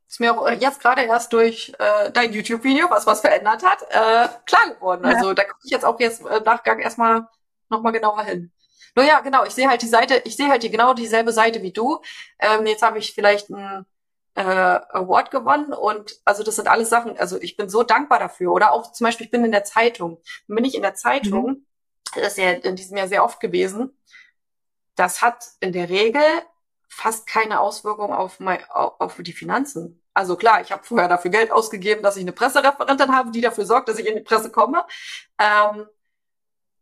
[0.09, 3.83] Ist mir auch äh, jetzt gerade erst durch äh, dein YouTube-Video, was was verändert hat,
[3.91, 5.05] äh, klar geworden.
[5.05, 5.16] Ja.
[5.16, 7.29] Also da gucke ich jetzt auch jetzt äh, im Nachgang erstmal
[7.70, 8.53] nochmal genauer hin.
[8.95, 11.62] Nur ja, genau, ich sehe halt die Seite, ich sehe halt die genau dieselbe Seite
[11.62, 12.01] wie du.
[12.39, 13.87] Ähm, jetzt habe ich vielleicht ein
[14.35, 18.53] äh, Award gewonnen und also das sind alles Sachen, also ich bin so dankbar dafür.
[18.53, 20.20] Oder auch zum Beispiel, ich bin in der Zeitung.
[20.47, 21.64] Bin ich in der Zeitung,
[22.14, 23.99] das ist ja in diesem Jahr sehr oft gewesen,
[24.95, 26.22] das hat in der Regel
[26.88, 30.03] fast keine Auswirkung auf, mein, auf, die Finanzen.
[30.14, 33.64] Also klar, ich habe vorher dafür Geld ausgegeben, dass ich eine Pressereferentin habe, die dafür
[33.64, 34.84] sorgt, dass ich in die Presse komme.
[35.38, 35.86] Ähm,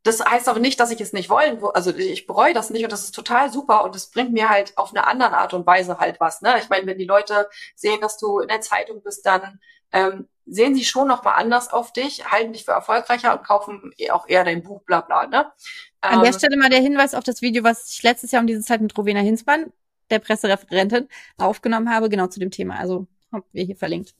[0.02, 2.84] das heißt aber nicht, dass ich es nicht wollen, wo- also ich bereue das nicht
[2.84, 5.66] und das ist total super und es bringt mir halt auf eine andere Art und
[5.66, 6.40] Weise halt was.
[6.40, 6.58] Ne?
[6.58, 9.61] Ich meine, wenn die Leute sehen, dass du in der Zeitung bist, dann
[9.93, 13.93] ähm, sehen sie schon noch mal anders auf dich, halten dich für erfolgreicher und kaufen
[14.11, 15.26] auch eher dein Buch, bla bla.
[15.26, 15.53] Ne?
[16.01, 18.47] An der Ähm, Stelle mal der Hinweis auf das Video, was ich letztes Jahr um
[18.47, 19.72] diese Zeit mit Rowena Hinsmann,
[20.11, 22.78] der Pressereferentin, aufgenommen habe, genau zu dem Thema.
[22.78, 24.14] Also haben wir hier verlinkt.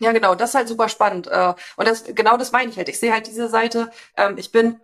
[0.00, 1.26] Ja, genau, das ist halt super spannend.
[1.26, 2.88] Äh, Und das, genau das meine ich halt.
[2.88, 4.80] Ich sehe halt diese Seite, ähm, ich bin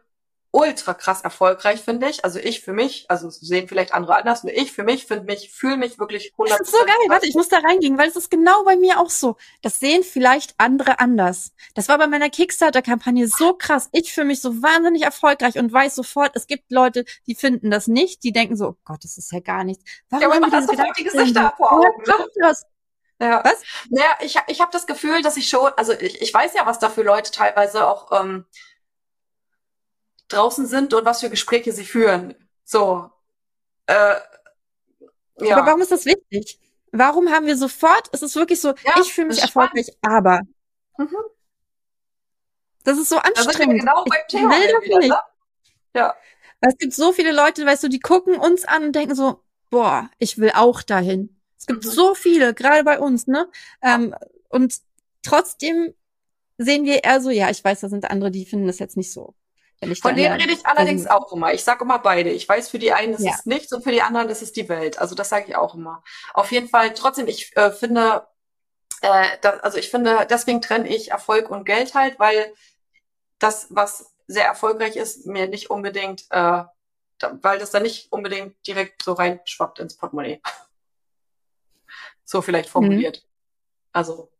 [0.54, 2.24] ultra krass erfolgreich, finde ich.
[2.24, 5.50] Also ich für mich, also sehen vielleicht andere anders, nur ich für mich finde mich,
[5.52, 6.94] fühle mich wirklich 100 Das ist so geil.
[7.08, 9.36] Warte, ich muss da reingehen, weil es ist genau bei mir auch so.
[9.62, 11.52] Das sehen vielleicht andere anders.
[11.74, 13.88] Das war bei meiner Kickstarter-Kampagne so krass.
[13.92, 17.88] Ich fühle mich so wahnsinnig erfolgreich und weiß sofort, es gibt Leute, die finden das
[17.88, 18.22] nicht.
[18.22, 19.84] Die denken so, oh Gott, das ist ja gar nichts.
[20.08, 21.24] Warum Ja, aber man hat sofort die Gedanken?
[21.24, 22.54] Gesichter vor Augen, ne?
[23.20, 23.42] Ja.
[23.44, 23.62] Was?
[23.90, 26.78] Naja, ich, ich habe das Gefühl, dass ich schon, also ich, ich weiß ja, was
[26.78, 28.44] da für Leute teilweise auch ähm,
[30.28, 32.34] draußen sind und was für Gespräche sie führen.
[32.64, 33.10] So.
[33.86, 34.14] Äh,
[35.40, 35.56] ja.
[35.56, 36.58] Aber warum ist das wichtig?
[36.92, 40.40] Warum haben wir sofort, es ist wirklich so, Ja, ich fühle mich erfolgreich, aber.
[40.96, 41.08] Mhm.
[42.84, 43.80] Das ist so anstrengend.
[43.80, 45.08] genau beim ich Thema will das wieder, nicht.
[45.10, 45.18] ne?
[45.96, 46.14] Ja.
[46.60, 49.40] Weil es gibt so viele Leute, weißt du, die gucken uns an und denken so,
[49.70, 51.40] boah, ich will auch dahin.
[51.58, 51.88] Es gibt Mhm.
[51.90, 53.48] so viele, gerade bei uns, ne?
[53.82, 54.14] Ähm,
[54.50, 54.78] und
[55.22, 55.94] trotzdem
[56.58, 59.12] sehen wir eher so, ja, ich weiß, da sind andere, die finden das jetzt nicht
[59.12, 59.34] so.
[60.00, 61.52] Von denen ja- rede ich allerdings auch immer.
[61.52, 62.30] Ich sage immer beide.
[62.30, 63.32] Ich weiß, für die einen ist Ja.
[63.34, 64.98] es nichts und für die anderen ist es die Welt.
[64.98, 66.02] Also das sage ich auch immer.
[66.32, 68.26] Auf jeden Fall, trotzdem, ich äh, finde,
[69.02, 72.54] äh, da, also ich finde, deswegen trenne ich Erfolg und Geld halt, weil
[73.38, 76.64] das, was sehr erfolgreich ist, mir nicht unbedingt äh,
[77.42, 80.40] weil das dann nicht unbedingt direkt so reinschwappt ins Portemonnaie.
[82.24, 83.22] so vielleicht formuliert.
[83.24, 83.30] Mhm.
[83.92, 84.30] Also.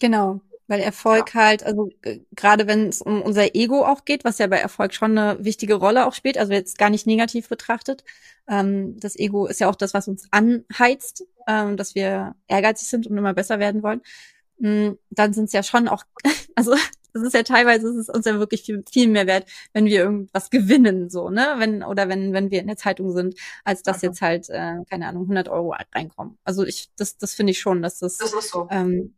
[0.00, 0.40] Genau.
[0.68, 1.40] Weil Erfolg ja.
[1.40, 1.90] halt, also
[2.32, 5.74] gerade wenn es um unser Ego auch geht, was ja bei Erfolg schon eine wichtige
[5.74, 8.02] Rolle auch spielt, also jetzt gar nicht negativ betrachtet.
[8.48, 13.06] Ähm, das Ego ist ja auch das, was uns anheizt, ähm, dass wir ehrgeizig sind
[13.06, 14.02] und immer besser werden wollen.
[14.60, 16.04] Ähm, dann sind es ja schon auch,
[16.54, 16.74] also
[17.16, 20.00] das ist ja teilweise ist es uns ja wirklich viel, viel mehr wert, wenn wir
[20.00, 23.98] irgendwas gewinnen, so, ne, wenn, oder wenn, wenn wir in der Zeitung sind, als dass
[23.98, 24.06] Aha.
[24.06, 26.38] jetzt halt, äh, keine Ahnung, 100 Euro reinkommen.
[26.44, 28.68] Also ich, das, das finde ich schon, dass das, das ist so.
[28.70, 29.14] ähm,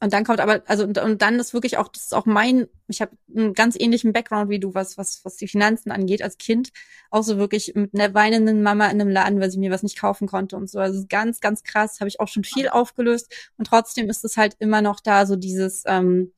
[0.00, 2.66] und dann kommt aber, also und, und dann ist wirklich auch, das ist auch mein,
[2.88, 6.36] ich habe einen ganz ähnlichen Background wie du, was, was, was die Finanzen angeht, als
[6.36, 6.70] Kind.
[7.10, 9.98] Auch so wirklich mit einer weinenden Mama in einem Laden, weil sie mir was nicht
[9.98, 10.80] kaufen konnte und so.
[10.80, 13.32] Also ganz, ganz krass, habe ich auch schon viel aufgelöst.
[13.56, 16.32] Und trotzdem ist es halt immer noch da, so dieses, ähm,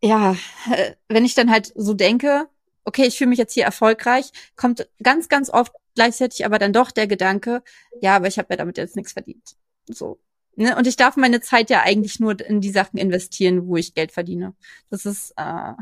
[0.00, 0.36] ja,
[0.72, 2.48] äh, wenn ich dann halt so denke,
[2.84, 6.92] okay, ich fühle mich jetzt hier erfolgreich, kommt ganz, ganz oft gleichzeitig aber dann doch
[6.92, 7.62] der Gedanke,
[8.00, 9.56] ja, aber ich habe ja damit jetzt nichts verdient.
[9.88, 10.20] So.
[10.56, 10.76] Ne?
[10.76, 14.12] Und ich darf meine Zeit ja eigentlich nur in die Sachen investieren, wo ich Geld
[14.12, 14.54] verdiene.
[14.90, 15.74] Das ist, äh,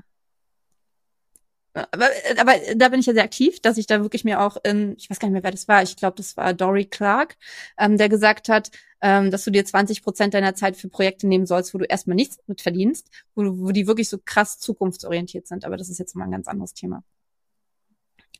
[1.74, 2.08] aber,
[2.38, 5.10] aber da bin ich ja sehr aktiv, dass ich da wirklich mir auch in, ich
[5.10, 7.36] weiß gar nicht mehr, wer das war, ich glaube, das war Dory Clark,
[7.78, 8.70] ähm, der gesagt hat,
[9.00, 12.14] ähm, dass du dir 20 Prozent deiner Zeit für Projekte nehmen sollst, wo du erstmal
[12.14, 15.64] nichts mit verdienst, wo, wo die wirklich so krass zukunftsorientiert sind.
[15.64, 17.02] Aber das ist jetzt mal ein ganz anderes Thema.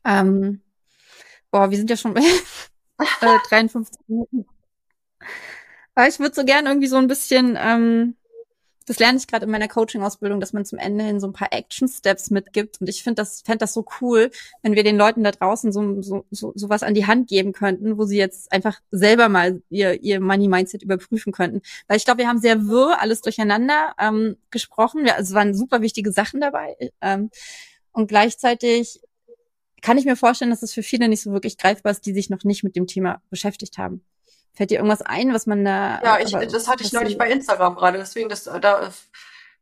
[0.05, 0.61] Ähm,
[1.51, 2.21] boah, wir sind ja schon bei
[3.21, 4.45] äh, 53 Minuten.
[5.95, 8.15] Aber ich würde so gern irgendwie so ein bisschen, ähm,
[8.85, 11.51] das lerne ich gerade in meiner Coaching-Ausbildung, dass man zum Ende hin so ein paar
[11.51, 12.79] Action-Steps mitgibt.
[12.81, 14.29] Und ich finde das, fände das so cool,
[14.61, 17.53] wenn wir den Leuten da draußen so, so, so, so was an die Hand geben
[17.53, 21.61] könnten, wo sie jetzt einfach selber mal ihr, ihr Money-Mindset überprüfen könnten.
[21.87, 25.05] Weil ich glaube, wir haben sehr wirr alles durcheinander ähm, gesprochen.
[25.05, 26.75] Ja, also es waren super wichtige Sachen dabei.
[27.01, 27.31] Ähm,
[27.91, 29.01] und gleichzeitig
[29.81, 32.29] kann ich mir vorstellen, dass es für viele nicht so wirklich greifbar ist, die sich
[32.29, 34.03] noch nicht mit dem Thema beschäftigt haben.
[34.55, 36.01] Fällt dir irgendwas ein, was man da.
[36.01, 38.89] Ja, ich, das hatte ich neulich bei Instagram gerade, deswegen, das, da,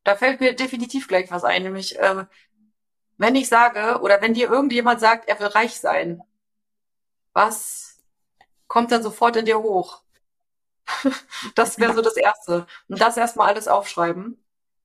[0.04, 2.26] da fällt mir definitiv gleich was ein, nämlich, äh,
[3.18, 6.22] wenn ich sage, oder wenn dir irgendjemand sagt, er will reich sein,
[7.34, 7.98] was
[8.68, 10.02] kommt dann sofort in dir hoch?
[11.56, 12.68] das wäre so das Erste.
[12.88, 14.44] Und das erstmal alles aufschreiben,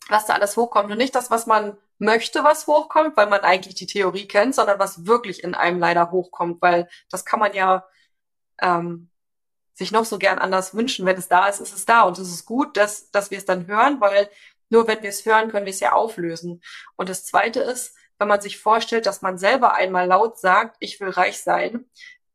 [0.08, 0.90] was da alles hochkommt.
[0.90, 4.78] Und nicht das, was man möchte, was hochkommt, weil man eigentlich die Theorie kennt, sondern
[4.78, 7.84] was wirklich in einem leider hochkommt, weil das kann man ja
[8.60, 9.10] ähm,
[9.78, 11.06] sich noch so gern anders wünschen.
[11.06, 12.02] Wenn es da ist, ist es da.
[12.02, 14.28] Und es ist gut, dass, dass wir es dann hören, weil
[14.70, 16.60] nur wenn wir es hören, können wir es ja auflösen.
[16.96, 20.98] Und das Zweite ist, wenn man sich vorstellt, dass man selber einmal laut sagt, ich
[20.98, 21.86] will reich sein,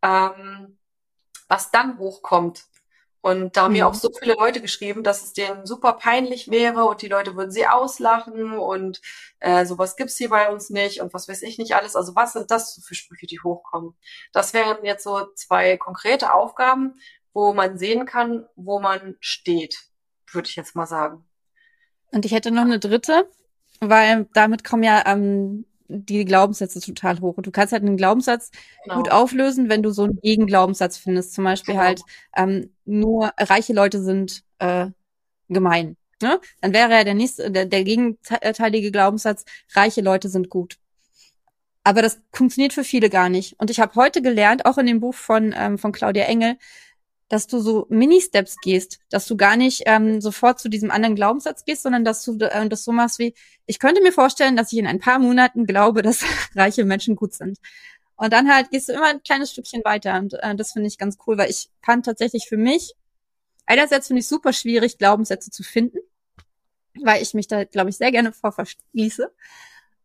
[0.01, 0.79] ähm,
[1.49, 2.63] was dann hochkommt.
[3.19, 3.77] Und da haben mhm.
[3.77, 7.35] mir auch so viele Leute geschrieben, dass es denen super peinlich wäre und die Leute
[7.35, 9.01] würden sie auslachen und
[9.39, 11.95] äh, sowas gibt's hier bei uns nicht und was weiß ich nicht alles.
[11.95, 13.97] Also was sind das für Sprüche, die hochkommen?
[14.31, 16.95] Das wären jetzt so zwei konkrete Aufgaben,
[17.33, 19.77] wo man sehen kann, wo man steht,
[20.31, 21.23] würde ich jetzt mal sagen.
[22.11, 23.27] Und ich hätte noch eine dritte,
[23.79, 27.37] weil damit kommen ja ähm, die Glaubenssätze total hoch.
[27.37, 28.51] Und du kannst halt einen Glaubenssatz
[28.83, 28.97] genau.
[28.97, 31.33] gut auflösen, wenn du so einen Gegenglaubenssatz findest.
[31.33, 31.85] Zum Beispiel genau.
[31.85, 32.01] halt
[32.35, 34.87] ähm, nur reiche Leute sind äh,
[35.49, 35.97] gemein.
[36.21, 36.39] Ne?
[36.61, 40.77] Dann wäre ja der nächste, der, der gegenteilige Glaubenssatz, reiche Leute sind gut.
[41.83, 43.59] Aber das funktioniert für viele gar nicht.
[43.59, 46.57] Und ich habe heute gelernt, auch in dem Buch von, ähm, von Claudia Engel,
[47.33, 51.65] dass du so Mini-Steps gehst, dass du gar nicht ähm, sofort zu diesem anderen Glaubenssatz
[51.65, 53.33] gehst, sondern dass du äh, das so machst wie,
[53.65, 56.23] ich könnte mir vorstellen, dass ich in ein paar Monaten glaube, dass
[56.55, 57.57] reiche Menschen gut sind.
[58.17, 60.15] Und dann halt gehst du immer ein kleines Stückchen weiter.
[60.19, 62.93] Und äh, das finde ich ganz cool, weil ich kann tatsächlich für mich,
[63.65, 65.97] einerseits finde ich super schwierig, Glaubenssätze zu finden,
[67.01, 69.33] weil ich mich da, glaube ich, sehr gerne vor verschließe.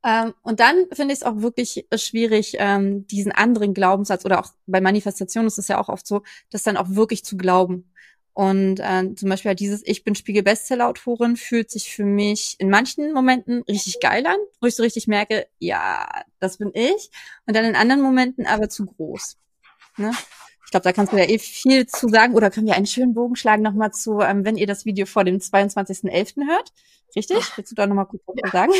[0.08, 4.40] Ähm, und dann finde ich es auch wirklich äh, schwierig, ähm, diesen anderen Glaubenssatz oder
[4.40, 7.92] auch bei Manifestation ist es ja auch oft so, das dann auch wirklich zu glauben.
[8.32, 13.12] Und äh, zum Beispiel halt dieses Ich bin Spiegel-Bestseller-Autorin fühlt sich für mich in manchen
[13.12, 17.10] Momenten richtig geil an, wo ich so richtig merke, ja, das bin ich.
[17.46, 19.36] Und dann in anderen Momenten aber zu groß.
[19.98, 20.12] Ne?
[20.64, 22.34] Ich glaube, da kannst du ja eh viel zu sagen.
[22.34, 25.24] Oder können wir einen schönen Bogen schlagen nochmal zu, ähm, wenn ihr das Video vor
[25.24, 26.46] dem 22.11.
[26.48, 26.72] hört.
[27.14, 27.38] Richtig?
[27.56, 28.50] Willst du da nochmal kurz was ja.
[28.50, 28.72] sagen?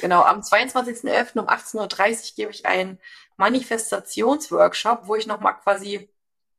[0.00, 1.38] Genau, am 22.11.
[1.38, 2.98] um 18.30 Uhr gebe ich einen
[3.36, 6.08] Manifestationsworkshop, wo ich nochmal quasi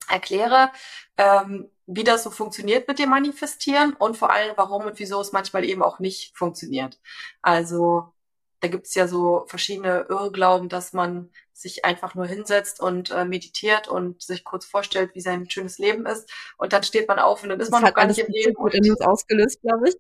[0.10, 0.72] erkläre,
[1.18, 5.32] ähm, wie das so funktioniert mit dem Manifestieren und vor allem, warum und wieso es
[5.32, 7.00] manchmal eben auch nicht funktioniert.
[7.42, 8.12] Also
[8.60, 13.26] da gibt es ja so verschiedene Irrglauben, dass man sich einfach nur hinsetzt und äh,
[13.26, 16.32] meditiert und sich kurz vorstellt, wie sein schönes Leben ist.
[16.58, 18.56] Und dann steht man auf und dann ist das man noch gar nicht im Leben.
[18.56, 19.96] Das hat ausgelöst, glaube ich.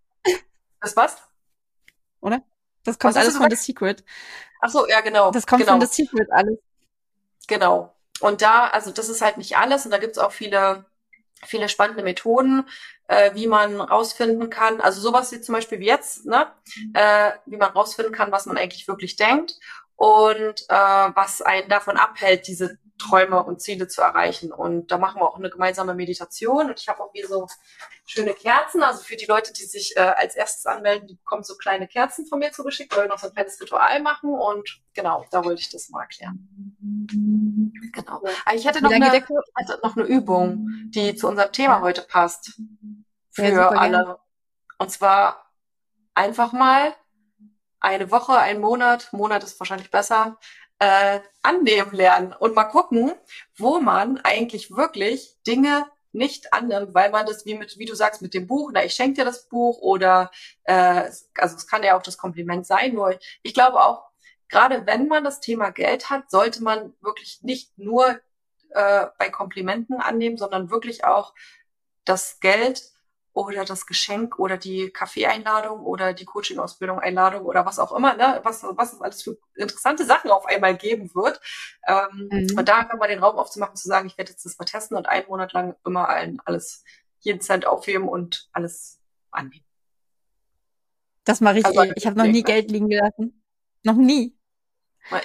[0.79, 1.17] Das was?
[2.21, 2.43] Oder?
[2.83, 3.49] Das kommt alles von?
[3.49, 4.03] The Secret.
[4.61, 5.31] Ach so, ja, genau.
[5.31, 5.73] Das kommt genau.
[5.73, 6.59] von The Secret alles.
[7.47, 7.95] Genau.
[8.19, 10.85] Und da, also das ist halt nicht alles und da gibt's auch viele,
[11.43, 12.67] viele spannende Methoden,
[13.07, 16.47] äh, wie man rausfinden kann, also sowas wie zum Beispiel wie jetzt, ne,
[16.93, 19.59] äh, wie man rausfinden kann, was man eigentlich wirklich denkt
[19.95, 20.75] und äh,
[21.15, 24.51] was einen davon abhält, diese Träume und Ziele zu erreichen.
[24.51, 27.47] Und da machen wir auch eine gemeinsame Meditation und ich habe auch hier so
[28.05, 31.55] schöne Kerzen, also für die Leute, die sich äh, als erstes anmelden, die bekommen so
[31.55, 35.43] kleine Kerzen von mir zugeschickt, wir noch so ein kleines Ritual machen und genau, da
[35.43, 36.47] wollte ich das mal erklären.
[37.93, 38.21] Genau.
[38.45, 39.11] Aber ich hätte noch eine,
[39.53, 42.59] also noch eine Übung, die zu unserem Thema heute passt.
[43.31, 43.97] Für Ja, alle.
[43.97, 44.19] gerne.
[44.77, 45.45] Und zwar
[46.13, 46.93] einfach mal
[47.79, 50.37] eine Woche, ein Monat, Monat ist wahrscheinlich besser,
[50.81, 53.13] äh, annehmen lernen und mal gucken,
[53.55, 58.23] wo man eigentlich wirklich Dinge nicht annimmt, weil man das wie mit, wie du sagst,
[58.23, 60.31] mit dem Buch, na, ich schenke dir das Buch oder
[60.63, 61.03] äh,
[61.37, 64.09] also es kann ja auch das Kompliment sein, nur ich glaube auch,
[64.49, 68.19] gerade wenn man das Thema Geld hat, sollte man wirklich nicht nur
[68.71, 71.35] äh, bei Komplimenten annehmen, sondern wirklich auch
[72.05, 72.81] das Geld
[73.33, 78.39] oder das Geschenk oder die Kaffeeeinladung oder die Coaching-Ausbildung Einladung oder was auch immer, ne,
[78.43, 81.39] was, was es alles für interessante Sachen auf einmal geben wird.
[81.87, 82.57] Ähm, Mhm.
[82.57, 84.97] Und da kann man den Raum aufzumachen, zu sagen, ich werde jetzt das mal testen
[84.97, 86.83] und einen Monat lang immer allen alles,
[87.19, 88.99] jeden Cent aufheben und alles
[89.31, 89.65] annehmen.
[91.23, 91.93] Das mache ich Also, eh.
[91.95, 92.43] Ich habe noch nie?
[92.43, 93.43] Geld liegen gelassen.
[93.83, 94.35] Noch nie.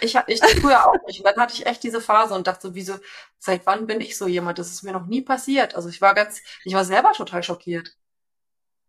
[0.00, 1.20] Ich, ich früher auch nicht.
[1.20, 2.94] Und dann hatte ich echt diese Phase und dachte so, wieso,
[3.38, 4.58] seit wann bin ich so jemand?
[4.58, 5.74] Das ist mir noch nie passiert.
[5.76, 7.96] Also ich war ganz, ich war selber total schockiert.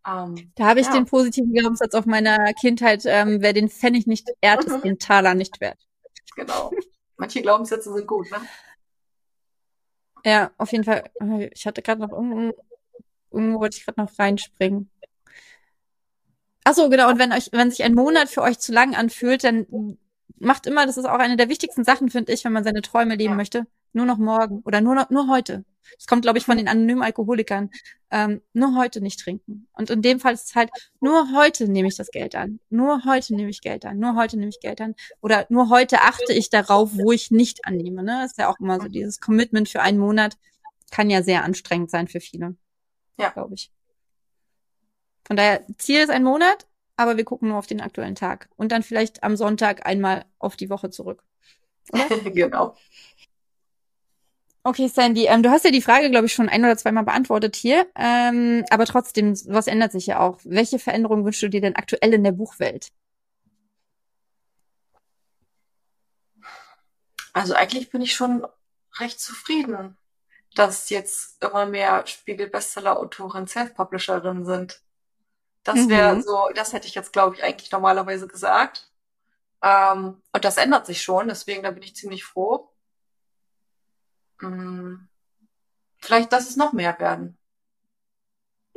[0.08, 0.94] Ähm, Da habe ich Ja.
[0.94, 4.82] den positiven Glaubenssatz auf meiner Kindheit, ähm, wer den Pfennig nicht ehrt, ist Mhm.
[4.82, 5.78] den Taler nicht wert.
[6.36, 6.72] genau.
[7.18, 8.38] Manche Glaubenssätze sind gut, ne?
[10.26, 11.04] Ja, auf jeden Fall.
[11.54, 12.54] Ich hatte gerade noch irgendwo,
[13.32, 14.90] irgendwo wollte ich gerade noch reinspringen.
[16.64, 17.10] Ach so, genau.
[17.10, 19.98] Und wenn euch, wenn sich ein Monat für euch zu lang anfühlt, dann
[20.40, 23.16] macht immer, das ist auch eine der wichtigsten Sachen, finde ich, wenn man seine Träume
[23.16, 23.36] leben Ja.
[23.36, 25.66] möchte, nur noch morgen oder nur noch, nur heute.
[25.98, 27.70] Das kommt, glaube ich, von den anonymen Alkoholikern.
[28.12, 29.68] Ähm, nur heute nicht trinken.
[29.74, 30.70] Und in dem Fall ist es halt,
[31.00, 32.60] nur heute nehme ich das Geld an.
[32.70, 33.98] Nur heute nehme ich Geld an.
[33.98, 34.96] Nur heute nehme ich Geld an.
[35.22, 38.04] Oder nur heute achte ich darauf, wo ich nicht annehme.
[38.04, 38.20] Ne?
[38.22, 40.38] Das ist ja auch immer so dieses Commitment für einen Monat
[40.92, 42.56] kann ja sehr anstrengend sein für viele.
[43.18, 43.30] Ja.
[43.30, 43.72] Glaube ich.
[45.26, 46.67] Von daher, Ziel ist ein Monat,
[46.98, 48.50] aber wir gucken nur auf den aktuellen Tag.
[48.58, 51.24] Und dann vielleicht am Sonntag einmal auf die Woche zurück.
[52.34, 52.76] genau.
[54.64, 57.56] Okay, Sandy, ähm, du hast ja die Frage, glaube ich, schon ein oder zweimal beantwortet
[57.56, 57.88] hier.
[57.96, 60.40] Ähm, aber trotzdem, was ändert sich ja auch?
[60.44, 62.90] Welche Veränderungen wünschst du dir denn aktuell in der Buchwelt?
[67.32, 68.46] Also eigentlich bin ich schon
[69.00, 69.96] recht zufrieden,
[70.56, 74.82] dass jetzt immer mehr Spiegel-Bestseller-Autoren Self-Publisherinnen sind.
[75.68, 76.22] Das wäre Mhm.
[76.22, 78.92] so, das hätte ich jetzt, glaube ich, eigentlich normalerweise gesagt.
[79.64, 82.72] Ähm, und das ändert sich schon, deswegen da bin ich ziemlich froh.
[84.42, 85.10] Hm,
[86.00, 87.38] vielleicht, dass es noch mehr werden.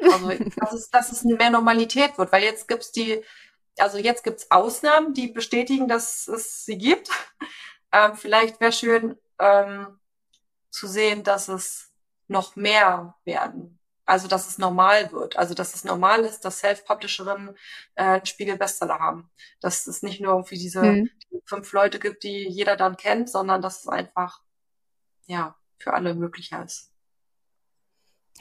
[0.06, 3.22] Also, dass es, dass es mehr Normalität wird, weil jetzt gibt's die,
[3.78, 7.10] also jetzt gibt's Ausnahmen, die bestätigen, dass es sie gibt.
[7.92, 9.98] Ähm, vielleicht wäre schön ähm,
[10.70, 11.92] zu sehen, dass es
[12.28, 13.79] noch mehr werden.
[14.10, 15.36] Also, dass es normal wird.
[15.36, 17.56] Also, dass es normal ist, dass Self-Publisherinnen
[17.94, 19.30] äh, einen Spiegel-Bestseller haben.
[19.60, 21.10] Dass es nicht nur irgendwie diese Hm.
[21.44, 24.40] fünf Leute gibt, die jeder dann kennt, sondern dass es einfach,
[25.26, 26.90] ja, für alle möglicher ist.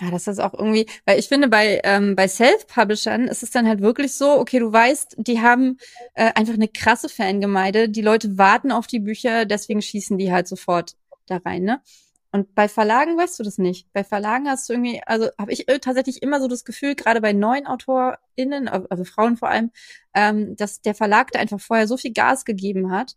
[0.02, 3.68] Ja, das ist auch irgendwie, weil ich finde, bei, ähm, bei Self-Publishern ist es dann
[3.68, 5.78] halt wirklich so, okay, du weißt, die haben
[6.16, 10.48] äh, einfach eine krasse Fangemeinde, die Leute warten auf die Bücher, deswegen schießen die halt
[10.48, 10.96] sofort
[11.28, 11.84] da rein, ne?
[12.32, 13.92] Und bei Verlagen weißt du das nicht.
[13.92, 17.22] Bei Verlagen hast du irgendwie, also habe ich äh, tatsächlich immer so das Gefühl, gerade
[17.22, 19.72] bei neuen AutorInnen, also Frauen vor allem,
[20.14, 23.16] ähm, dass der Verlag da einfach vorher so viel Gas gegeben hat,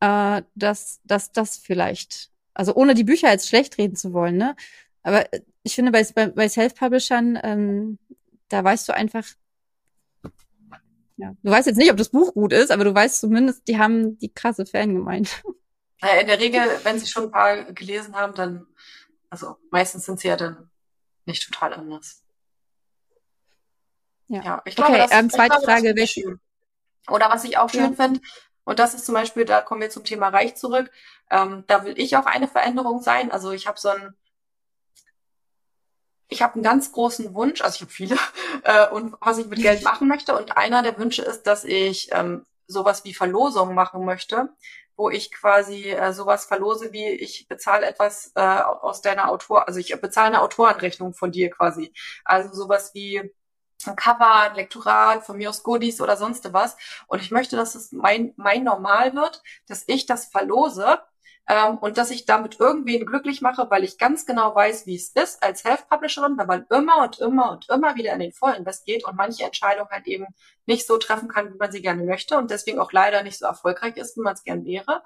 [0.00, 4.56] äh, dass, dass das vielleicht, also ohne die Bücher jetzt schlecht reden zu wollen, ne?
[5.02, 7.98] Aber äh, ich finde, bei, bei, Self-Publishern, ähm,
[8.48, 9.26] da weißt du einfach,
[11.16, 13.78] ja, du weißt jetzt nicht, ob das Buch gut ist, aber du weißt zumindest, die
[13.78, 15.30] haben die krasse Fangemeinde.
[16.02, 18.66] In der Regel, wenn sie schon ein paar gelesen haben, dann,
[19.30, 20.70] also meistens sind sie ja dann
[21.26, 22.22] nicht total anders.
[24.28, 24.42] Ja.
[24.44, 26.38] Ja, ich Okay, glaube, das, ähm, zweite glaube, Frage, welche-.
[27.08, 28.06] Oder was ich auch schön Ja.
[28.06, 28.20] finde,
[28.64, 30.90] und das ist zum Beispiel, da kommen wir zum Thema Reich zurück,
[31.30, 33.30] ähm, da will ich auch eine Veränderung sein.
[33.30, 34.14] Also ich habe so ein,
[36.28, 38.16] ich habe einen ganz großen Wunsch, also ich habe viele,
[38.64, 40.36] äh, und was ich mit Geld machen möchte.
[40.36, 44.48] Und einer der Wünsche ist, dass ich ähm, sowas wie Verlosungen machen möchte,
[44.96, 49.80] wo ich quasi äh, sowas verlose wie ich bezahle etwas äh, aus deiner Autor, also
[49.80, 51.92] ich bezahle eine Autorenrechnung von dir quasi.
[52.24, 53.32] Also sowas wie
[53.86, 56.76] ein Cover, ein Lektorat, von mir aus Goodies oder sonst was.
[57.06, 61.00] Und ich möchte, dass es mein, mein Normal wird, dass ich das verlose
[61.48, 65.10] ähm, und dass ich damit irgendwen glücklich mache, weil ich ganz genau weiß, wie es
[65.10, 69.04] ist als Self-Publisherin, wenn man immer und immer und immer wieder in den Vollinvest geht
[69.04, 70.26] und manche Entscheidungen halt eben
[70.66, 73.46] nicht so treffen kann, wie man sie gerne möchte und deswegen auch leider nicht so
[73.46, 75.02] erfolgreich ist, wie man es gern wäre.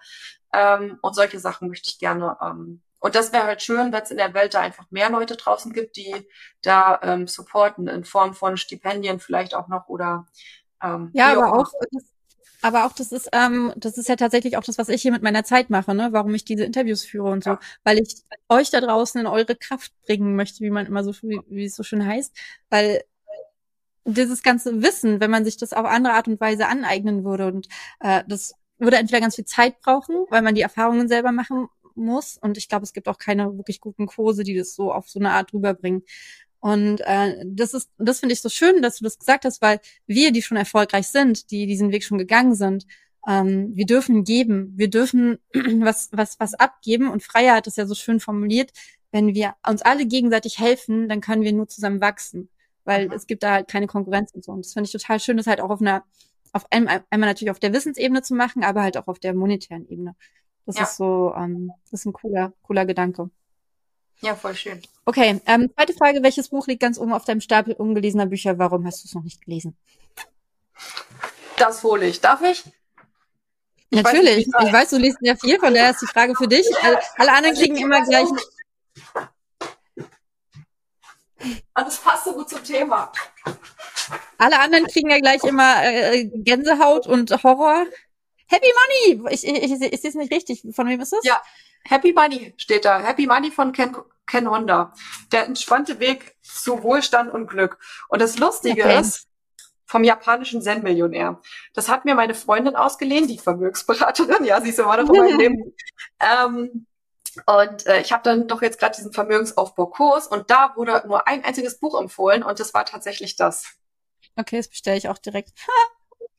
[0.53, 4.11] Ähm, und solche Sachen möchte ich gerne ähm, und das wäre halt schön, wenn es
[4.11, 6.15] in der Welt da einfach mehr Leute draußen gibt, die
[6.63, 10.27] da ähm, supporten in Form von Stipendien vielleicht auch noch oder
[10.83, 12.05] ähm, ja, aber auch, das,
[12.63, 15.23] aber auch das ist ähm, das ist ja tatsächlich auch das, was ich hier mit
[15.23, 16.09] meiner Zeit mache, ne?
[16.13, 17.61] Warum ich diese Interviews führe und so, ja.
[17.85, 21.41] weil ich euch da draußen in eure Kraft bringen möchte, wie man immer so wie,
[21.49, 22.37] wie es so schön heißt,
[22.71, 23.03] weil
[24.05, 27.69] dieses ganze Wissen, wenn man sich das auf andere Art und Weise aneignen würde und
[28.01, 32.39] äh, das würde entweder ganz viel Zeit brauchen, weil man die Erfahrungen selber machen muss.
[32.41, 35.19] Und ich glaube, es gibt auch keine wirklich guten Kurse, die das so auf so
[35.19, 36.05] eine Art rüberbringen.
[36.61, 39.81] Und äh, das ist, das finde ich so schön, dass du das gesagt hast, weil
[40.07, 42.87] wir, die schon erfolgreich sind, die diesen Weg schon gegangen sind,
[43.27, 47.11] ähm, wir dürfen geben, wir dürfen was, was, was abgeben.
[47.11, 48.73] Und Freier hat es ja so schön formuliert,
[49.13, 52.51] wenn wir uns alle gegenseitig helfen, dann können wir nur zusammen wachsen,
[52.85, 53.13] weil mhm.
[53.13, 54.53] es gibt da halt keine Konkurrenz und so.
[54.53, 56.05] Und das finde ich total schön, das halt auch auf einer,
[56.53, 59.89] auf einmal, einmal natürlich auf der Wissensebene zu machen, aber halt auch auf der monetären
[59.89, 60.15] Ebene.
[60.67, 60.83] Das ja.
[60.83, 63.31] ist so, ähm, das ist ein cooler, cooler Gedanke.
[64.21, 64.83] Ja, voll schön.
[65.05, 68.59] Okay, ähm, zweite Frage, welches Buch liegt ganz oben auf deinem Stapel ungelesener Bücher?
[68.59, 69.77] Warum hast du es noch nicht gelesen?
[71.57, 72.21] Das hole ich.
[72.21, 72.65] Darf ich?
[73.91, 74.49] ich Natürlich.
[74.53, 76.67] Weiß ich weiß, du liest ja viel, von daher ist die Frage für dich.
[76.83, 78.29] Alle, alle anderen kriegen immer gleich.
[81.75, 83.13] Ah, das passt so gut zum Thema.
[84.39, 87.87] Alle anderen kriegen ja gleich immer äh, Gänsehaut und Horror.
[88.47, 88.67] Happy
[89.13, 89.33] Money!
[89.33, 90.63] Ich, ich, ich, ist das nicht richtig?
[90.73, 91.25] Von wem ist das?
[91.25, 91.41] Ja,
[91.89, 93.01] Happy Money steht da.
[93.01, 93.97] Happy Money von Ken,
[94.27, 94.93] Ken Honda.
[95.33, 97.79] Der entspannte Weg zu Wohlstand und Glück.
[98.09, 99.01] Und das Lustige okay.
[99.01, 99.27] ist,
[99.87, 101.41] vom japanischen Zen-Millionär.
[101.73, 104.45] Das hat mir meine Freundin ausgeliehen, die Vermögensberaterin.
[104.45, 105.75] Ja, sie ist immer noch in meinem Leben.
[106.21, 106.87] Ähm,
[107.47, 111.43] und äh, ich habe dann doch jetzt gerade diesen Vermögensaufbaukurs und da wurde nur ein
[111.45, 113.65] einziges Buch empfohlen und das war tatsächlich das.
[114.37, 115.53] Okay, das bestelle ich auch direkt.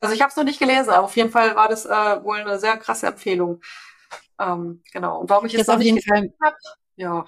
[0.01, 2.37] Also ich habe es noch nicht gelesen, aber auf jeden Fall war das äh, wohl
[2.37, 3.59] eine sehr krasse Empfehlung.
[4.39, 5.19] Ähm, genau.
[5.19, 6.33] Und warum ich es noch auf jeden Fall.
[6.41, 6.55] Hab,
[6.95, 7.25] ja.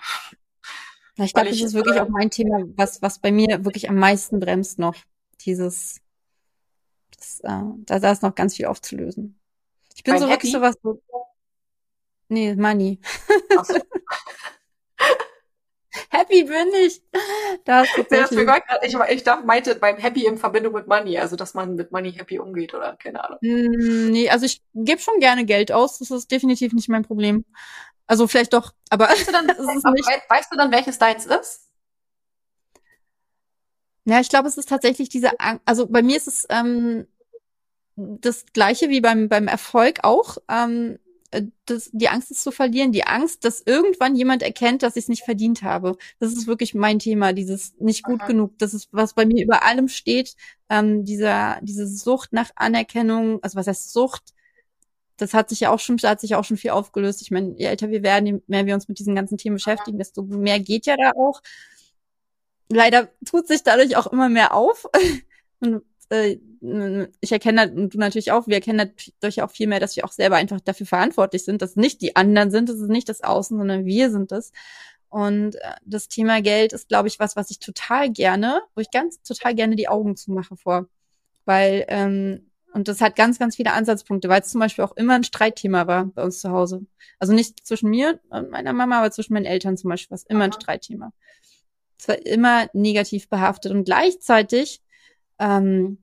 [1.17, 3.95] Ich glaube, das ist wirklich äh, auch mein Thema, was, was bei mir wirklich am
[3.95, 4.95] meisten bremst noch.
[5.41, 5.99] Dieses,
[7.15, 9.39] das, äh, da, da ist noch ganz viel aufzulösen.
[9.95, 10.31] Ich bin so Happy?
[10.31, 11.01] wirklich sowas so.
[12.29, 12.99] Nee, Money.
[13.63, 13.75] So.
[16.11, 17.01] Happy bin ich.
[17.63, 18.11] Das ist
[18.81, 22.11] ich, ich dachte, meinte beim Happy in Verbindung mit Money, also dass man mit Money
[22.11, 23.39] happy umgeht oder keine Ahnung.
[23.41, 25.99] Mm, nee, also ich gebe schon gerne Geld aus.
[25.99, 27.45] Das ist definitiv nicht mein Problem.
[28.07, 31.69] Also vielleicht doch, aber weißt du dann, weißt du dann welches deins ist?
[34.03, 37.07] Ja, ich glaube, es ist tatsächlich diese, Ang also bei mir ist es ähm,
[37.95, 40.39] das gleiche wie beim beim Erfolg auch.
[40.49, 41.00] Ähm, äh,
[41.65, 45.09] das, die Angst ist zu verlieren, die Angst, dass irgendwann jemand erkennt, dass ich es
[45.09, 45.97] nicht verdient habe.
[46.19, 48.27] Das ist wirklich mein Thema, dieses nicht gut Aha.
[48.27, 48.57] genug.
[48.57, 50.35] Das ist, was bei mir über allem steht,
[50.69, 54.33] ähm, dieser, diese Sucht nach Anerkennung, also was heißt Sucht?
[55.15, 57.21] Das hat sich ja auch schon, da hat sich ja auch schon viel aufgelöst.
[57.21, 59.99] Ich meine, je älter wir werden, je mehr wir uns mit diesen ganzen Themen beschäftigen,
[59.99, 61.41] desto mehr geht ja da auch.
[62.69, 64.85] Leider tut sich dadurch auch immer mehr auf.
[65.59, 66.37] Und äh,
[67.21, 70.35] ich erkenne du natürlich auch, wir erkennen dadurch auch viel mehr, dass wir auch selber
[70.35, 73.85] einfach dafür verantwortlich sind, dass nicht die anderen sind, das ist nicht das Außen, sondern
[73.85, 74.51] wir sind es.
[75.09, 78.91] Und äh, das Thema Geld ist, glaube ich, was, was ich total gerne, wo ich
[78.91, 80.87] ganz total gerne die Augen zumache vor.
[81.45, 85.15] Weil, ähm, und das hat ganz, ganz viele Ansatzpunkte, weil es zum Beispiel auch immer
[85.15, 86.85] ein Streitthema war bei uns zu Hause.
[87.19, 90.23] Also nicht zwischen mir und meiner Mama, aber zwischen meinen Eltern zum Beispiel war es
[90.23, 91.11] immer ein Streitthema.
[91.99, 94.81] Es war immer negativ behaftet und gleichzeitig
[95.41, 95.97] ähm,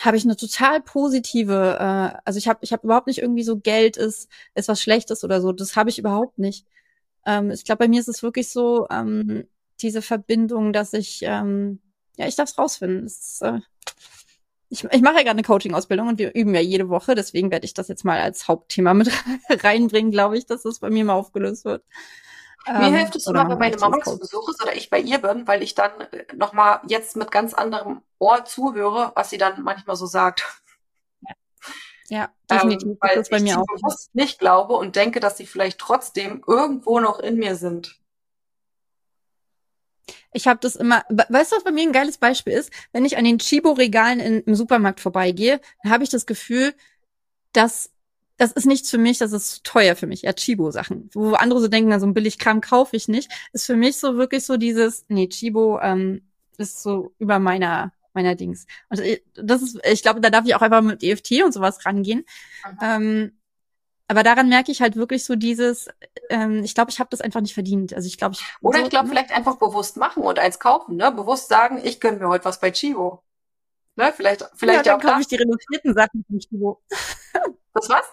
[0.00, 3.58] habe ich eine total positive, äh, also ich habe ich hab überhaupt nicht irgendwie so
[3.58, 5.52] Geld ist, ist was Schlechtes oder so.
[5.52, 6.66] Das habe ich überhaupt nicht.
[7.24, 9.46] Ähm, ich glaube, bei mir ist es wirklich so, ähm,
[9.80, 11.80] diese Verbindung, dass ich, ähm,
[12.16, 13.10] ja, ich darf es rausfinden.
[13.40, 13.60] Äh,
[14.70, 17.64] ich, ich mache ja gerade eine Coaching-Ausbildung und wir üben ja jede Woche, deswegen werde
[17.64, 19.10] ich das jetzt mal als Hauptthema mit
[19.48, 21.82] reinbringen, glaube ich, dass das bei mir mal aufgelöst wird.
[22.66, 25.18] Mir ähm, hilft es immer, wenn meine Mama zu Besuch ist oder ich bei ihr
[25.18, 29.62] bin, weil ich dann äh, nochmal jetzt mit ganz anderem Ohr zuhöre, was sie dann
[29.62, 30.44] manchmal so sagt.
[32.08, 32.88] Ja, definitiv.
[32.88, 35.78] Ähm, weil das bei ich mir auch bewusst nicht glaube und denke, dass sie vielleicht
[35.78, 37.98] trotzdem irgendwo noch in mir sind.
[40.32, 42.70] Ich habe das immer, weißt du, was bei mir ein geiles Beispiel ist?
[42.92, 46.74] Wenn ich an den Chibo-Regalen im Supermarkt vorbeigehe, dann habe ich das Gefühl,
[47.52, 47.90] dass
[48.38, 50.22] das ist nichts für mich, das ist zu teuer für mich.
[50.22, 51.10] Ja, Chibo-Sachen.
[51.12, 53.30] Wo andere so denken, na, so ein Billigkram kaufe ich nicht.
[53.52, 56.22] Ist für mich so wirklich so dieses, nee, Chibo, ähm,
[56.56, 58.66] ist so über meiner meiner Dings.
[58.88, 61.84] Und ich- das ist, ich glaube, da darf ich auch einfach mit EFT und sowas
[61.86, 62.24] rangehen.
[62.82, 63.32] Ähm,
[64.08, 65.88] aber daran merke ich halt wirklich so dieses,
[66.30, 67.92] ähm, ich glaube, ich habe das einfach nicht verdient.
[67.92, 70.96] Also ich glaube, ich Oder so, ich glaube, vielleicht einfach bewusst machen und eins kaufen,
[70.96, 71.12] ne?
[71.12, 73.22] Bewusst sagen, ich gönn mir heute was bei Chibo.
[73.96, 74.12] Ne?
[74.16, 75.08] Vielleicht, vielleicht ja, dann auch da.
[75.10, 76.82] kaufe ich die reduzierten Sachen von Chibo.
[77.74, 78.04] Das was?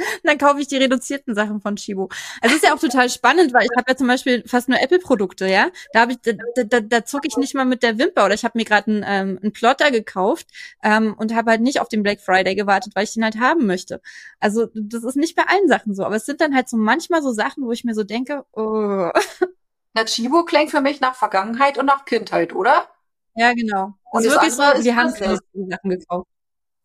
[0.24, 2.08] Dann kaufe ich die reduzierten Sachen von Chibo.
[2.42, 5.46] Es ist ja auch total spannend, weil ich habe ja zum Beispiel fast nur Apple-Produkte,
[5.46, 5.68] ja.
[5.92, 6.32] Da habe ich, da,
[6.64, 9.04] da, da, zucke ich nicht mal mit der Wimper oder ich habe mir gerade einen,
[9.06, 10.48] ähm, einen Plotter gekauft
[10.82, 13.66] ähm, und habe halt nicht auf den Black Friday gewartet, weil ich den halt haben
[13.66, 14.00] möchte.
[14.38, 17.22] Also das ist nicht bei allen Sachen so, aber es sind dann halt so manchmal
[17.22, 19.10] so Sachen, wo ich mir so denke, oh,
[19.92, 22.88] Na, Chibo klingt für mich nach Vergangenheit und nach Kindheit, oder?
[23.34, 23.94] ja genau.
[24.12, 26.28] Und ist das wirklich so, wir haben keine Sachen gekauft.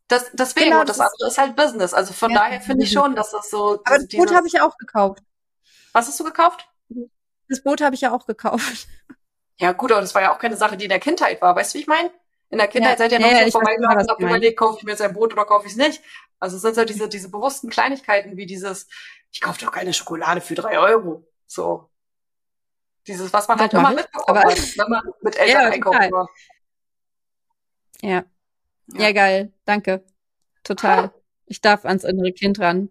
[0.07, 1.94] Das, deswegen, Genau, und das das ist- andere ist halt Business.
[1.94, 3.82] Also von Ja, daher finde ich schon, dass das so.
[3.86, 5.23] Aber das Boot habe ich ja auch gekauft.
[5.94, 6.68] Was hast du gekauft?
[7.49, 8.88] Das Boot habe ich ja auch gekauft.
[9.57, 11.56] Ja, gut, aber das war ja auch keine Sache, die in der Kindheit war.
[11.56, 12.11] Weißt du, wie ich meine?
[12.49, 14.84] In der Kindheit Ja, seid ihr noch ja, so genau, und habt überlegt, kaufe ich
[14.84, 16.03] mir jetzt ein Brot oder kaufe ich es nicht?
[16.41, 18.86] Also es sind so diese, diese bewussten Kleinigkeiten wie dieses,
[19.32, 21.26] ich kaufe doch keine Schokolade für drei Euro.
[21.48, 21.90] So.
[23.07, 23.95] Dieses, was man halt immer
[24.27, 26.30] aber- hat, wenn man mit Eltern Ja, war.
[28.02, 28.23] Ja.
[28.94, 29.02] Ja.
[29.07, 29.53] Ja, geil.
[29.66, 30.03] Danke.
[30.64, 31.12] Total.
[31.48, 32.90] Ich darf ans innere Kind ran.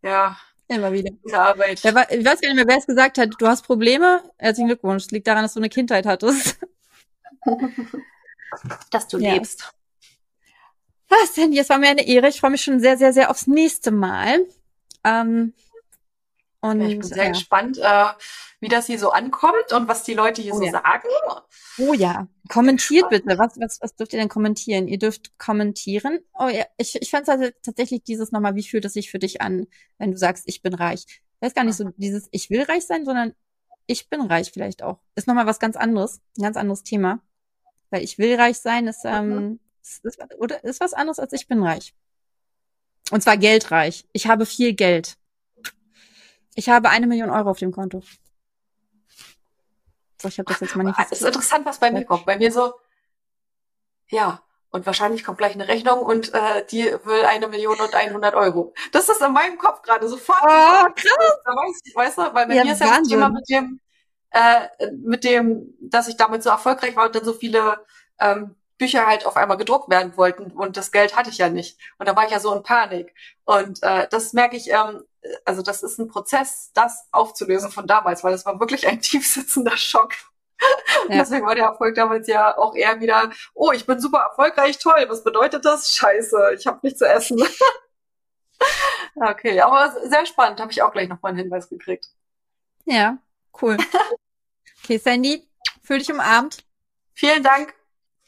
[0.00, 1.10] Ja, Immer wieder.
[1.22, 1.84] diese Arbeit.
[1.84, 3.34] Wa- ich weiß gar nicht mehr, wer es gesagt hat.
[3.38, 4.22] Du hast Probleme?
[4.38, 5.04] Herzlichen Glückwunsch.
[5.04, 6.58] Es liegt daran, dass du eine Kindheit hattest.
[8.90, 9.34] Dass du Ja.
[9.34, 9.70] lebst.
[11.08, 11.52] Was denn?
[11.52, 12.28] Es war mir eine Ehre.
[12.28, 14.46] Ich freue mich schon sehr, sehr, sehr aufs nächste Mal.
[15.04, 15.52] Ähm,
[16.60, 17.28] und Ich bin sehr ja.
[17.32, 18.06] gespannt, äh,
[18.66, 20.72] wie das hier so ankommt und was die Leute hier Oh so ja.
[20.72, 21.08] sagen.
[21.78, 22.26] Oh ja.
[22.48, 23.38] Kommentiert bitte.
[23.38, 24.88] Was, was, was dürft ihr denn kommentieren?
[24.88, 26.18] Ihr dürft kommentieren.
[26.34, 29.68] Oh ja, ich, ich fand tatsächlich dieses nochmal, wie fühlt es sich für dich an,
[29.98, 31.04] wenn du sagst, ich bin reich?
[31.06, 33.34] Ich weiß gar nicht so dieses, ich will reich sein, sondern
[33.86, 34.98] ich bin reich vielleicht auch.
[35.14, 37.20] Ist nochmal was ganz anderes, ein ganz anderes Thema.
[37.90, 41.46] Weil ich will reich sein ist, ähm, ist, ist, oder ist was anderes als ich
[41.46, 41.94] bin reich.
[43.12, 44.08] Und zwar geldreich.
[44.12, 45.16] Ich habe viel Geld.
[46.56, 48.02] Ich habe eine Million Euro auf dem Konto.
[50.20, 50.76] So, ich habe das jetzt
[51.10, 51.26] Es ist manifestiert.
[51.26, 52.26] interessant, was bei mir kommt.
[52.26, 52.74] Bei mir so,
[54.08, 58.34] ja, und wahrscheinlich kommt gleich eine Rechnung und äh, die will eine Million und 100
[58.34, 58.74] Euro.
[58.92, 60.38] Das ist in meinem Kopf gerade sofort.
[60.42, 61.38] Oh, krass.
[61.44, 63.02] Da weiß ich, weißt du, weil bei Ja, mir ist ja das.
[63.02, 63.80] Thema mit dem,
[64.30, 67.78] äh, mit dem, dass ich damit so erfolgreich war und dann so viele
[68.20, 71.78] ähm, Bücher halt auf einmal gedruckt werden wollten und das Geld hatte ich ja nicht.
[71.98, 73.14] Und da war ich ja so in Panik.
[73.44, 75.02] Und äh, das merke ich, ähm,
[75.44, 79.76] also das ist ein Prozess, das aufzulösen von damals, weil das war wirklich ein tiefsitzender
[79.76, 80.12] Schock.
[81.08, 81.18] Ja.
[81.18, 85.04] Deswegen war der Erfolg damals ja auch eher wieder, oh, ich bin super erfolgreich, toll,
[85.08, 85.94] was bedeutet das?
[85.94, 87.42] Scheiße, ich habe nichts zu essen.
[89.16, 92.08] okay, aber sehr spannend, habe ich auch gleich nochmal einen Hinweis gekriegt.
[92.84, 93.18] Ja,
[93.60, 93.76] cool.
[94.84, 95.44] Okay, Sandy,
[95.82, 96.64] fühl dich umarmt.
[97.12, 97.74] Vielen Dank,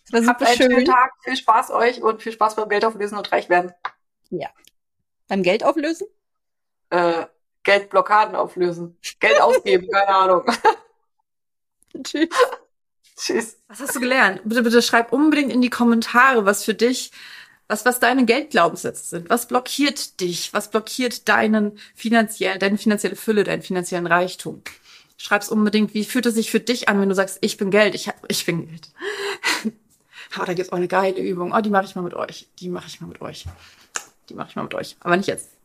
[0.06, 0.84] Es war habt einen schönen schön.
[0.86, 3.72] Tag, viel Spaß euch und viel Spaß beim Geld auflösen und reich werden.
[5.28, 6.08] Beim Geld auflösen?
[6.90, 7.26] Äh,
[7.64, 10.42] Geldblockaden auflösen, Geld ausgeben, keine Ahnung.
[12.02, 12.28] Tschüss.
[13.16, 13.56] Tschüss.
[13.68, 14.40] Was hast du gelernt?
[14.44, 17.10] Bitte, bitte schreib unbedingt in die Kommentare, was für dich,
[17.66, 19.28] was, was deine Geldglaubenssätze sind.
[19.28, 20.54] Was blockiert dich?
[20.54, 24.62] Was blockiert deinen finanziellen, deine finanzielle Fülle, deinen finanziellen Reichtum?
[25.18, 27.94] Schreib's unbedingt, wie fühlt es sich für dich an, wenn du sagst, ich bin Geld,
[27.94, 28.88] ich hab, ich bin Geld.
[30.36, 31.52] Aber da gibt's auch eine geile Übung.
[31.52, 32.48] Oh, die mache ich mal mit euch.
[32.60, 33.44] Die mache ich mal mit euch.
[34.28, 34.96] Die mache ich mal mit euch.
[35.00, 35.57] Aber nicht jetzt.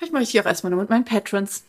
[0.00, 1.62] Vielleicht mache ich die auch erstmal nur mit meinen Patrons.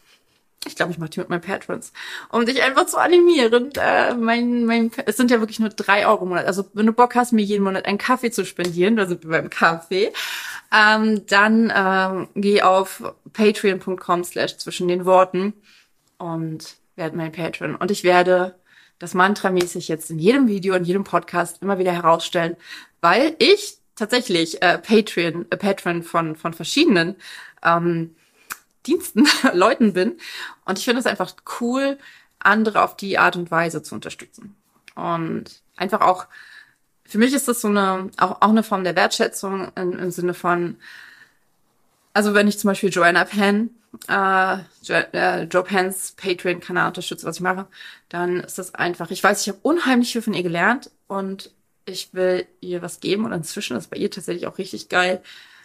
[0.65, 1.91] Ich glaube, ich mache die mit meinen Patrons.
[2.29, 3.71] Um dich einfach zu animieren.
[3.75, 6.45] Äh, mein, mein, es sind ja wirklich nur drei Euro im Monat.
[6.45, 9.31] Also wenn du Bock hast, mir jeden Monat einen Kaffee zu spendieren, da sind wir
[9.31, 10.13] beim Kaffee,
[10.73, 13.03] ähm, dann ähm, geh auf
[13.33, 15.51] patreon.com slash zwischen den Worten
[16.17, 17.75] und werde mein Patron.
[17.75, 18.55] Und ich werde
[18.97, 22.55] das mantramäßig jetzt in jedem Video, in jedem Podcast immer wieder herausstellen,
[23.01, 27.17] weil ich tatsächlich äh, Patreon, äh, Patron von, von verschiedenen
[27.61, 28.15] ähm,
[28.87, 30.17] Diensten, Leuten bin.
[30.65, 31.97] Und ich finde es einfach cool,
[32.39, 34.55] andere auf die Art und Weise zu unterstützen.
[34.95, 36.27] Und einfach auch,
[37.05, 40.33] für mich ist das so eine, auch, auch eine Form der Wertschätzung im, im Sinne
[40.33, 40.77] von,
[42.13, 43.69] also wenn ich zum Beispiel Joanna Penn,
[44.07, 47.67] äh, jo, äh, Joe Penns Patreon-Kanal unterstütze, was ich mache,
[48.09, 51.51] dann ist das einfach, ich weiß, ich habe unheimlich viel von ihr gelernt und
[51.85, 55.21] ich will ihr was geben und inzwischen ist bei ihr tatsächlich auch richtig geil.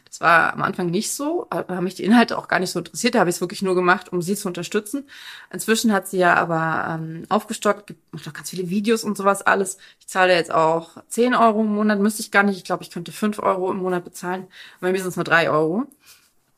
[0.09, 2.79] Das war am Anfang nicht so, aber haben mich die Inhalte auch gar nicht so
[2.79, 3.15] interessiert.
[3.15, 5.09] Da habe ich es wirklich nur gemacht, um sie zu unterstützen.
[5.53, 9.79] Inzwischen hat sie ja aber ähm, aufgestockt, macht auch ganz viele Videos und sowas alles.
[10.01, 12.57] Ich zahle jetzt auch 10 Euro im Monat, müsste ich gar nicht.
[12.57, 14.47] Ich glaube, ich könnte 5 Euro im Monat bezahlen.
[14.81, 15.87] Bei mir sind es nur 3 Euro.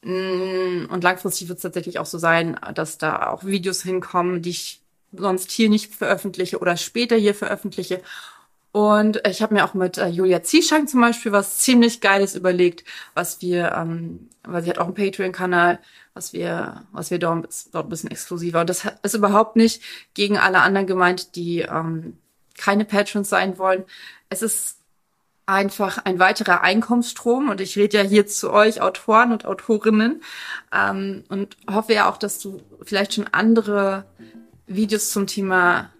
[0.02, 4.50] Mm, Und langfristig wird es tatsächlich auch so sein, dass da auch Videos hinkommen, die
[4.50, 4.80] ich
[5.12, 8.02] sonst hier nicht veröffentliche oder später hier veröffentliche.
[8.78, 12.84] Und ich habe mir auch mit äh, Julia Zieschank zum Beispiel was ziemlich Geiles überlegt,
[13.12, 15.80] was wir, ähm, weil sie hat auch einen Patreon-Kanal,
[16.14, 18.60] was wir, was wir dort, dort ein bisschen exklusiver.
[18.60, 19.82] Und das ist überhaupt nicht
[20.14, 22.18] gegen alle anderen gemeint, die ähm,
[22.56, 23.82] keine Patrons sein wollen.
[24.28, 24.76] Es ist
[25.44, 30.22] einfach ein weiterer Einkommensstrom und ich rede ja hier zu euch Autoren und Autorinnen
[30.72, 34.04] ähm, und hoffe ja auch, dass du vielleicht schon andere
[34.68, 35.90] Videos zum Thema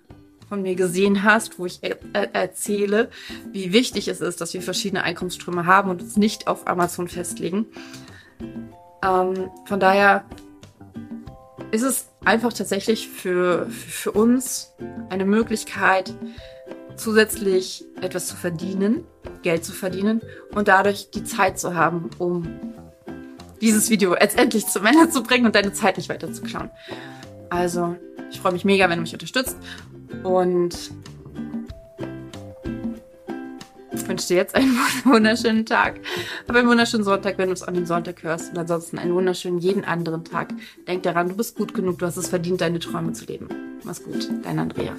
[0.49, 1.99] von mir gesehen hast, wo ich er
[2.35, 3.11] erzähle,
[3.53, 7.67] wie wichtig es ist, dass wir verschiedene Einkommensströme haben und uns nicht auf Amazon festlegen.
[9.05, 10.25] Ähm, von daher
[11.71, 14.73] ist es einfach tatsächlich für, für uns
[15.11, 16.15] eine Möglichkeit,
[16.97, 19.05] zusätzlich etwas zu verdienen,
[19.43, 20.23] Geld zu verdienen
[20.55, 22.49] und dadurch die Zeit zu haben, um
[23.61, 26.71] dieses Video jetzt endlich zum Ende zu bringen und deine Zeit nicht weiter zu klauen.
[27.51, 27.97] Also,
[28.31, 29.57] ich freue mich mega, wenn du mich unterstützt
[30.25, 30.93] und
[34.09, 36.01] wünsche dir jetzt einen wunderschönen Tag.
[36.49, 38.51] Hab einen wunderschönen Sonntag, wenn du es an dem Sonntag hörst.
[38.51, 40.53] Und ansonsten einen wunderschönen jeden anderen Tag.
[40.87, 43.49] Denk daran, du bist gut genug, du hast es verdient, deine Träume zu leben.
[43.85, 44.95] Mach's gut, dein Andrea.